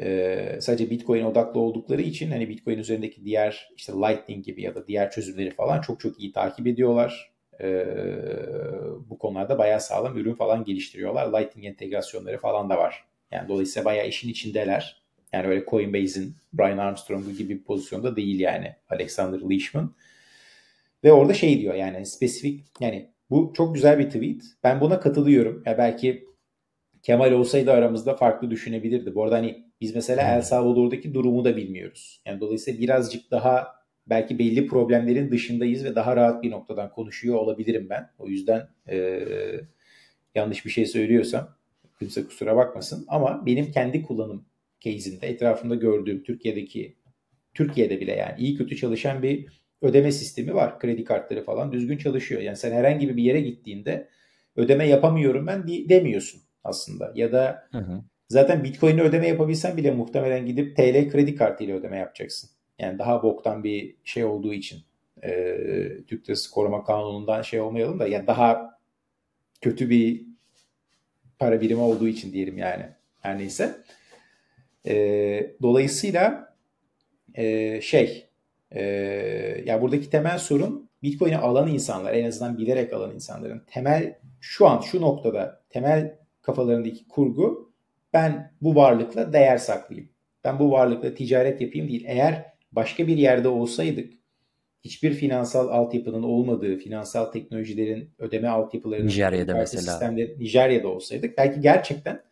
Ee, 0.00 0.58
sadece 0.60 0.90
Bitcoin 0.90 1.24
odaklı 1.24 1.60
oldukları 1.60 2.02
için 2.02 2.30
hani 2.30 2.48
Bitcoin 2.48 2.78
üzerindeki 2.78 3.24
diğer 3.24 3.68
işte 3.76 3.92
Lightning 3.92 4.44
gibi 4.44 4.62
ya 4.62 4.74
da 4.74 4.86
diğer 4.86 5.10
çözümleri 5.10 5.50
falan 5.50 5.80
çok 5.80 6.00
çok 6.00 6.20
iyi 6.20 6.32
takip 6.32 6.66
ediyorlar. 6.66 7.31
Ee, 7.62 7.86
bu 9.10 9.18
konularda 9.18 9.58
bayağı 9.58 9.80
sağlam 9.80 10.18
ürün 10.18 10.34
falan 10.34 10.64
geliştiriyorlar. 10.64 11.40
Lightning 11.40 11.66
entegrasyonları 11.66 12.38
falan 12.38 12.70
da 12.70 12.78
var. 12.78 13.04
Yani 13.30 13.48
dolayısıyla 13.48 13.84
bayağı 13.84 14.08
işin 14.08 14.28
içindeler. 14.28 15.02
Yani 15.32 15.46
öyle 15.46 15.64
Coinbase'in 15.64 16.34
Brian 16.52 16.78
Armstrong 16.78 17.38
gibi 17.38 17.54
bir 17.54 17.62
pozisyonda 17.62 18.16
değil 18.16 18.40
yani 18.40 18.74
Alexander 18.90 19.50
Leishman. 19.50 19.94
Ve 21.04 21.12
orada 21.12 21.34
şey 21.34 21.60
diyor 21.60 21.74
yani 21.74 22.06
spesifik 22.06 22.64
yani 22.80 23.10
bu 23.30 23.52
çok 23.56 23.74
güzel 23.74 23.98
bir 23.98 24.06
tweet. 24.06 24.42
Ben 24.64 24.80
buna 24.80 25.00
katılıyorum. 25.00 25.62
Ya 25.66 25.78
belki 25.78 26.32
Kemal 27.02 27.32
olsaydı 27.32 27.72
aramızda 27.72 28.16
farklı 28.16 28.50
düşünebilirdi. 28.50 29.14
Bu 29.14 29.24
arada 29.24 29.36
hani 29.36 29.64
biz 29.80 29.94
mesela 29.94 30.36
El 30.36 30.42
Salvador'daki 30.42 31.14
durumu 31.14 31.44
da 31.44 31.56
bilmiyoruz. 31.56 32.22
Yani 32.26 32.40
dolayısıyla 32.40 32.80
birazcık 32.80 33.30
daha 33.30 33.74
belki 34.06 34.38
belli 34.38 34.66
problemlerin 34.66 35.30
dışındayız 35.30 35.84
ve 35.84 35.94
daha 35.94 36.16
rahat 36.16 36.42
bir 36.42 36.50
noktadan 36.50 36.90
konuşuyor 36.90 37.36
olabilirim 37.36 37.86
ben. 37.90 38.10
O 38.18 38.28
yüzden 38.28 38.68
e, 38.88 39.26
yanlış 40.34 40.64
bir 40.64 40.70
şey 40.70 40.86
söylüyorsam 40.86 41.56
kimse 41.98 42.24
kusura 42.24 42.56
bakmasın. 42.56 43.04
Ama 43.08 43.46
benim 43.46 43.72
kendi 43.72 44.02
kullanım 44.02 44.44
case'imde 44.80 45.26
etrafımda 45.28 45.74
gördüğüm 45.74 46.22
Türkiye'deki 46.22 46.96
Türkiye'de 47.54 48.00
bile 48.00 48.12
yani 48.12 48.34
iyi 48.38 48.56
kötü 48.56 48.76
çalışan 48.76 49.22
bir 49.22 49.62
ödeme 49.82 50.12
sistemi 50.12 50.54
var. 50.54 50.78
Kredi 50.78 51.04
kartları 51.04 51.44
falan 51.44 51.72
düzgün 51.72 51.98
çalışıyor. 51.98 52.40
Yani 52.40 52.56
sen 52.56 52.72
herhangi 52.72 53.16
bir 53.16 53.22
yere 53.22 53.40
gittiğinde 53.40 54.08
ödeme 54.56 54.88
yapamıyorum 54.88 55.46
ben 55.46 55.68
demiyorsun 55.68 56.40
aslında. 56.64 57.12
Ya 57.14 57.32
da 57.32 57.68
hı 57.72 57.78
hı. 57.78 58.02
zaten 58.28 58.64
Bitcoin'le 58.64 58.98
ödeme 58.98 59.28
yapabilsen 59.28 59.76
bile 59.76 59.90
muhtemelen 59.90 60.46
gidip 60.46 60.76
TL 60.76 61.10
kredi 61.10 61.34
kartıyla 61.34 61.76
ödeme 61.76 61.98
yapacaksın. 61.98 62.50
Yani 62.82 62.98
daha 62.98 63.22
boktan 63.22 63.64
bir 63.64 63.94
şey 64.04 64.24
olduğu 64.24 64.52
için 64.52 64.80
e, 65.22 65.30
Türk 66.08 66.28
Lirası 66.28 66.50
Koruma 66.50 66.84
Kanunu'ndan 66.84 67.42
şey 67.42 67.60
olmayalım 67.60 67.98
da 67.98 68.06
yani 68.06 68.26
daha 68.26 68.78
kötü 69.60 69.90
bir 69.90 70.22
para 71.38 71.60
birimi 71.60 71.80
olduğu 71.80 72.08
için 72.08 72.32
diyelim 72.32 72.58
yani. 72.58 72.86
Her 73.20 73.38
neyse. 73.38 73.76
E, 74.86 75.56
dolayısıyla 75.62 76.54
e, 77.34 77.80
şey 77.80 78.32
Ee, 78.74 79.62
ya 79.66 79.82
buradaki 79.82 80.10
temel 80.10 80.38
sorun 80.38 80.88
Bitcoin'i 81.02 81.36
alan 81.36 81.68
insanlar, 81.68 82.14
en 82.14 82.24
azından 82.24 82.58
bilerek 82.58 82.92
alan 82.92 83.14
insanların 83.14 83.62
temel 83.66 84.18
şu 84.40 84.68
an 84.68 84.80
şu 84.80 85.00
noktada 85.00 85.62
temel 85.70 86.18
kafalarındaki 86.42 87.08
kurgu 87.08 87.72
ben 88.12 88.52
bu 88.60 88.74
varlıkla 88.74 89.32
değer 89.32 89.58
saklayayım. 89.58 90.10
Ben 90.44 90.58
bu 90.58 90.70
varlıkla 90.70 91.14
ticaret 91.14 91.60
yapayım 91.60 91.88
değil. 91.88 92.04
Eğer 92.06 92.51
başka 92.72 93.06
bir 93.06 93.16
yerde 93.16 93.48
olsaydık 93.48 94.12
hiçbir 94.84 95.12
finansal 95.14 95.68
altyapının 95.68 96.22
olmadığı, 96.22 96.76
finansal 96.76 97.24
teknolojilerin 97.24 98.10
ödeme 98.18 98.48
altyapılarının 98.48 99.06
Nijerya'da 99.06 99.54
mesela. 99.54 99.82
Sistemleri, 99.82 100.36
Nijerya'da 100.38 100.88
olsaydık 100.88 101.38
belki 101.38 101.60
gerçekten 101.60 102.22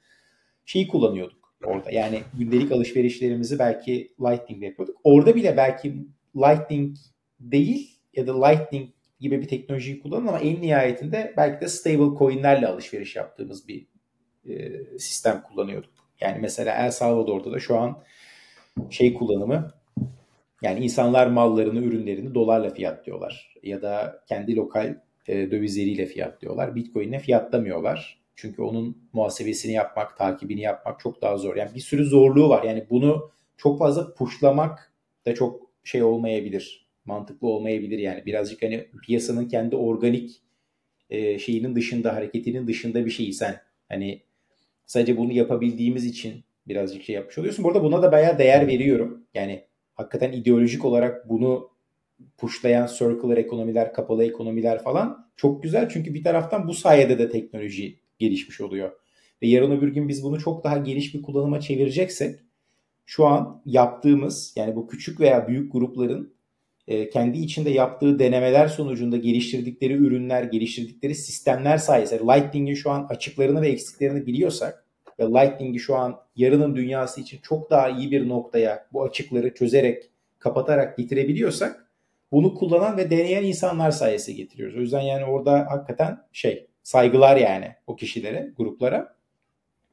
şeyi 0.64 0.88
kullanıyorduk 0.88 1.54
orada. 1.64 1.90
Yani 1.90 2.20
gündelik 2.38 2.72
alışverişlerimizi 2.72 3.58
belki 3.58 4.14
Lightning'de 4.20 4.66
yapıyorduk. 4.66 4.96
Orada 5.04 5.34
bile 5.34 5.56
belki 5.56 5.94
Lightning 6.36 6.96
değil 7.40 7.98
ya 8.16 8.26
da 8.26 8.46
Lightning 8.46 8.90
gibi 9.20 9.40
bir 9.40 9.48
teknolojiyi 9.48 10.00
kullanın 10.00 10.26
ama 10.26 10.40
en 10.40 10.62
nihayetinde 10.62 11.34
belki 11.36 11.60
de 11.60 11.68
stable 11.68 12.18
coinlerle 12.18 12.66
alışveriş 12.66 13.16
yaptığımız 13.16 13.68
bir 13.68 13.86
e, 14.48 14.82
sistem 14.98 15.42
kullanıyorduk. 15.42 15.92
Yani 16.20 16.38
mesela 16.40 16.86
El 16.86 16.90
Salvador'da 16.90 17.52
da 17.52 17.60
şu 17.60 17.78
an 17.78 18.02
şey 18.90 19.14
kullanımı 19.14 19.79
yani 20.62 20.84
insanlar 20.84 21.26
mallarını, 21.26 21.84
ürünlerini 21.84 22.34
dolarla 22.34 22.70
fiyatlıyorlar 22.70 23.54
ya 23.62 23.82
da 23.82 24.24
kendi 24.28 24.56
lokal 24.56 24.94
e, 25.28 25.50
dövizleriyle 25.50 26.06
fiyatlıyorlar. 26.06 26.74
Bitcoin'le 26.74 27.18
fiyatlamıyorlar. 27.18 28.20
Çünkü 28.36 28.62
onun 28.62 29.08
muhasebesini 29.12 29.72
yapmak, 29.72 30.18
takibini 30.18 30.60
yapmak 30.60 31.00
çok 31.00 31.22
daha 31.22 31.38
zor. 31.38 31.56
Yani 31.56 31.70
bir 31.74 31.80
sürü 31.80 32.04
zorluğu 32.04 32.48
var. 32.48 32.62
Yani 32.62 32.86
bunu 32.90 33.30
çok 33.56 33.78
fazla 33.78 34.14
puşlamak 34.14 34.92
da 35.26 35.34
çok 35.34 35.70
şey 35.84 36.02
olmayabilir. 36.02 36.86
Mantıklı 37.04 37.48
olmayabilir 37.48 37.98
yani. 37.98 38.26
Birazcık 38.26 38.62
hani 38.62 38.86
piyasanın 39.06 39.48
kendi 39.48 39.76
organik 39.76 40.30
e, 41.10 41.38
şeyinin 41.38 41.74
dışında, 41.74 42.14
hareketinin 42.14 42.66
dışında 42.66 43.06
bir 43.06 43.10
şeyi 43.10 43.32
sen 43.32 43.60
hani 43.88 44.22
sadece 44.86 45.16
bunu 45.16 45.32
yapabildiğimiz 45.32 46.04
için 46.04 46.44
birazcık 46.68 47.02
şey 47.02 47.14
yapmış 47.14 47.38
oluyorsun. 47.38 47.64
Burada 47.64 47.82
buna 47.82 48.02
da 48.02 48.12
bayağı 48.12 48.38
değer 48.38 48.66
veriyorum. 48.66 49.26
Yani 49.34 49.64
hakikaten 50.00 50.32
ideolojik 50.32 50.84
olarak 50.84 51.28
bunu 51.28 51.70
puşlayan 52.38 52.86
circular 52.86 53.36
ekonomiler, 53.36 53.92
kapalı 53.92 54.24
ekonomiler 54.24 54.82
falan 54.82 55.30
çok 55.36 55.62
güzel. 55.62 55.88
Çünkü 55.88 56.14
bir 56.14 56.24
taraftan 56.24 56.68
bu 56.68 56.74
sayede 56.74 57.18
de 57.18 57.30
teknoloji 57.30 58.00
gelişmiş 58.18 58.60
oluyor. 58.60 58.92
Ve 59.42 59.48
yarın 59.48 59.70
öbür 59.70 59.88
gün 59.88 60.08
biz 60.08 60.24
bunu 60.24 60.40
çok 60.40 60.64
daha 60.64 60.78
geniş 60.78 61.14
bir 61.14 61.22
kullanıma 61.22 61.60
çevireceksek 61.60 62.40
şu 63.06 63.26
an 63.26 63.62
yaptığımız 63.66 64.52
yani 64.56 64.76
bu 64.76 64.88
küçük 64.88 65.20
veya 65.20 65.48
büyük 65.48 65.72
grupların 65.72 66.34
e, 66.88 67.10
kendi 67.10 67.38
içinde 67.38 67.70
yaptığı 67.70 68.18
denemeler 68.18 68.68
sonucunda 68.68 69.16
geliştirdikleri 69.16 69.92
ürünler, 69.92 70.42
geliştirdikleri 70.42 71.14
sistemler 71.14 71.76
sayesinde 71.78 72.20
Lightning'in 72.20 72.74
şu 72.74 72.90
an 72.90 73.06
açıklarını 73.08 73.62
ve 73.62 73.68
eksiklerini 73.68 74.26
biliyorsak 74.26 74.86
ve 75.20 75.24
Lightning'i 75.24 75.78
şu 75.78 75.96
an 75.96 76.20
yarının 76.36 76.76
dünyası 76.76 77.20
için 77.20 77.38
çok 77.42 77.70
daha 77.70 77.88
iyi 77.88 78.10
bir 78.10 78.28
noktaya 78.28 78.86
bu 78.92 79.02
açıkları 79.02 79.54
çözerek, 79.54 80.10
kapatarak 80.38 80.98
getirebiliyorsak 80.98 81.90
bunu 82.32 82.54
kullanan 82.54 82.96
ve 82.96 83.10
deneyen 83.10 83.44
insanlar 83.44 83.90
sayesinde 83.90 84.36
getiriyoruz. 84.36 84.76
O 84.76 84.80
yüzden 84.80 85.00
yani 85.00 85.24
orada 85.24 85.66
hakikaten 85.70 86.18
şey 86.32 86.66
saygılar 86.82 87.36
yani 87.36 87.74
o 87.86 87.96
kişilere, 87.96 88.52
gruplara. 88.56 89.16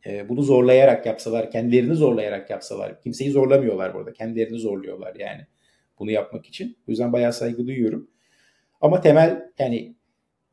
E, 0.06 0.30
bunu 0.30 0.42
zorlayarak 0.42 1.06
yapsalar, 1.06 1.52
kendilerini 1.52 1.96
zorlayarak 1.96 2.50
yapsalar. 2.50 3.02
Kimseyi 3.02 3.32
zorlamıyorlar 3.32 3.94
burada. 3.94 4.14
Kendilerini 4.14 4.60
zorluyorlar 4.60 5.16
yani 5.16 5.42
bunu 6.00 6.12
yapmak 6.12 6.46
için. 6.46 6.78
O 6.88 6.92
yüzden 6.92 7.14
bayağı 7.14 7.34
saygı 7.34 7.68
duyuyorum. 7.68 8.10
Ama 8.82 9.02
temel 9.02 9.52
yani 9.60 9.96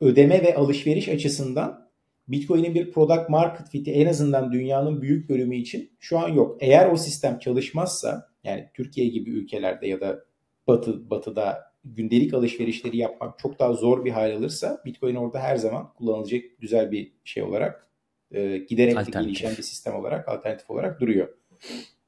ödeme 0.01 0.43
ve 0.43 0.55
alışveriş 0.55 1.09
açısından 1.09 1.84
Bitcoin'in 2.27 2.75
bir 2.75 2.91
product 2.91 3.29
market 3.29 3.69
fit'i 3.69 3.91
en 3.91 4.07
azından 4.07 4.51
dünyanın 4.51 5.01
büyük 5.01 5.29
bölümü 5.29 5.55
için 5.55 5.91
şu 5.99 6.19
an 6.19 6.29
yok. 6.29 6.57
Eğer 6.59 6.91
o 6.91 6.97
sistem 6.97 7.39
çalışmazsa 7.39 8.29
yani 8.43 8.69
Türkiye 8.73 9.07
gibi 9.07 9.29
ülkelerde 9.29 9.87
ya 9.87 10.01
da 10.01 10.25
Batı 10.67 11.09
Batı'da 11.09 11.75
gündelik 11.85 12.33
alışverişleri 12.33 12.97
yapmak 12.97 13.39
çok 13.39 13.59
daha 13.59 13.73
zor 13.73 14.05
bir 14.05 14.11
hal 14.11 14.35
alırsa 14.35 14.81
Bitcoin 14.85 15.15
orada 15.15 15.39
her 15.39 15.55
zaman 15.55 15.93
kullanılacak 15.93 16.41
güzel 16.59 16.91
bir 16.91 17.11
şey 17.23 17.43
olarak 17.43 17.87
e, 18.31 18.57
giderek 18.57 18.97
de 18.97 19.11
gelişen 19.11 19.51
bir 19.57 19.63
sistem 19.63 19.95
olarak 19.95 20.29
alternatif 20.29 20.69
olarak 20.69 21.01
duruyor 21.01 21.27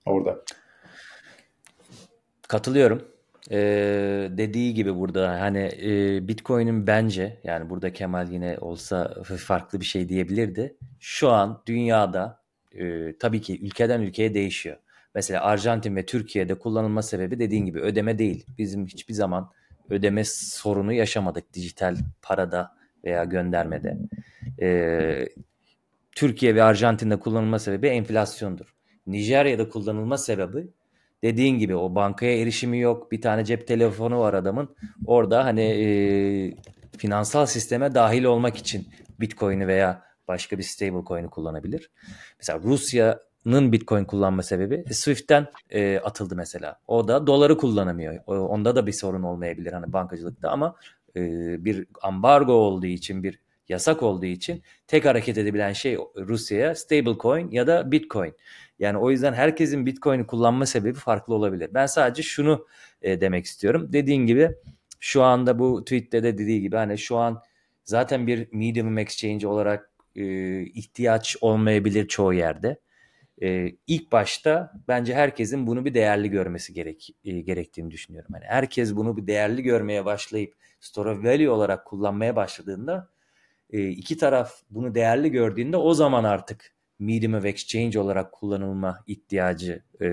orada. 0.06 0.44
Katılıyorum. 2.48 3.17
Ee, 3.52 4.30
dediği 4.32 4.74
gibi 4.74 4.96
burada 4.96 5.42
hani 5.42 5.72
e, 5.82 6.28
Bitcoin'in 6.28 6.88
bence 6.88 7.40
yani 7.44 7.70
burada 7.70 7.94
Kemal 7.94 8.32
yine 8.32 8.58
olsa 8.62 9.24
farklı 9.24 9.80
bir 9.80 9.86
şey 9.86 10.10
diyebilirdi. 10.10 10.78
Şu 11.00 11.30
an 11.30 11.62
dünyada 11.68 12.42
e, 12.72 13.18
tabii 13.18 13.42
ki 13.42 13.66
ülkeden 13.66 14.02
ülkeye 14.02 14.34
değişiyor. 14.34 14.78
Mesela 15.16 15.44
Arjantin 15.44 15.96
ve 15.96 16.06
Türkiye'de 16.06 16.56
kullanılma 16.56 17.02
sebebi 17.02 17.40
dediğin 17.40 17.66
gibi 17.66 17.80
ödeme 17.80 18.18
değil. 18.20 18.46
Bizim 18.58 18.88
hiçbir 18.88 19.14
zaman 19.14 19.52
ödeme 19.90 20.24
sorunu 20.26 20.94
yaşamadık 20.94 21.54
dijital 21.54 21.98
parada 22.22 22.76
veya 23.04 23.24
göndermede. 23.24 23.98
Ee, 24.62 25.28
Türkiye 26.16 26.56
ve 26.56 26.64
Arjantin'de 26.64 27.20
kullanılma 27.20 27.60
sebebi 27.60 27.88
enflasyondur. 27.88 28.76
Nijerya'da 29.08 29.70
kullanılma 29.70 30.18
sebebi 30.18 30.68
dediğin 31.24 31.60
gibi 31.60 31.76
o 31.76 31.96
bankaya 31.96 32.42
erişimi 32.42 32.80
yok. 32.80 33.12
Bir 33.12 33.22
tane 33.22 33.46
cep 33.46 33.68
telefonu 33.68 34.20
var 34.20 34.34
adamın. 34.34 34.76
Orada 35.06 35.46
hani 35.46 35.62
e, 35.62 35.88
finansal 36.98 37.46
sisteme 37.46 37.96
dahil 37.96 38.24
olmak 38.24 38.58
için 38.58 38.88
Bitcoin'i 39.20 39.68
veya 39.68 40.04
başka 40.28 40.58
bir 40.58 40.64
stable 40.64 41.06
coin'i 41.08 41.30
kullanabilir. 41.30 41.92
Mesela 42.40 42.60
Rusya'nın 42.64 43.72
Bitcoin 43.72 44.06
kullanma 44.06 44.44
sebebi 44.44 44.84
e, 44.90 44.94
Swift'ten 44.94 45.48
e, 45.70 46.00
atıldı 46.00 46.36
mesela. 46.36 46.80
O 46.88 47.08
da 47.08 47.28
doları 47.28 47.58
kullanamıyor. 47.58 48.20
Onda 48.28 48.76
da 48.76 48.88
bir 48.88 48.94
sorun 48.94 49.24
olmayabilir 49.24 49.74
hani 49.74 49.94
bankacılıkta 49.94 50.50
ama 50.50 50.76
e, 51.16 51.22
bir 51.66 51.86
ambargo 52.02 52.54
olduğu 52.54 52.86
için 52.86 53.24
bir 53.24 53.40
yasak 53.70 54.04
olduğu 54.04 54.26
için 54.26 54.64
tek 54.88 55.06
hareket 55.06 55.38
edebilen 55.38 55.74
şey 55.74 55.98
Rusya'ya 56.18 56.76
stable 56.76 57.18
coin 57.20 57.52
ya 57.52 57.68
da 57.68 57.92
Bitcoin. 57.92 58.34
Yani 58.80 58.98
o 58.98 59.12
yüzden 59.12 59.34
herkesin 59.34 59.86
Bitcoin'i 59.86 60.28
kullanma 60.28 60.66
sebebi 60.66 60.94
farklı 60.94 61.34
olabilir. 61.34 61.70
Ben 61.74 61.86
sadece 61.86 62.24
şunu 62.24 62.68
e, 63.02 63.22
demek 63.22 63.46
istiyorum. 63.46 63.90
Dediğin 63.94 64.26
gibi 64.26 64.52
şu 65.00 65.24
anda 65.24 65.60
bu 65.60 65.84
tweette 65.84 66.24
de 66.24 66.38
dediği 66.38 66.62
gibi 66.62 66.76
hani 66.76 66.98
şu 66.98 67.18
an 67.18 67.42
zaten 67.84 68.28
bir 68.28 68.48
medium 68.52 68.98
exchange 68.98 69.48
olarak 69.48 69.92
e, 70.16 70.62
ihtiyaç 70.62 71.38
olmayabilir 71.42 72.08
çoğu 72.08 72.34
yerde. 72.34 72.80
E, 73.42 73.72
ilk 73.88 74.12
başta 74.12 74.74
bence 74.88 75.16
herkesin 75.16 75.68
bunu 75.68 75.86
bir 75.86 75.94
değerli 75.94 76.30
görmesi 76.30 76.74
gerek 76.74 77.10
e, 77.26 77.42
gerektiğini 77.42 77.92
düşünüyorum. 77.92 78.30
Hani 78.34 78.46
herkes 78.46 78.96
bunu 78.96 79.18
bir 79.18 79.28
değerli 79.28 79.64
görmeye 79.64 80.06
başlayıp 80.06 80.54
store 80.80 81.10
of 81.10 81.24
value 81.24 81.50
olarak 81.50 81.86
kullanmaya 81.86 82.36
başladığında 82.36 83.10
e, 83.70 83.88
iki 83.88 84.18
taraf 84.18 84.54
bunu 84.70 84.96
değerli 84.96 85.32
gördüğünde 85.32 85.78
o 85.78 85.94
zaman 85.94 86.24
artık 86.24 86.72
medium 87.00 87.34
of 87.34 87.46
exchange 87.46 88.00
olarak 88.00 88.32
kullanılma 88.32 89.04
ihtiyacı 89.08 89.84
e, 90.02 90.06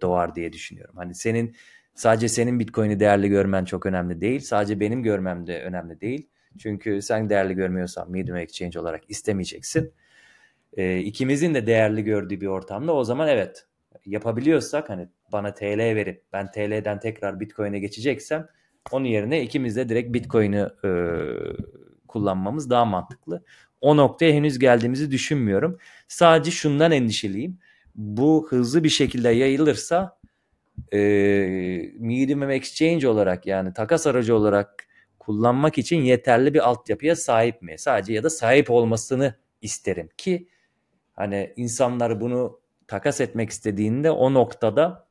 doğar 0.00 0.34
diye 0.34 0.52
düşünüyorum. 0.52 0.96
Hani 0.96 1.14
senin 1.14 1.56
sadece 1.94 2.28
senin 2.28 2.60
Bitcoin'i 2.60 3.00
değerli 3.00 3.28
görmen 3.28 3.64
çok 3.64 3.86
önemli 3.86 4.20
değil. 4.20 4.40
Sadece 4.40 4.80
benim 4.80 5.02
görmem 5.02 5.46
de 5.46 5.62
önemli 5.62 6.00
değil. 6.00 6.28
Çünkü 6.58 7.02
sen 7.02 7.30
değerli 7.30 7.54
görmüyorsan 7.54 8.10
medium 8.10 8.36
exchange 8.36 8.80
olarak 8.80 9.02
istemeyeceksin. 9.08 9.92
E, 10.76 10.98
ikimizin 10.98 11.54
de 11.54 11.66
değerli 11.66 12.04
gördüğü 12.04 12.40
bir 12.40 12.46
ortamda 12.46 12.94
o 12.94 13.04
zaman 13.04 13.28
evet 13.28 13.66
yapabiliyorsak 14.06 14.90
hani 14.90 15.08
bana 15.32 15.54
TL 15.54 15.78
verip 15.78 16.22
ben 16.32 16.50
TL'den 16.50 17.00
tekrar 17.00 17.40
Bitcoin'e 17.40 17.78
geçeceksem 17.78 18.48
onun 18.92 19.04
yerine 19.04 19.42
ikimiz 19.42 19.76
de 19.76 19.88
direkt 19.88 20.12
Bitcoin'i 20.14 20.66
e, 20.84 20.90
kullanmamız 22.14 22.70
daha 22.70 22.84
mantıklı. 22.84 23.44
O 23.80 23.96
noktaya 23.96 24.32
henüz 24.32 24.58
geldiğimizi 24.58 25.10
düşünmüyorum. 25.10 25.78
Sadece 26.08 26.50
şundan 26.50 26.92
endişeliyim. 26.92 27.58
Bu 27.94 28.46
hızlı 28.50 28.84
bir 28.84 28.88
şekilde 28.88 29.28
yayılırsa 29.28 30.18
e, 30.92 30.98
medium 31.98 32.50
exchange 32.50 33.08
olarak 33.08 33.46
yani 33.46 33.72
takas 33.72 34.06
aracı 34.06 34.36
olarak 34.36 34.86
kullanmak 35.18 35.78
için 35.78 36.02
yeterli 36.02 36.54
bir 36.54 36.68
altyapıya 36.68 37.16
sahip 37.16 37.62
mi? 37.62 37.78
Sadece 37.78 38.12
ya 38.12 38.22
da 38.22 38.30
sahip 38.30 38.70
olmasını 38.70 39.34
isterim 39.62 40.08
ki 40.16 40.48
hani 41.12 41.52
insanlar 41.56 42.20
bunu 42.20 42.60
takas 42.86 43.20
etmek 43.20 43.50
istediğinde 43.50 44.10
o 44.10 44.34
noktada 44.34 45.06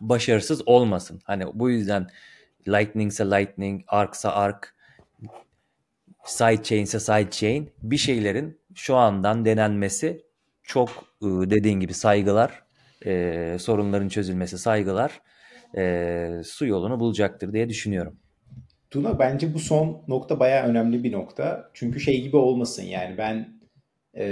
başarısız 0.00 0.68
olmasın. 0.68 1.20
Hani 1.24 1.44
bu 1.54 1.70
yüzden 1.70 2.06
Lightning 2.68 3.12
ise 3.12 3.24
Lightning, 3.24 3.84
Arc 3.88 4.12
ise 4.16 4.28
Arc 4.28 4.68
sidechain 6.24 6.82
ise 6.82 7.00
sidechain 7.00 7.70
bir 7.82 7.96
şeylerin 7.96 8.60
şu 8.74 8.96
andan 8.96 9.44
denenmesi 9.44 10.22
çok 10.62 10.88
ıı, 11.22 11.50
dediğin 11.50 11.80
gibi 11.80 11.94
saygılar, 11.94 12.62
e, 13.06 13.56
sorunların 13.60 14.08
çözülmesi 14.08 14.58
saygılar. 14.58 15.20
e, 15.76 16.30
su 16.44 16.66
yolunu 16.66 17.00
bulacaktır 17.00 17.52
diye 17.52 17.68
düşünüyorum. 17.68 18.16
Tuna 18.90 19.18
bence 19.18 19.54
bu 19.54 19.58
son 19.58 20.04
nokta 20.08 20.40
bayağı 20.40 20.66
önemli 20.66 21.04
bir 21.04 21.12
nokta. 21.12 21.70
Çünkü 21.74 22.00
şey 22.00 22.22
gibi 22.22 22.36
olmasın 22.36 22.82
yani 22.82 23.18
ben 23.18 23.60
e, 24.16 24.24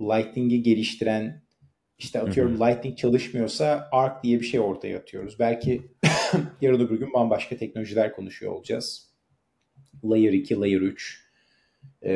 Lightning'i 0.00 0.62
geliştiren 0.62 1.42
işte 1.98 2.20
atıyorum 2.20 2.52
hı 2.52 2.64
hı. 2.64 2.68
Lightning 2.68 2.98
çalışmıyorsa 2.98 3.88
Arc 3.92 4.14
diye 4.22 4.40
bir 4.40 4.44
şey 4.44 4.60
ortaya 4.60 4.98
atıyoruz. 4.98 5.38
Belki 5.38 5.82
yarın 6.60 6.80
öbür 6.80 6.98
gün 6.98 7.12
bambaşka 7.12 7.56
teknolojiler 7.56 8.12
konuşuyor 8.12 8.52
olacağız. 8.52 9.13
Layer 10.04 10.32
2, 10.32 10.60
Layer 10.60 10.80
3. 10.80 11.24
Ee, 12.02 12.12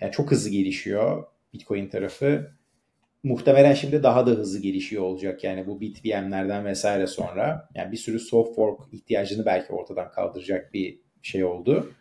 yani 0.00 0.12
çok 0.12 0.30
hızlı 0.30 0.50
gelişiyor 0.50 1.24
Bitcoin 1.52 1.88
tarafı. 1.88 2.50
Muhtemelen 3.22 3.74
şimdi 3.74 4.02
daha 4.02 4.26
da 4.26 4.30
hızlı 4.30 4.62
gelişiyor 4.62 5.02
olacak 5.02 5.44
yani 5.44 5.66
bu 5.66 5.80
BitVM'lerden 5.80 6.64
vesaire 6.64 7.06
sonra. 7.06 7.68
Yani 7.74 7.92
bir 7.92 7.96
sürü 7.96 8.18
soft 8.18 8.54
fork 8.56 8.80
ihtiyacını 8.92 9.46
belki 9.46 9.72
ortadan 9.72 10.10
kaldıracak 10.10 10.74
bir 10.74 11.00
şey 11.22 11.44
oldu. 11.44 11.92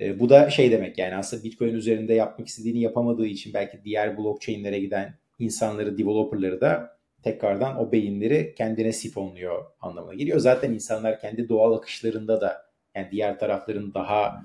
E, 0.00 0.20
bu 0.20 0.28
da 0.28 0.50
şey 0.50 0.70
demek 0.70 0.98
yani 0.98 1.16
aslında 1.16 1.44
Bitcoin 1.44 1.74
üzerinde 1.74 2.14
yapmak 2.14 2.48
istediğini 2.48 2.80
yapamadığı 2.80 3.26
için 3.26 3.54
belki 3.54 3.84
diğer 3.84 4.18
blockchain'lere 4.18 4.78
giden 4.78 5.14
insanları, 5.38 5.98
developerları 5.98 6.60
da 6.60 6.96
tekrardan 7.22 7.80
o 7.80 7.92
beyinleri 7.92 8.54
kendine 8.58 8.92
sifonluyor 8.92 9.64
anlamına 9.80 10.14
geliyor. 10.14 10.38
Zaten 10.38 10.72
insanlar 10.72 11.20
kendi 11.20 11.48
doğal 11.48 11.72
akışlarında 11.72 12.40
da 12.40 12.66
yani 12.96 13.08
diğer 13.10 13.38
tarafların 13.38 13.94
daha 13.94 14.44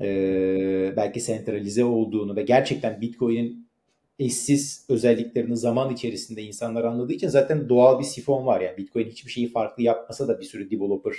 e, 0.00 0.06
belki 0.96 1.20
sentralize 1.20 1.84
olduğunu 1.84 2.36
ve 2.36 2.42
gerçekten 2.42 3.00
Bitcoin'in 3.00 3.70
eşsiz 4.18 4.86
özelliklerini 4.88 5.56
zaman 5.56 5.92
içerisinde 5.92 6.42
insanlar 6.42 6.84
anladığı 6.84 7.12
için 7.12 7.28
zaten 7.28 7.68
doğal 7.68 7.98
bir 7.98 8.04
sifon 8.04 8.46
var. 8.46 8.60
Yani 8.60 8.76
Bitcoin 8.76 9.06
hiçbir 9.08 9.30
şeyi 9.30 9.48
farklı 9.48 9.82
yapmasa 9.82 10.28
da 10.28 10.40
bir 10.40 10.44
sürü 10.44 10.70
developer 10.70 11.14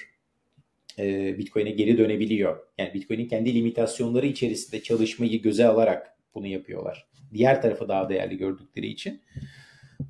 e, 0.99 1.37
Bitcoin'e 1.37 1.71
geri 1.71 1.97
dönebiliyor. 1.97 2.57
Yani 2.77 2.93
Bitcoin'in 2.93 3.27
kendi 3.27 3.55
limitasyonları 3.55 4.27
içerisinde 4.27 4.83
çalışmayı 4.83 5.41
göze 5.41 5.65
alarak 5.65 6.15
bunu 6.35 6.47
yapıyorlar. 6.47 7.07
Diğer 7.33 7.61
tarafı 7.61 7.87
daha 7.87 8.09
değerli 8.09 8.37
gördükleri 8.37 8.87
için. 8.87 9.21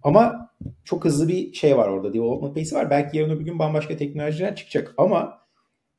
Ama 0.04 0.50
çok 0.84 1.06
hızlı 1.06 1.28
bir 1.28 1.54
şey 1.54 1.78
var 1.78 1.88
orada. 1.88 2.14
Development 2.14 2.56
pace'i 2.56 2.76
var. 2.76 2.90
Belki 2.90 3.18
yarın 3.18 3.30
öbür 3.30 3.46
gün 3.46 3.60
bambaşka 3.60 3.98
teknolojiler 3.98 4.56
çıkacak. 4.56 4.94
Ama 4.98 5.41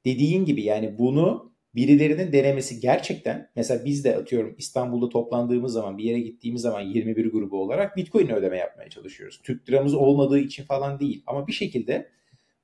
dediğin 0.05 0.44
gibi 0.44 0.62
yani 0.62 0.98
bunu 0.98 1.53
birilerinin 1.74 2.32
denemesi 2.32 2.80
gerçekten 2.80 3.50
mesela 3.57 3.84
biz 3.84 4.05
de 4.05 4.16
atıyorum 4.16 4.55
İstanbul'da 4.59 5.09
toplandığımız 5.09 5.72
zaman 5.72 5.98
bir 5.98 6.05
yere 6.05 6.20
gittiğimiz 6.20 6.62
zaman 6.62 6.80
21 6.80 7.32
grubu 7.32 7.62
olarak 7.62 7.96
Bitcoin 7.96 8.28
ödeme 8.28 8.59
yapmaya 8.59 8.90
çalışıyoruz. 8.90 9.40
Türk 9.42 9.68
liramız 9.68 9.94
olmadığı 9.94 10.38
için 10.38 10.64
falan 10.64 11.00
değil. 11.00 11.22
Ama 11.26 11.46
bir 11.46 11.53
şekilde 11.53 12.09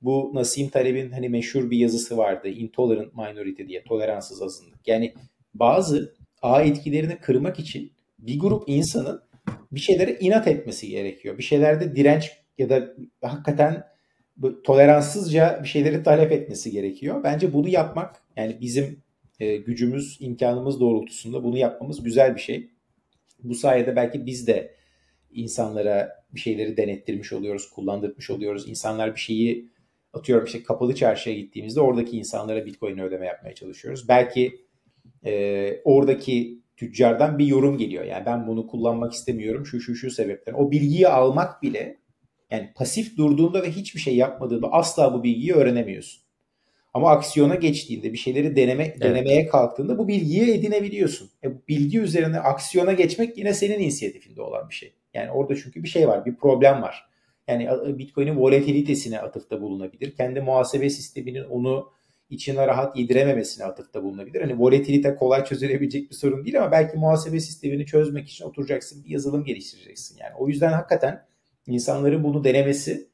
bu 0.03 0.31
Nasim 0.35 0.69
Taleb'in 0.69 1.11
hani 1.11 1.29
meşhur 1.29 1.71
bir 1.71 1.79
yazısı 1.79 2.17
vardı. 2.17 2.49
Intolerant 2.49 3.15
minority 3.15 3.67
diye. 3.67 3.85
Toleranssız 3.85 4.43
azınlık. 4.43 4.89
Yani 4.89 5.15
bazı 5.55 6.15
ağ 6.43 6.63
etkilerini 6.63 7.19
kırmak 7.19 7.59
için 7.59 7.93
bir 8.19 8.39
grup 8.39 8.65
insanın 8.67 9.23
bir 9.73 9.81
şeylere 9.81 10.17
inat 10.21 10.49
etmesi 10.49 10.89
gerekiyor. 10.89 11.39
Bir 11.39 11.43
şeylerde 11.43 11.97
direnç 11.97 12.33
ya 12.59 12.71
da 12.71 12.95
hakikaten 13.23 13.85
toleranssızca 14.65 15.61
bir 15.63 15.69
şeyleri 15.69 16.03
talep 16.03 16.33
etmesi 16.33 16.71
gerekiyor. 16.71 17.25
Bence 17.25 17.53
bunu 17.53 17.69
yapmak 17.69 18.23
yani 18.37 18.59
bizim 18.61 19.03
e, 19.41 19.57
gücümüz, 19.57 20.17
imkanımız 20.21 20.81
doğrultusunda 20.81 21.45
bunu 21.45 21.59
yapmamız 21.59 22.03
güzel 22.03 22.35
bir 22.35 22.41
şey. 22.41 22.71
Bu 23.43 23.55
sayede 23.55 23.97
belki 23.97 24.27
biz 24.27 24.47
de 24.47 24.75
insanlara 25.31 26.25
bir 26.35 26.41
şeyleri 26.41 26.77
denettirmiş 26.77 27.33
oluyoruz, 27.33 27.71
kullandırmış 27.71 28.31
oluyoruz. 28.31 28.69
İnsanlar 28.69 29.15
bir 29.15 29.21
şeyi 29.21 29.69
atıyorum 30.13 30.47
işte 30.47 30.63
kapalı 30.63 30.95
çarşıya 30.95 31.37
gittiğimizde 31.37 31.81
oradaki 31.81 32.19
insanlara 32.19 32.67
Bitcoin 32.67 32.99
ödeme 32.99 33.27
yapmaya 33.27 33.55
çalışıyoruz. 33.55 34.09
Belki 34.09 34.61
e, 35.25 35.81
oradaki 35.85 36.63
tüccardan 36.77 37.39
bir 37.39 37.47
yorum 37.47 37.79
geliyor. 37.79 38.05
Yani 38.05 38.27
ben 38.27 38.47
bunu 38.47 38.67
kullanmak 38.67 39.13
istemiyorum 39.13 39.67
şu 39.67 39.81
şu 39.81 39.95
şu 39.95 40.11
sebepten. 40.11 40.53
O 40.53 40.71
bilgiyi 40.71 41.09
almak 41.09 41.63
bile 41.63 41.99
yani 42.51 42.73
pasif 42.77 43.17
durduğunda 43.17 43.63
ve 43.63 43.71
hiçbir 43.71 44.01
şey 44.01 44.17
yapmadığında 44.17 44.73
asla 44.73 45.15
bu 45.15 45.23
bilgiyi 45.23 45.55
öğrenemiyorsun. 45.55 46.23
Ama 46.95 47.11
aksiyona 47.11 47.55
geçtiğinde 47.55 48.13
bir 48.13 48.19
şeyleri 48.19 48.57
deneme, 48.57 48.85
evet. 48.85 49.01
denemeye 49.01 49.47
kalktığında 49.47 49.99
bu 49.99 50.09
bilgiyi 50.09 50.55
edinebiliyorsun. 50.55 51.31
E, 51.45 51.49
bilgi 51.69 52.01
üzerine 52.01 52.39
aksiyona 52.39 52.93
geçmek 52.93 53.39
yine 53.39 53.55
senin 53.55 53.79
inisiyatifinde 53.79 54.43
olan 54.43 54.69
bir 54.69 54.75
şey. 54.75 54.95
Yani 55.15 55.31
orada 55.31 55.57
çünkü 55.57 55.83
bir 55.83 55.89
şey 55.89 56.09
var, 56.09 56.27
bir 56.27 56.37
problem 56.37 56.83
var. 56.83 57.09
Yani 57.49 57.69
Bitcoin'in 57.99 58.37
volatilitesine 58.37 59.21
atıfta 59.21 59.61
bulunabilir. 59.61 60.15
Kendi 60.17 60.41
muhasebe 60.41 60.91
sisteminin 60.91 61.45
onu 61.45 61.93
içine 62.31 62.67
rahat 62.67 62.97
yedirememesine 62.97 63.65
atıfta 63.65 64.03
bulunabilir. 64.03 64.41
Hani 64.41 64.59
volatilite 64.59 65.17
kolay 65.17 65.45
çözülebilecek 65.45 66.11
bir 66.11 66.15
sorun 66.15 66.45
değil 66.45 66.59
ama 66.59 66.73
belki 66.73 66.97
muhasebe 66.97 67.41
sistemini 67.41 67.87
çözmek 67.87 68.29
için 68.29 68.45
oturacaksın 68.45 69.05
bir 69.05 69.11
yazılım 69.11 69.45
geliştireceksin. 69.45 70.19
Yani 70.19 70.33
o 70.39 70.49
yüzden 70.49 70.73
hakikaten 70.73 71.28
insanların 71.69 72.25
bunu 72.25 72.45
denemesi 72.45 73.09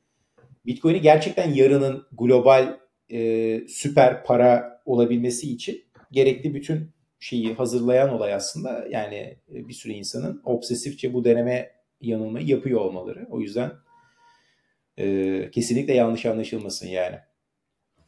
Bitcoin'i 0.67 1.01
gerçekten 1.01 1.55
yarının 1.55 2.07
global 2.13 2.79
e, 3.13 3.61
süper 3.69 4.25
para 4.25 4.83
olabilmesi 4.85 5.53
için 5.53 5.85
gerekli 6.13 6.55
bütün 6.55 6.91
şeyi 7.19 7.55
hazırlayan 7.55 8.13
olay 8.13 8.35
aslında 8.35 8.87
yani 8.91 9.37
e, 9.55 9.69
bir 9.69 9.75
sürü 9.75 9.93
insanın 9.93 10.43
obsesifçe 10.45 11.15
bu 11.15 11.25
deneme 11.25 11.71
yanılmayı 12.01 12.47
yapıyor 12.47 12.81
olmaları. 12.81 13.27
O 13.31 13.41
yüzden 13.41 13.73
e, 14.99 15.51
kesinlikle 15.51 15.95
yanlış 15.95 16.27
anlaşılmasın 16.27 16.87
yani. 16.87 17.17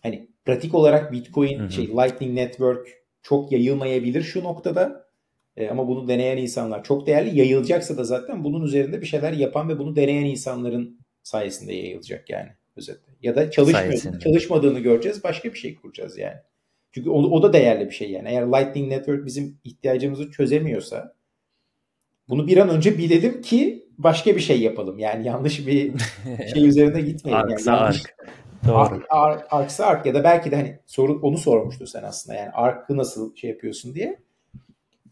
Hani 0.03 0.29
pratik 0.45 0.75
olarak 0.75 1.13
Bitcoin, 1.13 1.59
hı 1.59 1.65
hı. 1.65 1.71
şey 1.71 1.89
Lightning 1.89 2.35
Network 2.35 2.89
çok 3.23 3.53
yayılmayabilir 3.53 4.23
şu 4.23 4.45
noktada. 4.45 5.06
E, 5.57 5.69
ama 5.69 5.89
bunu 5.89 6.09
deneyen 6.09 6.37
insanlar 6.37 6.85
çok 6.85 7.07
değerli. 7.07 7.39
Yayılacaksa 7.39 7.99
da 7.99 8.05
zaten 8.05 8.45
bunun 8.45 8.65
üzerinde 8.65 9.01
bir 9.01 9.07
şeyler 9.07 9.33
yapan 9.33 9.69
ve 9.69 9.79
bunu 9.79 9.97
deneyen 9.97 10.25
insanların 10.25 11.01
sayesinde 11.23 11.75
yayılacak 11.75 12.31
yani 12.31 12.49
özetle. 12.77 13.13
Ya 13.23 13.37
da 13.37 13.51
çalışmıyor, 13.51 14.21
çalışmadığını 14.21 14.81
göreceğiz. 14.81 15.25
Başka 15.25 15.53
bir 15.53 15.59
şey 15.59 15.75
kuracağız 15.75 16.19
yani. 16.19 16.37
Çünkü 16.93 17.11
o, 17.11 17.23
o 17.23 17.43
da 17.43 17.53
değerli 17.53 17.87
bir 17.87 17.95
şey 17.95 18.11
yani. 18.11 18.29
Eğer 18.29 18.47
Lightning 18.47 18.89
Network 18.89 19.27
bizim 19.27 19.59
ihtiyacımızı 19.65 20.31
çözemiyorsa 20.31 21.15
bunu 22.29 22.47
bir 22.47 22.57
an 22.57 22.69
önce 22.69 22.99
bilelim 22.99 23.41
ki 23.43 23.87
başka 23.99 24.37
bir 24.37 24.41
şey 24.41 24.61
yapalım. 24.61 24.99
Yani 24.99 25.27
yanlış 25.27 25.67
bir 25.67 25.93
şey 26.55 26.69
üzerine 26.69 27.01
gitmeyelim. 27.01 27.45
Arksa 27.45 27.71
yani 27.71 27.81
yanlış, 27.81 28.03
ark. 28.03 28.17
Doğru. 28.69 29.05
Ar, 29.11 29.31
ar, 29.31 29.47
arksa 29.51 29.87
ark 29.87 30.07
ya 30.07 30.15
da 30.15 30.25
belki 30.25 30.51
de 30.51 30.57
hani 30.57 30.79
soru, 30.87 31.21
onu 31.23 31.39
sormuştu 31.39 31.87
sen 31.87 32.03
aslında. 32.03 32.39
Yani 32.39 32.51
arkı 32.51 32.97
nasıl 32.97 33.37
şey 33.37 33.51
yapıyorsun 33.51 33.95
diye. 33.95 34.19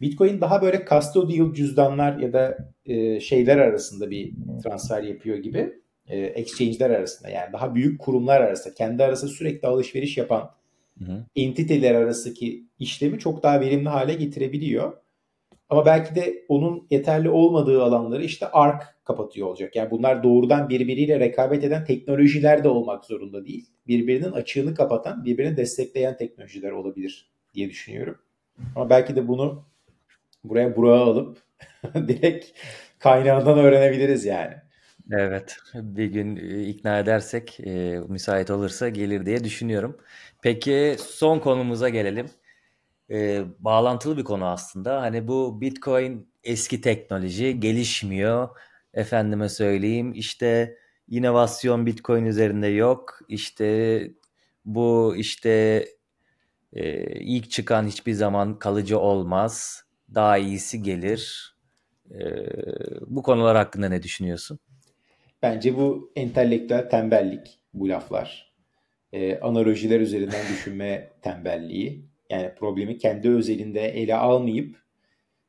Bitcoin 0.05 0.41
daha 0.41 0.63
böyle 0.63 0.85
custodial 0.89 1.55
cüzdanlar 1.55 2.19
ya 2.19 2.33
da 2.33 2.59
e, 2.87 3.21
şeyler 3.21 3.59
arasında 3.59 4.11
bir 4.11 4.33
transfer 4.63 5.03
yapıyor 5.03 5.39
gibi. 5.39 5.73
E, 6.07 6.19
exchange'ler 6.19 6.91
arasında 6.91 7.29
yani 7.29 7.53
daha 7.53 7.75
büyük 7.75 8.01
kurumlar 8.01 8.41
arasında 8.41 8.75
kendi 8.75 9.05
arasında 9.05 9.31
sürekli 9.31 9.69
alışveriş 9.69 10.17
yapan 10.17 10.51
hı 10.99 11.05
hı. 11.05 11.25
entiteler 11.37 11.95
arasındaki 11.95 12.65
işlemi 12.79 13.19
çok 13.19 13.43
daha 13.43 13.61
verimli 13.61 13.89
hale 13.89 14.15
getirebiliyor. 14.15 14.93
Ama 15.69 15.87
belki 15.87 16.15
de 16.15 16.45
onun 16.49 16.87
yeterli 16.91 17.31
olmadığı 17.31 17.83
alanları 17.83 18.25
işte 18.25 18.47
ARK 18.47 18.83
kapatıyor 19.05 19.47
olacak. 19.47 19.77
Yani 19.77 19.91
bunlar 19.91 20.23
doğrudan 20.23 20.69
birbiriyle 20.69 21.21
rekabet 21.21 21.65
eden 21.65 21.85
teknolojiler 21.85 22.65
de 22.65 22.69
olmak 22.69 23.05
zorunda 23.05 23.47
değil. 23.47 23.67
Birbirinin 23.87 24.33
açığını 24.33 24.75
kapatan, 24.75 25.25
birbirini 25.25 25.57
destekleyen 25.57 26.17
teknolojiler 26.17 26.71
olabilir 26.71 27.31
diye 27.55 27.71
düşünüyorum. 27.71 28.19
Ama 28.77 28.91
belki 28.91 29.17
de 29.17 29.29
bunu 29.29 29.65
buraya 30.45 30.77
Burak'a 30.77 31.05
alıp 31.05 31.39
direkt 31.95 32.47
kaynağından 32.99 33.59
öğrenebiliriz 33.59 34.25
yani. 34.25 34.55
Evet, 35.13 35.57
bir 35.75 36.07
gün 36.07 36.37
e, 36.37 36.63
ikna 36.63 36.99
edersek, 36.99 37.61
e, 37.61 38.01
müsait 38.09 38.51
olursa 38.51 38.89
gelir 38.89 39.27
diye 39.27 39.45
düşünüyorum. 39.45 39.99
Peki 40.43 40.97
son 40.99 41.39
konumuza 41.39 41.89
gelelim 41.89 42.27
e, 43.11 43.45
bağlantılı 43.59 44.17
bir 44.17 44.25
konu 44.25 44.47
aslında. 44.47 45.03
Hani 45.03 45.29
bu 45.29 45.61
Bitcoin 45.61 46.29
eski 46.45 46.81
teknoloji 46.81 47.61
gelişmiyor. 47.61 48.49
Efendime 48.95 49.49
söyleyeyim 49.49 50.13
işte 50.15 50.79
inovasyon 51.09 51.87
Bitcoin 51.87 52.27
üzerinde 52.27 52.67
yok. 52.67 53.19
İşte 53.29 54.11
bu 54.65 55.15
işte 55.17 55.85
e, 56.73 57.03
ilk 57.21 57.51
çıkan 57.51 57.87
hiçbir 57.87 58.13
zaman 58.13 58.59
kalıcı 58.59 58.99
olmaz. 58.99 59.84
Daha 60.15 60.39
iyisi 60.39 60.83
gelir. 60.83 61.55
E, 62.11 62.21
bu 63.07 63.23
konular 63.23 63.57
hakkında 63.57 63.89
ne 63.89 64.03
düşünüyorsun? 64.03 64.59
Bence 65.43 65.77
bu 65.77 66.13
entelektüel 66.17 66.91
tembellik 66.91 67.59
bu 67.75 67.89
laflar. 67.89 68.55
E, 69.13 69.39
analojiler 69.39 70.01
üzerinden 70.01 70.43
düşünme 70.53 71.11
tembelliği 71.23 72.05
yani 72.31 72.55
problemi 72.55 72.99
kendi 72.99 73.31
özelinde 73.31 73.81
ele 73.81 74.15
almayıp 74.15 74.77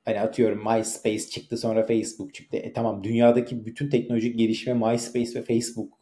hani 0.05 0.22
atıyorum 0.22 0.63
MySpace 0.66 1.30
çıktı 1.30 1.57
sonra 1.57 1.86
Facebook 1.86 2.34
çıktı. 2.34 2.57
E 2.57 2.74
tamam 2.74 3.03
dünyadaki 3.03 3.66
bütün 3.66 3.89
teknolojik 3.89 4.38
gelişme 4.38 4.74
MySpace 4.74 5.39
ve 5.39 5.43
Facebook 5.43 5.93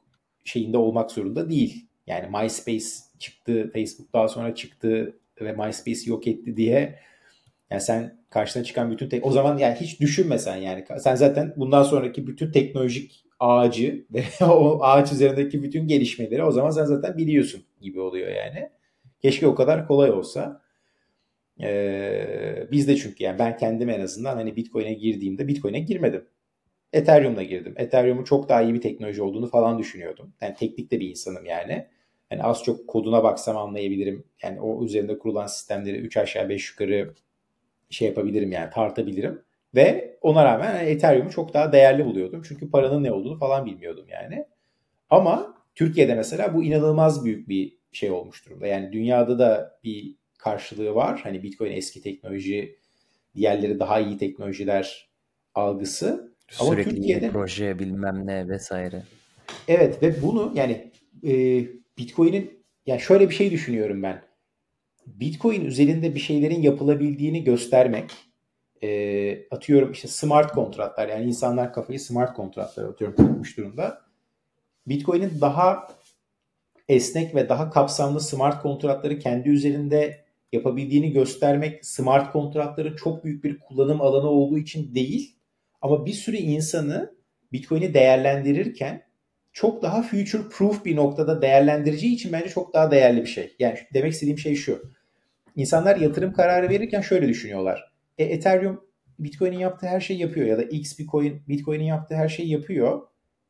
şeyinde 0.44 0.78
olmak 0.78 1.12
zorunda 1.12 1.50
değil. 1.50 1.88
Yani 2.08 2.38
MySpace 2.38 2.86
çıktı, 3.20 3.72
Facebook 3.74 4.14
daha 4.14 4.28
sonra 4.28 4.56
çıktı 4.56 5.20
ve 5.42 5.52
MySpace 5.52 6.02
yok 6.06 6.28
etti 6.28 6.58
diye 6.58 7.00
yani 7.74 7.82
sen 7.82 8.18
karşına 8.30 8.64
çıkan 8.64 8.92
bütün 8.92 9.10
tek 9.10 9.26
o 9.26 9.32
zaman 9.32 9.58
yani 9.58 9.76
hiç 9.76 10.00
düşünmesen 10.00 10.56
yani 10.56 10.86
sen 11.00 11.16
zaten 11.16 11.54
bundan 11.58 11.84
sonraki 11.84 12.28
bütün 12.28 12.52
teknolojik 12.52 13.26
ağacı 13.40 14.06
ve 14.14 14.24
o 14.46 14.84
ağaç 14.84 15.12
üzerindeki 15.12 15.64
bütün 15.64 15.88
gelişmeleri 15.88 16.44
o 16.44 16.52
zaman 16.52 16.70
sen 16.70 16.86
zaten 16.86 17.18
biliyorsun 17.18 17.64
gibi 17.82 18.00
oluyor 18.00 18.28
yani. 18.28 18.70
Keşke 19.22 19.48
o 19.48 19.56
kadar 19.56 19.88
kolay 19.88 20.12
olsa. 20.12 20.62
Ee, 21.62 22.68
biz 22.72 22.88
de 22.88 22.96
çünkü 22.96 23.24
yani 23.24 23.40
ben 23.40 23.58
kendim 23.58 23.90
en 23.90 24.00
azından 24.00 24.36
hani 24.36 24.56
Bitcoin'e 24.56 24.94
girdiğimde 24.94 25.48
Bitcoin'e 25.48 25.80
girmedim. 25.80 26.26
Ethereum'la 26.94 27.44
girdim. 27.44 27.74
Ethereum'un 27.78 28.24
çok 28.24 28.50
daha 28.50 28.62
iyi 28.62 28.74
bir 28.74 28.82
teknoloji 28.82 29.22
olduğunu 29.22 29.48
falan 29.48 29.80
düşünüyordum. 29.80 30.34
Yani 30.42 30.56
teknik 30.56 30.92
de 30.92 31.00
bir 31.00 31.10
insanım 31.10 31.46
yani. 31.46 31.88
Yani 32.32 32.44
az 32.44 32.64
çok 32.64 32.88
koduna 32.88 33.24
baksam 33.24 33.58
anlayabilirim. 33.58 34.24
Yani 34.44 34.62
o 34.62 34.86
üzerinde 34.86 35.20
kurulan 35.20 35.48
sistemleri 35.48 35.98
3 35.98 36.18
aşağı 36.18 36.50
5 36.50 36.70
yukarı 36.72 37.14
şey 37.90 38.08
yapabilirim 38.08 38.52
yani 38.52 38.70
tartabilirim. 38.70 39.42
Ve 39.76 40.18
ona 40.22 40.46
rağmen 40.46 40.76
yani 40.76 40.90
Ethereum'u 40.90 41.30
çok 41.32 41.54
daha 41.54 41.72
değerli 41.72 42.06
buluyordum. 42.06 42.42
Çünkü 42.48 42.72
paranın 42.72 43.04
ne 43.04 43.12
olduğunu 43.12 43.40
falan 43.40 43.66
bilmiyordum 43.66 44.06
yani. 44.10 44.46
Ama 45.10 45.58
Türkiye'de 45.76 46.16
mesela 46.16 46.54
bu 46.54 46.64
inanılmaz 46.64 47.26
büyük 47.26 47.50
bir 47.50 47.78
şey 47.92 48.12
olmuş 48.12 48.46
durumda. 48.46 48.68
Yani 48.68 48.92
dünyada 48.92 49.40
da 49.40 49.80
bir 49.84 50.16
karşılığı 50.38 50.96
var. 50.96 51.20
Hani 51.24 51.44
Bitcoin 51.44 51.72
eski 51.72 52.02
teknoloji, 52.02 52.76
diğerleri 53.36 53.80
daha 53.80 54.00
iyi 54.00 54.18
teknolojiler 54.18 55.10
algısı. 55.56 56.34
Sürekli 56.48 56.82
Ama 56.82 56.84
Türkiye'de 56.84 57.30
proje 57.30 57.80
bilmem 57.80 58.28
ne 58.28 58.48
vesaire. 58.48 59.04
Evet 59.68 60.04
ve 60.04 60.22
bunu 60.22 60.52
yani 60.56 60.92
e, 61.24 61.32
Bitcoin'in 61.98 62.64
yani 62.86 63.02
şöyle 63.02 63.30
bir 63.30 63.36
şey 63.36 63.52
düşünüyorum 63.52 64.04
ben. 64.04 64.22
Bitcoin 65.08 65.66
üzerinde 65.66 66.16
bir 66.16 66.20
şeylerin 66.20 66.62
yapılabildiğini 66.62 67.44
göstermek 67.44 68.12
e, 68.84 69.48
atıyorum 69.52 69.92
işte 69.92 70.08
smart 70.08 70.52
kontratlar 70.52 71.10
yani 71.10 71.26
insanlar 71.26 71.74
kafayı 71.74 72.00
smart 72.00 72.34
kontratlara 72.34 72.88
atıyorum 72.88 73.16
tutmuş 73.16 73.58
durumda. 73.58 74.02
Bitcoin'in 74.88 75.42
daha 75.42 75.88
esnek 76.90 77.36
ve 77.36 77.50
daha 77.50 77.70
kapsamlı 77.70 78.22
smart 78.22 78.62
kontratları 78.62 79.20
kendi 79.20 79.50
üzerinde 79.50 80.26
yapabildiğini 80.52 81.12
göstermek 81.12 81.86
smart 81.86 82.32
kontratların 82.32 82.96
çok 82.96 83.24
büyük 83.24 83.44
bir 83.44 83.60
kullanım 83.60 84.02
alanı 84.02 84.30
olduğu 84.30 84.58
için 84.58 84.96
değil 84.96 85.36
ama 85.82 86.06
bir 86.06 86.14
sürü 86.14 86.38
insanı 86.38 87.16
Bitcoin'i 87.52 87.94
değerlendirirken 87.94 89.04
çok 89.54 89.82
daha 89.82 90.02
future 90.02 90.50
proof 90.52 90.86
bir 90.86 90.96
noktada 90.96 91.42
değerlendireceği 91.42 92.14
için 92.14 92.32
bence 92.32 92.50
çok 92.50 92.74
daha 92.74 92.92
değerli 92.92 93.22
bir 93.22 93.28
şey. 93.28 93.56
Yani 93.60 93.78
demek 93.94 94.14
istediğim 94.14 94.38
şey 94.38 94.56
şu. 94.56 94.92
İnsanlar 95.56 95.96
yatırım 95.96 96.34
kararı 96.34 96.70
verirken 96.70 97.02
şöyle 97.02 97.28
düşünüyorlar. 97.28 97.94
E, 98.18 98.24
Ethereum 98.24 98.82
Bitcoin'in 99.20 99.60
yaptığı 99.60 99.88
her 99.88 100.00
şeyi 100.00 100.20
yapıyor 100.20 100.48
ya 100.48 100.58
da 100.58 100.64
X 100.64 101.00
Bitcoin 101.00 101.42
Bitcoin'in 101.48 101.84
yaptığı 101.84 102.16
her 102.16 102.30
şeyi 102.30 102.50
yapıyor. 102.50 103.02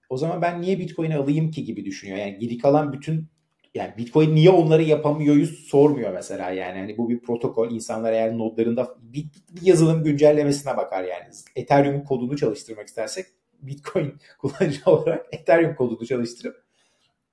O 0.10 0.18
zaman 0.18 0.42
ben 0.42 0.62
niye 0.62 0.80
Bitcoin'i 0.80 1.16
alayım 1.16 1.52
ki 1.52 1.64
gibi 1.64 1.86
düşünüyor. 1.86 2.18
Yani 2.18 2.38
geri 2.40 2.58
kalan 2.58 2.94
bütün 2.94 3.28
yani 3.74 3.94
Bitcoin 3.98 4.36
niye 4.36 4.50
onları 4.50 4.84
yapamıyoryu 4.84 5.48
sormuyor 5.48 6.14
mesela 6.14 6.52
yani. 6.52 6.80
Hani 6.80 6.98
bu 6.98 7.10
bir 7.10 7.20
protokol. 7.20 7.72
İnsanlar 7.72 8.14
eğer 8.14 8.38
nodlarında 8.38 8.96
bir, 9.02 9.26
bir 9.50 9.62
yazılım 9.62 10.04
güncellemesine 10.04 10.78
bakar 10.78 11.04
yani. 11.04 11.26
Ethereum 11.56 12.04
kodunu 12.04 12.38
çalıştırmak 12.38 12.88
istersek 12.88 13.26
Bitcoin 13.68 14.14
kullanıcı 14.38 14.82
olarak 14.86 15.26
Ethereum 15.32 15.76
kodunu 15.76 16.06
çalıştırıp 16.06 16.64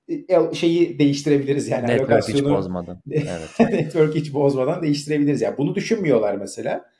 e, 0.09 0.55
şeyi 0.55 0.99
değiştirebiliriz 0.99 1.67
yani. 1.67 1.87
Network 1.87 2.27
hiç 2.29 2.43
bozmadan. 2.43 3.01
Evet. 3.11 3.59
network 3.59 4.15
hiç 4.15 4.33
bozmadan 4.33 4.83
değiştirebiliriz. 4.83 5.41
Yani 5.41 5.57
bunu 5.57 5.75
düşünmüyorlar 5.75 6.35
mesela. 6.35 6.91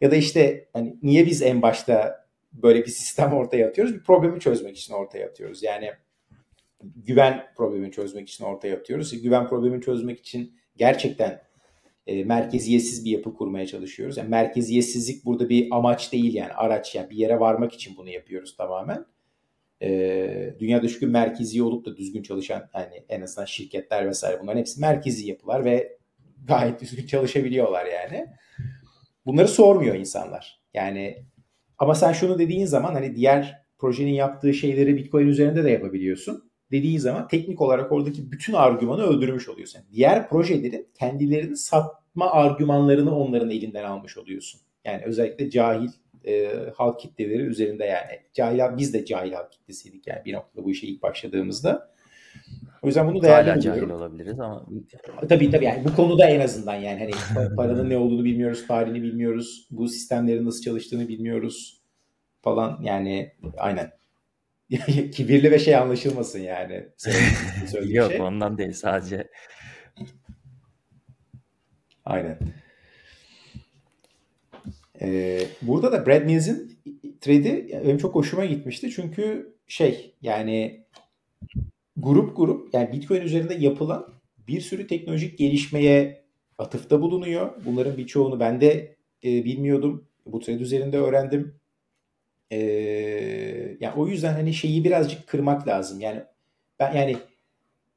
Ya 0.00 0.10
da 0.10 0.16
işte 0.16 0.68
hani 0.72 0.96
niye 1.02 1.26
biz 1.26 1.42
en 1.42 1.62
başta 1.62 2.24
böyle 2.52 2.80
bir 2.80 2.90
sistem 2.90 3.32
ortaya 3.32 3.68
atıyoruz? 3.68 3.94
Bir 3.94 4.02
problemi 4.02 4.40
çözmek 4.40 4.76
için 4.76 4.94
ortaya 4.94 5.26
atıyoruz. 5.26 5.62
Yani 5.62 5.90
güven 6.96 7.46
problemini 7.56 7.92
çözmek 7.92 8.28
için 8.28 8.44
ortaya 8.44 8.76
atıyoruz. 8.76 9.22
Güven 9.22 9.48
problemini 9.48 9.82
çözmek 9.82 10.18
için 10.18 10.56
gerçekten 10.76 11.40
e, 12.06 12.24
merkeziyetsiz 12.24 13.04
bir 13.04 13.10
yapı 13.10 13.34
kurmaya 13.34 13.66
çalışıyoruz. 13.66 14.16
Yani 14.16 14.28
merkeziyetsizlik 14.28 15.24
burada 15.24 15.48
bir 15.48 15.68
amaç 15.70 16.12
değil 16.12 16.34
yani 16.34 16.52
araç 16.52 16.94
yani 16.94 17.10
bir 17.10 17.16
yere 17.16 17.40
varmak 17.40 17.72
için 17.72 17.96
bunu 17.96 18.10
yapıyoruz 18.10 18.56
tamamen. 18.56 19.06
E, 19.82 20.54
dünyada 20.58 20.88
çünkü 20.88 21.06
merkezi 21.06 21.62
olup 21.62 21.86
da 21.86 21.96
düzgün 21.96 22.22
çalışan 22.22 22.70
yani 22.74 23.04
en 23.08 23.20
azından 23.20 23.46
şirketler 23.46 24.06
vesaire 24.08 24.40
bunların 24.42 24.58
hepsi 24.58 24.80
merkezi 24.80 25.28
yapılar 25.28 25.64
ve 25.64 25.98
gayet 26.44 26.80
düzgün 26.80 27.06
çalışabiliyorlar 27.06 27.86
yani. 27.86 28.26
Bunları 29.26 29.48
sormuyor 29.48 29.94
insanlar. 29.94 30.62
Yani 30.74 31.24
ama 31.78 31.94
sen 31.94 32.12
şunu 32.12 32.38
dediğin 32.38 32.66
zaman 32.66 32.94
hani 32.94 33.16
diğer 33.16 33.64
projenin 33.78 34.12
yaptığı 34.12 34.54
şeyleri 34.54 34.96
Bitcoin 34.96 35.26
üzerinde 35.26 35.64
de 35.64 35.70
yapabiliyorsun 35.70 36.43
dediğin 36.70 36.98
zaman 36.98 37.28
teknik 37.28 37.60
olarak 37.60 37.92
oradaki 37.92 38.32
bütün 38.32 38.52
argümanı 38.52 39.02
öldürmüş 39.02 39.48
oluyorsun. 39.48 39.80
diğer 39.92 40.28
projelerin 40.28 40.88
kendilerini 40.98 41.56
satma 41.56 42.30
argümanlarını 42.30 43.16
onların 43.16 43.50
elinden 43.50 43.84
almış 43.84 44.18
oluyorsun. 44.18 44.60
Yani 44.84 45.02
özellikle 45.04 45.50
cahil 45.50 45.88
e, 46.26 46.48
halk 46.76 47.00
kitleleri 47.00 47.42
üzerinde 47.42 47.84
yani. 47.84 48.20
Cahil, 48.32 48.78
biz 48.78 48.94
de 48.94 49.04
cahil 49.04 49.32
halk 49.32 49.52
kitlesiydik 49.52 50.06
yani 50.06 50.24
bir 50.24 50.32
noktada 50.32 50.64
bu 50.64 50.70
işe 50.70 50.86
ilk 50.86 51.02
başladığımızda. 51.02 51.94
O 52.82 52.86
yüzden 52.86 53.08
bunu 53.08 53.22
değerli 53.22 53.50
Hala 53.50 53.60
cahil 53.60 53.90
olabiliriz 53.90 54.40
ama. 54.40 54.66
Tabii 55.28 55.50
tabii 55.50 55.64
yani 55.64 55.84
bu 55.84 55.96
konuda 55.96 56.26
en 56.26 56.40
azından 56.40 56.74
yani 56.74 56.98
hani 56.98 57.46
paranın 57.56 57.90
ne 57.90 57.96
olduğunu 57.96 58.24
bilmiyoruz, 58.24 58.66
tarihini 58.66 59.02
bilmiyoruz, 59.02 59.68
bu 59.70 59.88
sistemlerin 59.88 60.44
nasıl 60.44 60.62
çalıştığını 60.62 61.08
bilmiyoruz 61.08 61.82
falan 62.42 62.78
yani 62.82 63.32
aynen. 63.56 63.90
Kibirli 65.12 65.50
ve 65.50 65.58
şey 65.58 65.76
anlaşılmasın 65.76 66.38
yani. 66.38 66.88
Yok 67.84 68.12
şey. 68.12 68.20
ondan 68.20 68.58
değil 68.58 68.72
sadece. 68.72 69.28
Aynen. 72.04 72.38
Ee, 75.00 75.40
burada 75.62 75.92
da 75.92 76.06
Brad 76.06 76.24
Mills'in 76.24 76.78
trade'i 77.20 77.80
benim 77.84 77.98
çok 77.98 78.14
hoşuma 78.14 78.44
gitmişti. 78.44 78.90
Çünkü 78.90 79.54
şey 79.66 80.14
yani 80.22 80.84
grup 81.96 82.36
grup 82.36 82.74
yani 82.74 82.92
Bitcoin 82.92 83.20
üzerinde 83.20 83.54
yapılan 83.54 84.14
bir 84.48 84.60
sürü 84.60 84.86
teknolojik 84.86 85.38
gelişmeye 85.38 86.24
atıfta 86.58 87.00
bulunuyor. 87.00 87.52
Bunların 87.64 87.96
birçoğunu 87.96 88.40
ben 88.40 88.60
de 88.60 88.96
e, 89.24 89.44
bilmiyordum. 89.44 90.08
Bu 90.26 90.40
trade 90.40 90.62
üzerinde 90.62 90.98
öğrendim. 90.98 91.54
E, 92.54 93.76
yani 93.80 93.94
o 93.96 94.06
yüzden 94.08 94.32
hani 94.32 94.54
şeyi 94.54 94.84
birazcık 94.84 95.26
kırmak 95.26 95.68
lazım. 95.68 96.00
Yani 96.00 96.22
ben 96.80 96.92
yani 96.96 97.16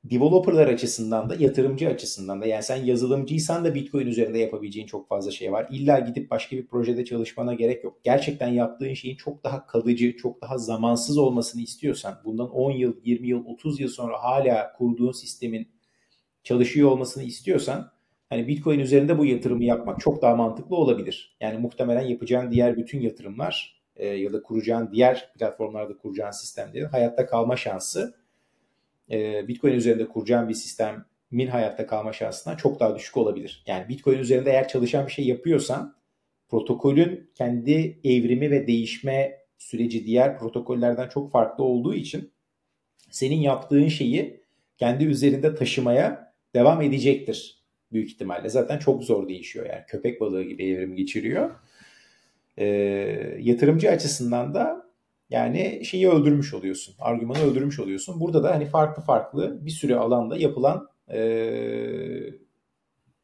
developerlar 0.03 0.67
açısından 0.67 1.29
da 1.29 1.35
yatırımcı 1.39 1.87
açısından 1.87 2.41
da 2.41 2.45
yani 2.45 2.63
sen 2.63 2.85
yazılımcıysan 2.85 3.65
da 3.65 3.75
Bitcoin 3.75 4.07
üzerinde 4.07 4.39
yapabileceğin 4.39 4.87
çok 4.87 5.07
fazla 5.07 5.31
şey 5.31 5.51
var. 5.51 5.67
İlla 5.71 5.99
gidip 5.99 6.31
başka 6.31 6.57
bir 6.57 6.67
projede 6.67 7.05
çalışmana 7.05 7.53
gerek 7.53 7.83
yok. 7.83 7.99
Gerçekten 8.03 8.47
yaptığın 8.47 8.93
şeyin 8.93 9.15
çok 9.15 9.43
daha 9.43 9.67
kalıcı, 9.67 10.17
çok 10.17 10.41
daha 10.41 10.57
zamansız 10.57 11.17
olmasını 11.17 11.61
istiyorsan 11.61 12.21
bundan 12.25 12.49
10 12.49 12.71
yıl, 12.71 12.93
20 13.03 13.27
yıl, 13.27 13.45
30 13.45 13.79
yıl 13.79 13.89
sonra 13.89 14.23
hala 14.23 14.73
kurduğun 14.73 15.11
sistemin 15.11 15.67
çalışıyor 16.43 16.91
olmasını 16.91 17.23
istiyorsan 17.23 17.91
hani 18.29 18.47
Bitcoin 18.47 18.79
üzerinde 18.79 19.17
bu 19.17 19.25
yatırımı 19.25 19.63
yapmak 19.63 19.99
çok 19.99 20.21
daha 20.21 20.35
mantıklı 20.35 20.75
olabilir. 20.75 21.37
Yani 21.41 21.57
muhtemelen 21.57 22.07
yapacağın 22.07 22.51
diğer 22.51 22.77
bütün 22.77 23.01
yatırımlar 23.01 23.76
e, 23.97 24.07
ya 24.07 24.33
da 24.33 24.43
kuracağın 24.43 24.91
diğer 24.91 25.33
platformlarda 25.39 25.97
kuracağın 25.97 26.31
sistemlerin 26.31 26.85
hayatta 26.85 27.25
kalma 27.25 27.57
şansı 27.57 28.15
e, 29.11 29.47
Bitcoin 29.47 29.73
üzerinde 29.73 30.07
kuracağın 30.07 30.49
bir 30.49 30.53
sistemin 30.53 31.47
hayatta 31.51 31.87
kalma 31.87 32.13
şansından 32.13 32.55
çok 32.55 32.79
daha 32.79 32.95
düşük 32.95 33.17
olabilir. 33.17 33.63
Yani 33.67 33.89
Bitcoin 33.89 34.19
üzerinde 34.19 34.51
eğer 34.51 34.67
çalışan 34.67 35.05
bir 35.05 35.11
şey 35.11 35.27
yapıyorsan 35.27 35.95
protokolün 36.49 37.31
kendi 37.35 37.99
evrimi 38.03 38.51
ve 38.51 38.67
değişme 38.67 39.37
süreci 39.57 40.05
diğer 40.05 40.39
protokollerden 40.39 41.09
çok 41.09 41.31
farklı 41.31 41.63
olduğu 41.63 41.93
için 41.93 42.31
senin 43.11 43.35
yaptığın 43.35 43.87
şeyi 43.87 44.43
kendi 44.77 45.05
üzerinde 45.05 45.55
taşımaya 45.55 46.33
devam 46.53 46.81
edecektir 46.81 47.63
büyük 47.91 48.09
ihtimalle. 48.09 48.49
Zaten 48.49 48.79
çok 48.79 49.03
zor 49.03 49.27
değişiyor 49.27 49.65
yani 49.65 49.83
köpek 49.87 50.21
balığı 50.21 50.43
gibi 50.43 50.69
evrim 50.69 50.95
geçiriyor. 50.95 51.55
E, 52.57 52.65
yatırımcı 53.39 53.91
açısından 53.91 54.53
da 54.53 54.87
yani 55.29 55.85
şeyi 55.85 56.09
öldürmüş 56.09 56.53
oluyorsun. 56.53 56.95
Argümanı 56.99 57.43
öldürmüş 57.43 57.79
oluyorsun. 57.79 58.19
Burada 58.19 58.43
da 58.43 58.55
hani 58.55 58.65
farklı 58.65 59.03
farklı 59.03 59.65
bir 59.65 59.71
sürü 59.71 59.95
alanda 59.95 60.37
yapılan 60.37 60.89
e, 61.11 61.19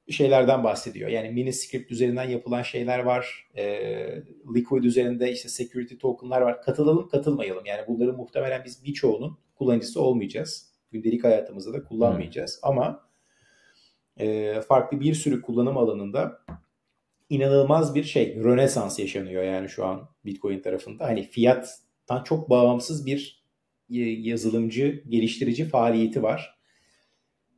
şeylerden 0.10 0.64
bahsediyor. 0.64 1.10
Yani 1.10 1.30
mini 1.30 1.54
script 1.54 1.92
üzerinden 1.92 2.30
yapılan 2.30 2.62
şeyler 2.62 3.00
var. 3.00 3.48
E, 3.56 3.64
Liquid 4.56 4.84
üzerinde 4.84 5.32
işte 5.32 5.50
security 5.50 5.96
token'lar 5.96 6.42
var. 6.42 6.62
Katılalım 6.62 7.08
katılmayalım. 7.08 7.66
Yani 7.66 7.82
bunların 7.88 8.16
muhtemelen 8.16 8.64
biz 8.66 8.84
birçoğunun 8.84 9.38
kullanıcısı 9.56 10.02
olmayacağız. 10.02 10.74
gündelik 10.92 11.24
hayatımızda 11.24 11.74
da 11.74 11.84
kullanmayacağız. 11.84 12.60
Hmm. 12.64 12.70
Ama 12.70 13.10
e, 14.18 14.62
farklı 14.62 15.00
bir 15.00 15.14
sürü 15.14 15.42
kullanım 15.42 15.78
alanında 15.78 16.40
inanılmaz 17.34 17.96
bir 17.96 18.04
şey, 18.04 18.36
rönesans 18.36 19.00
yaşanıyor 19.00 19.44
yani 19.44 19.70
şu 19.70 19.86
an 19.86 20.10
Bitcoin 20.26 20.60
tarafında. 20.60 21.06
Hani 21.06 21.24
fiyattan 21.24 22.24
çok 22.24 22.50
bağımsız 22.50 23.06
bir 23.06 23.44
yazılımcı, 23.90 25.04
geliştirici 25.10 25.66
faaliyeti 25.66 26.24
var. 26.24 26.60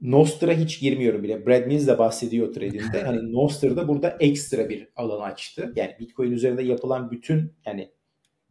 Nostra 0.02 0.54
hiç 0.54 0.80
girmiyorum 0.80 1.24
bile. 1.24 1.46
Brad 1.46 1.66
Mills 1.66 1.88
de 1.88 1.98
bahsediyor 1.98 2.54
trading'de. 2.54 3.02
Hani 3.06 3.34
Nostra 3.34 3.78
da 3.78 3.88
burada 3.88 4.18
ekstra 4.20 4.70
bir 4.70 4.88
alan 4.96 5.30
açtı. 5.30 5.74
Yani 5.76 5.96
Bitcoin 6.00 6.32
üzerinde 6.32 6.64
yapılan 6.64 7.12
bütün 7.12 7.54
yani 7.66 7.92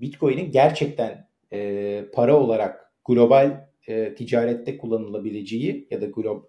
Bitcoin'in 0.00 0.50
gerçekten 0.50 1.28
e, 1.52 2.04
para 2.12 2.36
olarak 2.36 2.92
global 3.04 3.68
e, 3.86 4.14
ticarette 4.14 4.78
kullanılabileceği 4.78 5.88
ya 5.90 6.00
da 6.00 6.06
global 6.06 6.42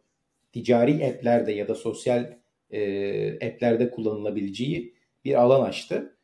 ticari 0.54 1.06
app'lerde 1.06 1.52
ya 1.52 1.68
da 1.68 1.76
sosyal 1.76 2.38
e, 2.72 3.48
app'lerde 3.48 3.90
kullanılabileceği 3.90 4.94
bir 5.26 5.42
alan 5.42 5.66
açtı. 5.66 6.18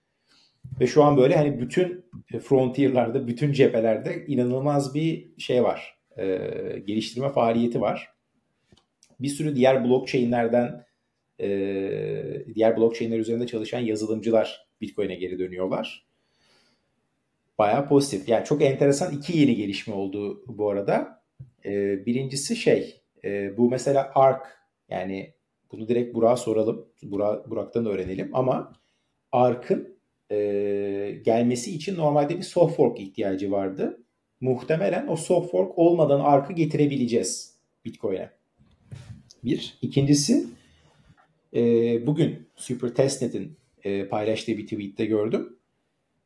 Ve 0.80 0.88
şu 0.88 1.04
an 1.04 1.18
böyle 1.18 1.36
hani 1.36 1.60
bütün 1.60 2.06
frontier'larda, 2.42 3.28
bütün 3.28 3.52
cephelerde 3.52 4.26
inanılmaz 4.28 4.96
bir 4.96 5.30
şey 5.38 5.64
var. 5.64 5.98
E, 6.18 6.26
geliştirme 6.86 7.30
faaliyeti 7.30 7.82
var. 7.82 8.10
Bir 9.20 9.30
sürü 9.30 9.56
diğer 9.56 9.84
blockchain'lerden 9.84 10.86
e, 11.39 11.50
diğer 12.56 12.78
blockchain'ler 12.78 13.20
üzerinde 13.20 13.48
çalışan 13.48 13.80
yazılımcılar 13.80 14.68
Bitcoin'e 14.82 15.16
geri 15.16 15.39
dönüyorlar. 15.39 16.06
Bayağı 17.58 17.88
pozitif. 17.88 18.30
Yani 18.30 18.46
çok 18.46 18.62
enteresan 18.62 19.14
iki 19.14 19.38
yeni 19.38 19.56
gelişme 19.56 19.94
oldu 19.94 20.44
bu 20.48 20.70
arada. 20.70 21.24
E, 21.66 22.06
birincisi 22.06 22.56
şey, 22.56 23.02
e, 23.24 23.58
bu 23.58 23.70
mesela 23.70 24.12
ARK 24.16 24.42
yani 24.89 25.34
bunu 25.72 25.88
direkt 25.88 26.15
Burak'a 26.15 26.38
soralım. 26.38 26.88
Burak, 27.03 27.49
Burak'tan 27.49 27.86
öğrenelim 27.86 28.30
ama 28.34 28.74
ARK'ın 29.32 29.97
e, 30.32 30.38
gelmesi 31.26 31.76
için 31.76 31.97
normalde 31.97 32.38
bir 32.38 32.43
soft 32.43 32.76
fork 32.76 32.99
ihtiyacı 32.99 33.51
vardı. 33.51 34.03
Muhtemelen 34.41 35.07
o 35.07 35.15
soft 35.15 35.51
fork 35.51 35.78
olmadan 35.78 36.19
ARK'ı 36.19 36.53
getirebileceğiz 36.53 37.55
Bitcoin'e. 37.86 38.30
Bir. 39.43 39.78
İkincisi 39.82 40.45
e, 41.53 41.61
bugün 42.07 42.47
Super 42.55 42.89
Testnet'in 42.89 43.57
e, 43.84 44.07
paylaştığı 44.07 44.57
bir 44.57 44.67
tweette 44.67 45.05
gördüm. 45.05 45.57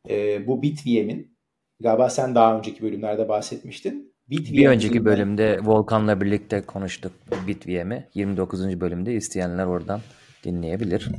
E, 0.10 0.48
bu 0.48 0.62
BitVM'in 0.62 1.38
galiba 1.80 2.10
sen 2.10 2.36
daha 2.36 2.58
önceki 2.58 2.84
bölümlerde 2.84 3.30
bahsetmiştin. 3.30 4.15
BitVM 4.30 4.54
bir 4.54 4.68
önceki 4.68 5.06
bölümde 5.06 5.60
Volkan'la 5.64 6.22
birlikte 6.22 6.62
konuştuk 6.62 7.12
BitVM'i. 7.48 8.10
29. 8.14 8.82
bölümde 8.82 9.14
isteyenler 9.14 9.66
oradan 9.66 10.02
dinleyebilir. 10.44 11.10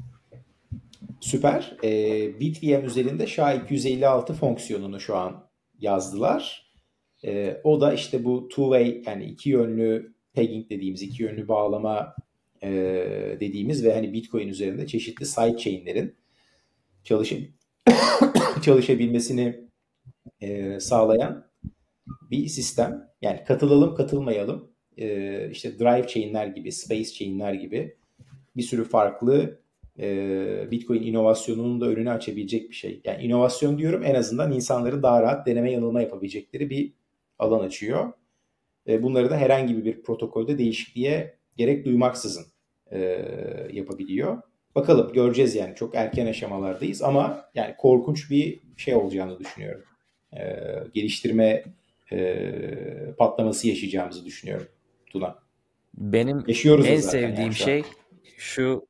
Süper. 1.21 1.77
E, 1.85 1.91
BitVM 2.41 2.85
üzerinde 2.85 3.25
SHA-256 3.25 4.33
fonksiyonunu 4.33 5.01
şu 5.01 5.17
an 5.17 5.49
yazdılar. 5.79 6.73
E, 7.25 7.61
o 7.65 7.81
da 7.81 7.93
işte 7.93 8.25
bu 8.25 8.49
two-way 8.53 9.03
yani 9.07 9.25
iki 9.25 9.51
yönlü 9.51 10.15
pegging 10.33 10.71
dediğimiz, 10.71 11.03
iki 11.03 11.23
yönlü 11.23 11.49
bağlama 11.49 12.15
e, 12.63 12.71
dediğimiz 13.41 13.85
ve 13.85 13.95
hani 13.95 14.13
Bitcoin 14.13 14.49
üzerinde 14.49 14.87
çeşitli 14.87 15.27
sidechain'lerin 15.27 16.15
çalışabil 17.05 17.47
çalışabilmesini 18.63 19.61
e, 20.41 20.81
sağlayan 20.81 21.47
bir 22.31 22.47
sistem. 22.47 23.09
Yani 23.23 23.45
katılalım 23.45 23.95
katılmayalım 23.95 24.71
e, 24.99 25.51
işte 25.51 25.79
drive 25.79 26.07
chain'ler 26.07 26.47
gibi, 26.47 26.73
space 26.73 27.05
chain'ler 27.13 27.55
gibi 27.55 27.97
bir 28.57 28.63
sürü 28.63 28.85
farklı 28.85 29.61
e, 29.99 30.71
Bitcoin 30.71 31.03
inovasyonunun 31.03 31.81
da 31.81 31.87
önünü 31.87 32.11
açabilecek 32.11 32.71
bir 32.71 32.75
şey. 32.75 33.01
Yani 33.05 33.23
inovasyon 33.23 33.79
diyorum 33.79 34.03
en 34.05 34.15
azından 34.15 34.53
insanların 34.53 35.03
daha 35.03 35.23
rahat 35.23 35.47
deneme 35.47 35.73
yanılma 35.73 36.01
yapabilecekleri 36.03 36.71
bir 36.71 36.93
alan 37.39 37.61
açıyor. 37.61 38.13
E, 38.89 39.03
bunları 39.03 39.31
da 39.31 39.37
herhangi 39.37 39.85
bir 39.85 40.03
protokolde 40.03 40.59
değişikliğe 40.59 41.37
gerek 41.57 41.85
duymaksızın 41.85 42.47
e, 42.93 42.99
yapabiliyor. 43.73 44.43
Bakalım 44.75 45.13
göreceğiz 45.13 45.55
yani 45.55 45.75
çok 45.75 45.95
erken 45.95 46.27
aşamalardayız 46.27 47.03
ama 47.03 47.51
yani 47.55 47.75
korkunç 47.79 48.31
bir 48.31 48.61
şey 48.77 48.95
olacağını 48.95 49.39
düşünüyorum. 49.39 49.83
E, 50.33 50.43
geliştirme 50.95 51.65
e, 52.13 53.15
patlaması 53.19 53.69
yaşayacağımızı 53.69 54.25
düşünüyorum 54.25 54.67
Tuna. 55.07 55.39
Benim 55.95 56.45
Yaşıyoruz 56.47 56.87
en 56.87 57.01
sevdiğim 57.01 57.39
yani 57.39 57.55
şey 57.55 57.83
şu 58.37 58.87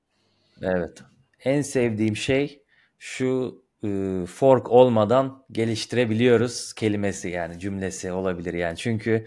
evet 0.63 1.03
en 1.45 1.63
sevdiğim 1.63 2.17
şey 2.17 2.63
şu 2.99 3.63
e, 3.85 4.21
fork 4.27 4.71
olmadan 4.71 5.45
geliştirebiliyoruz 5.53 6.73
kelimesi 6.73 7.29
yani 7.29 7.59
cümlesi 7.59 8.13
olabilir 8.13 8.55
yani 8.55 8.77
çünkü 8.77 9.27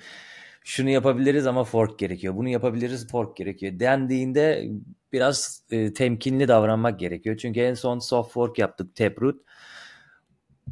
şunu 0.64 0.90
yapabiliriz 0.90 1.48
ama 1.48 1.64
fork 1.64 2.00
gerekiyor. 2.00 2.36
Bunu 2.36 2.50
yapabiliriz 2.50 3.08
fork 3.08 3.38
gerekiyor. 3.38 3.80
Dendiğinde 3.80 4.70
biraz 5.14 5.64
e, 5.72 5.94
temkinli 5.94 6.48
davranmak 6.48 7.00
gerekiyor. 7.00 7.38
Çünkü 7.38 7.60
en 7.60 7.74
son 7.74 8.00
soft 8.00 8.32
fork 8.32 8.60
yaptık 8.60 8.96
Taproot. 8.96 9.36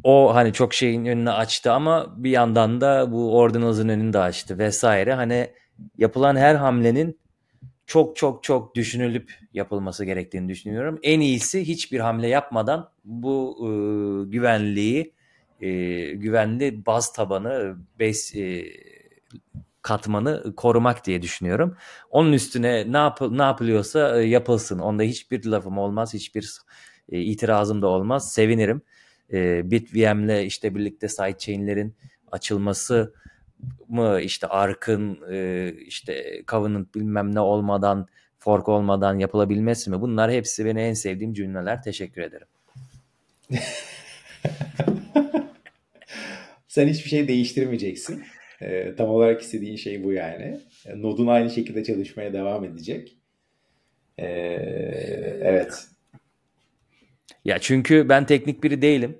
O 0.04 0.34
hani 0.34 0.52
çok 0.52 0.74
şeyin 0.74 1.06
önünü 1.06 1.30
açtı 1.30 1.72
ama 1.72 2.14
bir 2.16 2.30
yandan 2.30 2.80
da 2.80 3.12
bu 3.12 3.36
Ordinals'ın 3.36 3.88
önünü 3.88 4.12
de 4.12 4.18
açtı 4.18 4.58
vesaire. 4.58 5.14
Hani 5.14 5.50
yapılan 5.98 6.36
her 6.36 6.54
hamlenin 6.54 7.18
çok 7.86 8.16
çok 8.16 8.42
çok 8.44 8.74
düşünülüp 8.74 9.34
yapılması 9.54 10.04
gerektiğini 10.04 10.48
düşünüyorum. 10.48 10.98
En 11.02 11.20
iyisi 11.20 11.68
hiçbir 11.68 12.00
hamle 12.00 12.28
yapmadan 12.28 12.90
bu 13.04 13.56
e, 13.60 13.70
güvenliği, 14.30 15.14
e, 15.60 15.70
güvenli 16.12 16.86
baz 16.86 17.12
tabanı, 17.12 17.76
base 18.00 18.40
e, 18.40 18.64
katmanı 19.82 20.54
korumak 20.56 21.06
diye 21.06 21.22
düşünüyorum. 21.22 21.76
Onun 22.10 22.32
üstüne 22.32 22.92
ne 22.92 22.96
yap 22.96 23.20
ne 23.30 23.42
yapılıyorsa 23.42 24.20
e, 24.22 24.26
yapılsın. 24.26 24.78
Onda 24.78 25.02
hiçbir 25.02 25.44
lafım 25.44 25.78
olmaz, 25.78 26.14
hiçbir 26.14 26.52
e, 27.12 27.20
itirazım 27.20 27.82
da 27.82 27.86
olmaz. 27.86 28.32
Sevinirim. 28.32 28.82
E, 29.32 29.70
BitVM'le 29.70 30.44
işte 30.46 30.74
birlikte 30.74 31.08
sidechain'lerin 31.08 31.94
açılması 32.32 33.14
mı 33.88 34.20
işte 34.22 34.46
Ark'ın 34.46 35.18
e, 35.32 35.72
işte 35.86 36.42
Covenant 36.48 36.94
bilmem 36.94 37.34
ne 37.34 37.40
olmadan 37.40 38.06
fork 38.38 38.68
olmadan 38.68 39.18
yapılabilmesi 39.18 39.90
mi? 39.90 40.00
Bunlar 40.00 40.32
hepsi 40.32 40.64
beni 40.64 40.80
en 40.80 40.94
sevdiğim 40.94 41.32
cümleler. 41.32 41.82
Teşekkür 41.82 42.22
ederim. 42.22 42.46
Sen 46.68 46.88
hiçbir 46.88 47.10
şey 47.10 47.28
değiştirmeyeceksin. 47.28 48.22
E, 48.60 48.94
tam 48.96 49.08
olarak 49.08 49.42
istediğin 49.42 49.76
şey 49.76 50.04
bu 50.04 50.12
yani. 50.12 50.60
Nodun 50.96 51.26
aynı 51.26 51.50
şekilde 51.50 51.84
çalışmaya 51.84 52.32
devam 52.32 52.64
edecek. 52.64 53.16
E, 54.18 54.26
evet. 55.42 55.86
Ya 57.44 57.58
çünkü 57.58 58.08
ben 58.08 58.26
teknik 58.26 58.64
biri 58.64 58.82
değilim. 58.82 59.18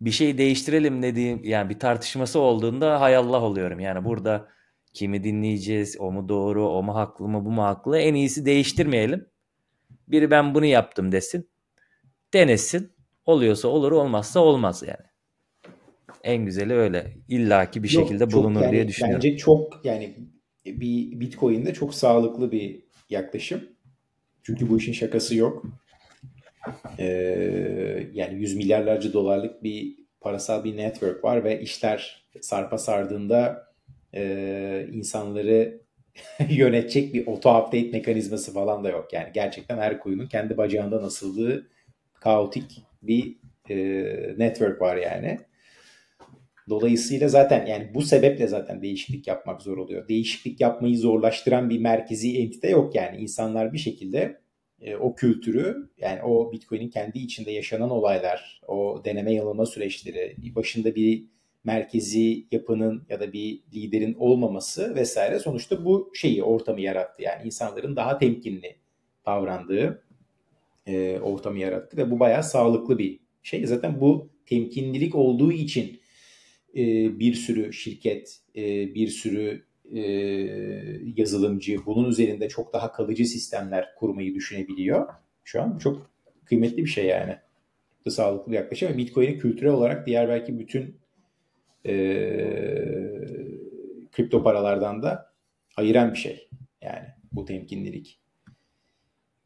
Bir 0.00 0.10
şey 0.10 0.38
değiştirelim 0.38 1.02
dediğim 1.02 1.44
yani 1.44 1.70
bir 1.70 1.78
tartışması 1.78 2.40
olduğunda 2.40 3.00
hay 3.00 3.16
Allah 3.16 3.40
oluyorum. 3.42 3.80
Yani 3.80 4.04
burada 4.04 4.48
kimi 4.94 5.24
dinleyeceğiz, 5.24 5.96
o 6.00 6.12
mu 6.12 6.28
doğru, 6.28 6.68
o 6.68 6.82
mu 6.82 6.94
haklı 6.94 7.28
mı, 7.28 7.44
bu 7.44 7.50
mu 7.50 7.62
haklı? 7.62 7.98
En 7.98 8.14
iyisi 8.14 8.46
değiştirmeyelim. 8.46 9.26
Biri 10.08 10.30
ben 10.30 10.54
bunu 10.54 10.64
yaptım 10.64 11.12
desin. 11.12 11.48
Denesin. 12.34 12.92
Oluyorsa 13.26 13.68
olur, 13.68 13.92
olmazsa 13.92 14.40
olmaz 14.40 14.82
yani. 14.86 15.08
En 16.24 16.44
güzeli 16.44 16.74
öyle. 16.74 17.16
İlla 17.28 17.70
ki 17.70 17.82
bir 17.82 17.90
Yok, 17.90 18.02
şekilde 18.02 18.32
bulunur 18.32 18.62
yani, 18.62 18.72
diye 18.72 18.88
düşünüyorum. 18.88 19.22
Bence 19.24 19.36
çok 19.36 19.84
yani 19.84 20.16
bir 20.66 21.20
Bitcoin'de 21.20 21.74
çok 21.74 21.94
sağlıklı 21.94 22.52
bir 22.52 22.84
yaklaşım. 23.10 23.60
Çünkü 24.42 24.68
bu 24.68 24.78
işin 24.78 24.92
şakası 24.92 25.36
yok. 25.36 25.64
Ee, 26.98 28.06
yani 28.12 28.34
yüz 28.34 28.56
milyarlarca 28.56 29.12
dolarlık 29.12 29.62
bir 29.62 29.96
parasal 30.20 30.64
bir 30.64 30.76
network 30.76 31.24
var 31.24 31.44
ve 31.44 31.60
işler 31.60 32.26
sarpa 32.40 32.78
sardığında 32.78 33.68
e, 34.14 34.86
insanları 34.92 35.80
yönetecek 36.50 37.14
bir 37.14 37.26
auto 37.26 37.58
update 37.58 37.90
mekanizması 37.90 38.54
falan 38.54 38.84
da 38.84 38.88
yok. 38.88 39.12
Yani 39.12 39.28
gerçekten 39.34 39.78
her 39.78 40.00
coin'un 40.02 40.26
kendi 40.26 40.56
bacağından 40.56 41.02
asıldığı 41.02 41.70
kaotik 42.14 42.82
bir 43.02 43.36
e, 43.70 43.76
network 44.38 44.80
var 44.80 44.96
yani. 44.96 45.38
Dolayısıyla 46.68 47.28
zaten 47.28 47.66
yani 47.66 47.90
bu 47.94 48.02
sebeple 48.02 48.46
zaten 48.46 48.82
değişiklik 48.82 49.26
yapmak 49.26 49.62
zor 49.62 49.76
oluyor. 49.76 50.08
Değişiklik 50.08 50.60
yapmayı 50.60 50.98
zorlaştıran 50.98 51.70
bir 51.70 51.80
merkezi 51.80 52.38
entite 52.38 52.70
yok 52.70 52.94
yani. 52.94 53.16
insanlar 53.16 53.72
bir 53.72 53.78
şekilde 53.78 54.40
e, 54.82 54.96
o 54.96 55.14
kültürü 55.14 55.88
yani 55.98 56.22
o 56.22 56.52
Bitcoin'in 56.52 56.88
kendi 56.88 57.18
içinde 57.18 57.50
yaşanan 57.50 57.90
olaylar, 57.90 58.60
o 58.68 59.02
deneme 59.04 59.32
yanılma 59.32 59.66
süreçleri, 59.66 60.36
başında 60.54 60.94
bir 60.94 61.24
merkezi 61.64 62.46
yapının 62.50 63.02
ya 63.08 63.20
da 63.20 63.32
bir 63.32 63.60
liderin 63.74 64.14
olmaması 64.14 64.94
vesaire 64.94 65.38
sonuçta 65.38 65.84
bu 65.84 66.10
şeyi 66.14 66.42
ortamı 66.42 66.80
yarattı. 66.80 67.22
Yani 67.22 67.46
insanların 67.46 67.96
daha 67.96 68.18
temkinli 68.18 68.76
davrandığı 69.26 70.02
e, 70.86 71.18
ortamı 71.20 71.58
yarattı 71.58 71.96
ve 71.96 72.10
bu 72.10 72.20
bayağı 72.20 72.44
sağlıklı 72.44 72.98
bir 72.98 73.20
şey. 73.42 73.66
Zaten 73.66 74.00
bu 74.00 74.28
temkinlilik 74.46 75.14
olduğu 75.14 75.52
için 75.52 76.00
e, 76.76 76.82
bir 77.18 77.34
sürü 77.34 77.72
şirket, 77.72 78.40
e, 78.56 78.94
bir 78.94 79.08
sürü 79.08 79.67
e, 79.94 80.00
yazılımcı 81.16 81.76
bunun 81.86 82.08
üzerinde 82.08 82.48
çok 82.48 82.72
daha 82.72 82.92
kalıcı 82.92 83.24
sistemler 83.24 83.94
kurmayı 83.96 84.34
düşünebiliyor. 84.34 85.08
Şu 85.44 85.62
an 85.62 85.78
çok 85.78 86.10
kıymetli 86.44 86.76
bir 86.76 86.86
şey 86.86 87.06
yani. 87.06 87.36
Da 88.06 88.10
sağlıklı 88.10 88.54
yaklaşım. 88.54 88.98
Bitcoin'i 88.98 89.38
kültürel 89.38 89.72
olarak 89.72 90.06
diğer 90.06 90.28
belki 90.28 90.58
bütün 90.58 91.00
e, 91.86 91.94
kripto 94.12 94.42
paralardan 94.42 95.02
da 95.02 95.32
ayıran 95.76 96.12
bir 96.12 96.18
şey. 96.18 96.48
Yani 96.82 97.06
bu 97.32 97.44
temkinlilik. 97.44 98.20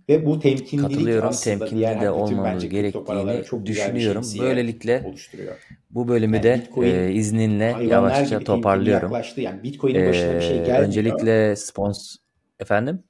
Ve 0.09 0.27
bu 0.27 0.41
temkinlilik 0.41 0.91
Katılıyorum. 0.91 1.29
aslında 1.29 1.59
Temkinli 1.59 1.79
diğer 1.81 2.01
de 2.01 2.11
olmamız 2.11 2.69
gerektiğini 2.69 3.45
çok 3.45 3.61
bir 3.61 3.67
düşünüyorum. 3.67 4.25
Böylelikle 4.39 5.03
oluşturuyor. 5.07 5.57
bu 5.91 6.09
bölümü 6.09 6.37
Yani 6.37 6.43
de 6.45 6.61
Bitcoin 6.63 6.95
e, 6.95 7.13
izninle 7.13 7.77
yavaşça 7.89 8.41
toparlıyorum. 8.41 9.13
yaklaştı. 9.13 9.41
Yani 9.41 9.63
Bitcoin'in 9.63 10.09
başına 10.09 10.35
bir 10.35 10.41
şey 10.41 10.57
E, 10.57 10.59
gelmiyor. 10.59 10.79
öncelikle 10.79 11.57
spons 11.57 12.17
efendim? 12.61 13.03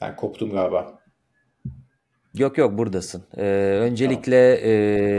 Ben 0.00 0.16
koptum 0.16 0.50
galiba. 0.50 0.98
Yok 2.34 2.58
yok 2.58 2.78
buradasın. 2.78 3.22
Ee, 3.36 3.36
Tamam. 3.36 3.90
öncelikle 3.90 4.52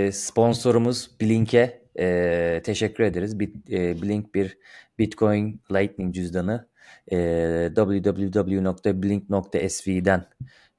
e, 0.06 0.12
sponsorumuz 0.12 1.12
Blink'e 1.22 1.82
e, 2.00 2.62
teşekkür 2.66 3.04
ederiz. 3.04 3.40
Bit, 3.40 3.72
e, 3.72 4.02
Blink 4.02 4.36
bir 4.36 4.58
Bitcoin 5.00 5.62
Lightning 5.72 6.16
cüzdanı. 6.16 6.68
E, 7.12 7.18
www.blink.sv'den 7.76 10.26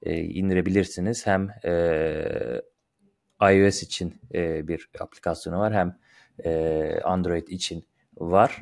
e, 0.04 0.16
indirebilirsiniz. 0.20 1.26
Hem 1.26 1.50
e, 1.64 2.62
iOS 3.52 3.82
için 3.82 4.20
e, 4.34 4.68
bir 4.68 4.90
aplikasyonu 5.00 5.58
var 5.58 5.74
hem 5.74 5.98
e, 6.44 7.00
Android 7.04 7.48
için 7.48 7.84
var. 8.18 8.60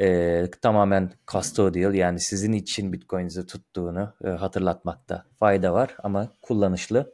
E, 0.00 0.46
tamamen 0.62 1.12
custodial 1.26 1.94
yani 1.94 2.20
sizin 2.20 2.52
için 2.52 2.92
Bitcoin'inizi 2.92 3.46
tuttuğunu 3.46 4.14
e, 4.24 4.28
hatırlatmakta 4.28 5.24
fayda 5.38 5.72
var 5.72 5.96
ama 6.02 6.32
kullanışlı. 6.42 7.12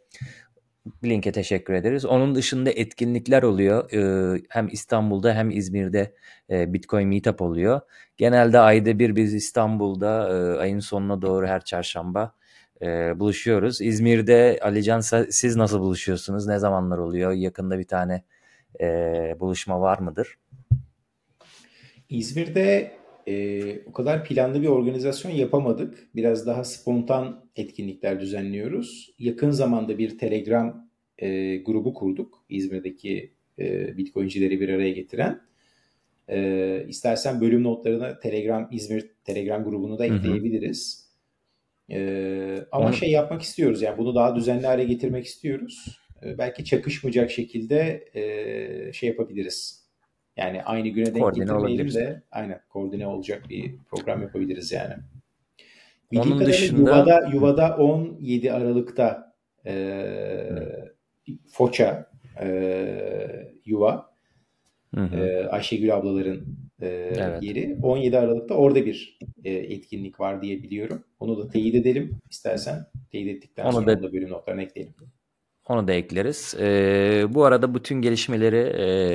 Blink'e 1.03 1.33
teşekkür 1.33 1.75
ederiz. 1.75 2.05
Onun 2.05 2.35
dışında 2.35 2.71
etkinlikler 2.71 3.43
oluyor. 3.43 3.93
E, 3.93 4.43
hem 4.49 4.69
İstanbul'da 4.73 5.35
hem 5.35 5.51
İzmir'de 5.51 6.15
e, 6.51 6.73
Bitcoin 6.73 7.09
Meetup 7.09 7.43
oluyor. 7.43 7.81
Genelde 8.17 8.59
ayda 8.59 8.99
bir 8.99 9.17
biz 9.17 9.35
İstanbul'da 9.35 10.29
e, 10.29 10.59
ayın 10.59 10.81
sonuna 10.81 11.23
doğru 11.23 11.47
her 11.47 11.65
çarşamba 11.65 12.33
e, 12.83 13.21
buluşuyoruz. 13.21 13.81
İzmir'de 13.81 14.59
Alican 14.63 15.01
siz 15.31 15.57
nasıl 15.57 15.81
buluşuyorsunuz? 15.81 16.47
Ne 16.47 16.59
zamanlar 16.59 16.99
oluyor? 16.99 17.33
Yakında 17.33 17.79
bir 17.79 17.87
tane 17.87 18.23
e, 18.81 18.87
buluşma 19.41 19.81
var 19.81 19.99
mıdır? 19.99 20.39
İzmir'de 22.09 22.97
e, 23.27 23.79
o 23.87 23.93
kadar 23.93 24.25
planlı 24.25 24.63
bir 24.63 24.69
organizasyon 24.69 25.33
yapamadık. 25.33 26.09
Biraz 26.15 26.47
daha 26.47 26.65
spontan 26.65 27.46
etkinlikler 27.57 28.21
düzenliyoruz. 28.21 29.15
Yakın 29.19 29.51
zamanda 29.51 29.99
bir 29.99 30.19
Telegram 30.19 30.89
e, 31.19 31.57
grubu 31.57 31.95
kurduk. 31.95 32.45
İzmir'deki 32.49 33.33
e, 33.59 33.97
Bitcoin'cileri 33.97 34.61
bir 34.61 34.69
araya 34.69 34.93
getiren. 34.93 35.41
E, 36.29 36.85
istersen 36.89 37.41
bölüm 37.41 37.63
notlarına 37.63 38.19
Telegram 38.19 38.69
İzmir 38.71 39.11
Telegram 39.25 39.65
grubunu 39.65 39.99
da 39.99 40.07
ekleyebiliriz. 40.07 41.07
E, 41.91 42.67
ama 42.73 42.87
Onu 42.87 42.95
şey 42.95 43.11
yapmak 43.11 43.43
istiyoruz 43.43 43.83
yani 43.83 43.99
bunu 43.99 44.15
daha 44.15 44.37
düzenli 44.37 44.67
hale 44.67 44.85
getirmek 44.85 45.27
istiyoruz. 45.27 46.01
E, 46.23 46.39
belki 46.39 46.65
çakışmayacak 46.65 47.31
şekilde 47.31 48.05
e, 48.15 48.93
şey 48.93 49.09
yapabiliriz. 49.09 49.87
Yani 50.37 50.63
aynı 50.63 50.89
güne 50.89 51.07
denk 51.07 51.19
koordine 51.19 51.45
getirmeyelim 51.45 51.87
olabilir. 51.87 51.95
de 51.95 52.23
aynen 52.31 52.61
koordine 52.69 53.07
olacak 53.07 53.43
bir 53.49 53.77
program 53.91 54.23
yapabiliriz 54.23 54.73
yani. 54.73 54.95
Bildiğim 56.13 56.37
Onun 56.37 56.47
dışında 56.47 56.81
Yuva'da 56.81 57.31
Yuva'da 57.33 57.77
17 57.77 58.53
Aralık'ta 58.53 59.33
e. 59.67 60.49
Foça 61.49 62.11
e, 62.41 63.53
Yuva 63.65 64.11
Hı 64.95 65.01
hı. 65.01 65.17
e, 65.17 65.47
Ayşegül 65.47 65.95
ablaların 65.97 66.41
e, 66.83 66.87
Evet. 67.17 67.43
yeri 67.43 67.77
17 67.83 68.19
Aralık'ta 68.19 68.55
orada 68.55 68.87
bir 68.87 69.19
e, 69.45 69.53
etkinlik 69.53 70.21
var 70.21 70.43
diye 70.43 70.63
biliyorum. 70.63 71.05
Onu 71.21 71.39
da 71.39 71.49
teyit 71.49 71.75
edelim 71.75 72.19
istersen. 72.31 72.87
Teyit 73.11 73.37
ettikten 73.37 73.65
Onu 73.65 73.73
sonra 73.73 73.87
da 73.87 74.03
da 74.03 74.13
bölüm 74.13 74.31
notlarına 74.31 74.63
ekleyelim. 74.63 74.95
Onu 75.69 75.89
da 75.89 75.93
ekleriz. 75.93 76.55
Ee, 76.61 77.25
bu 77.29 77.45
arada 77.45 77.75
bütün 77.75 77.95
gelişmeleri 78.03 78.57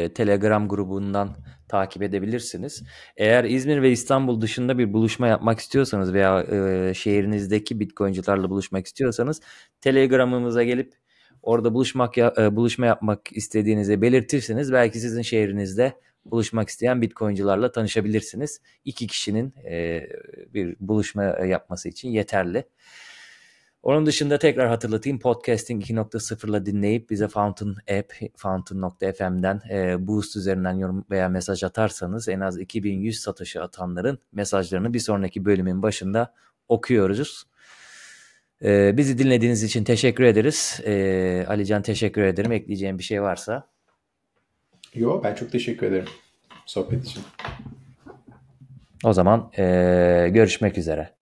e, 0.05 0.13
Telegram 0.13 0.67
grubundan 0.67 1.35
takip 1.67 2.03
edebilirsiniz. 2.03 2.83
Eğer 3.17 3.43
İzmir 3.43 3.81
ve 3.81 3.91
İstanbul 3.91 4.41
dışında 4.41 4.77
bir 4.77 4.93
buluşma 4.93 5.27
yapmak 5.27 5.59
istiyorsanız 5.59 6.13
veya 6.13 6.41
e, 6.89 6.93
şehrinizdeki 6.93 7.79
Bitcoin'cilerle 7.79 8.49
buluşmak 8.49 8.85
istiyorsanız 8.87 9.41
Telegram'ımıza 9.81 10.63
gelip 10.63 10.93
orada 11.41 11.73
buluşmak 11.73 12.17
ya- 12.17 12.33
e, 12.37 12.55
buluşma 12.55 12.85
yapmak 12.85 13.31
istediğinizi 13.31 14.01
belirtirseniz 14.01 14.73
belki 14.73 14.99
sizin 14.99 15.21
şehrinizde 15.21 15.93
buluşmak 16.25 16.69
isteyen 16.69 17.01
Bitcoin'cilarla 17.01 17.71
tanışabilirsiniz. 17.71 18.61
İki 18.85 19.07
kişinin 19.07 19.53
e, 19.69 20.07
bir 20.53 20.75
buluşma 20.79 21.23
yapması 21.23 21.89
için 21.89 22.09
yeterli. 22.09 22.63
Onun 23.83 24.05
dışında 24.05 24.39
tekrar 24.39 24.67
hatırlatayım 24.67 25.19
Podcasting 25.19 25.83
2.0'la 25.83 26.65
dinleyip 26.65 27.09
bize 27.09 27.27
Fountain 27.27 27.75
App, 27.99 28.13
Fountain.fm'den 28.35 29.61
e, 29.69 30.07
Boost 30.07 30.35
üzerinden 30.35 30.73
yorum 30.73 31.05
veya 31.09 31.29
mesaj 31.29 31.63
atarsanız 31.63 32.29
en 32.29 32.39
az 32.39 32.59
2100 32.59 33.19
satışı 33.19 33.63
atanların 33.63 34.19
mesajlarını 34.31 34.93
bir 34.93 34.99
sonraki 34.99 35.45
bölümün 35.45 35.81
başında 35.81 36.33
okuyoruz. 36.69 37.43
E, 38.63 38.97
bizi 38.97 39.17
dinlediğiniz 39.17 39.63
için 39.63 39.83
teşekkür 39.83 40.23
ederiz. 40.23 40.79
E, 40.85 41.45
Alican 41.47 41.81
teşekkür 41.81 42.21
ederim. 42.21 42.51
Ekleyeceğim 42.51 42.97
bir 42.97 43.03
şey 43.03 43.21
varsa. 43.21 43.67
Yo 44.93 45.23
ben 45.23 45.35
çok 45.35 45.51
teşekkür 45.51 45.87
ederim 45.87 46.07
sohbet 46.65 47.05
için. 47.05 47.23
O 49.03 49.13
zaman 49.13 49.51
e, 49.57 49.63
görüşmek 50.33 50.77
üzere. 50.77 51.13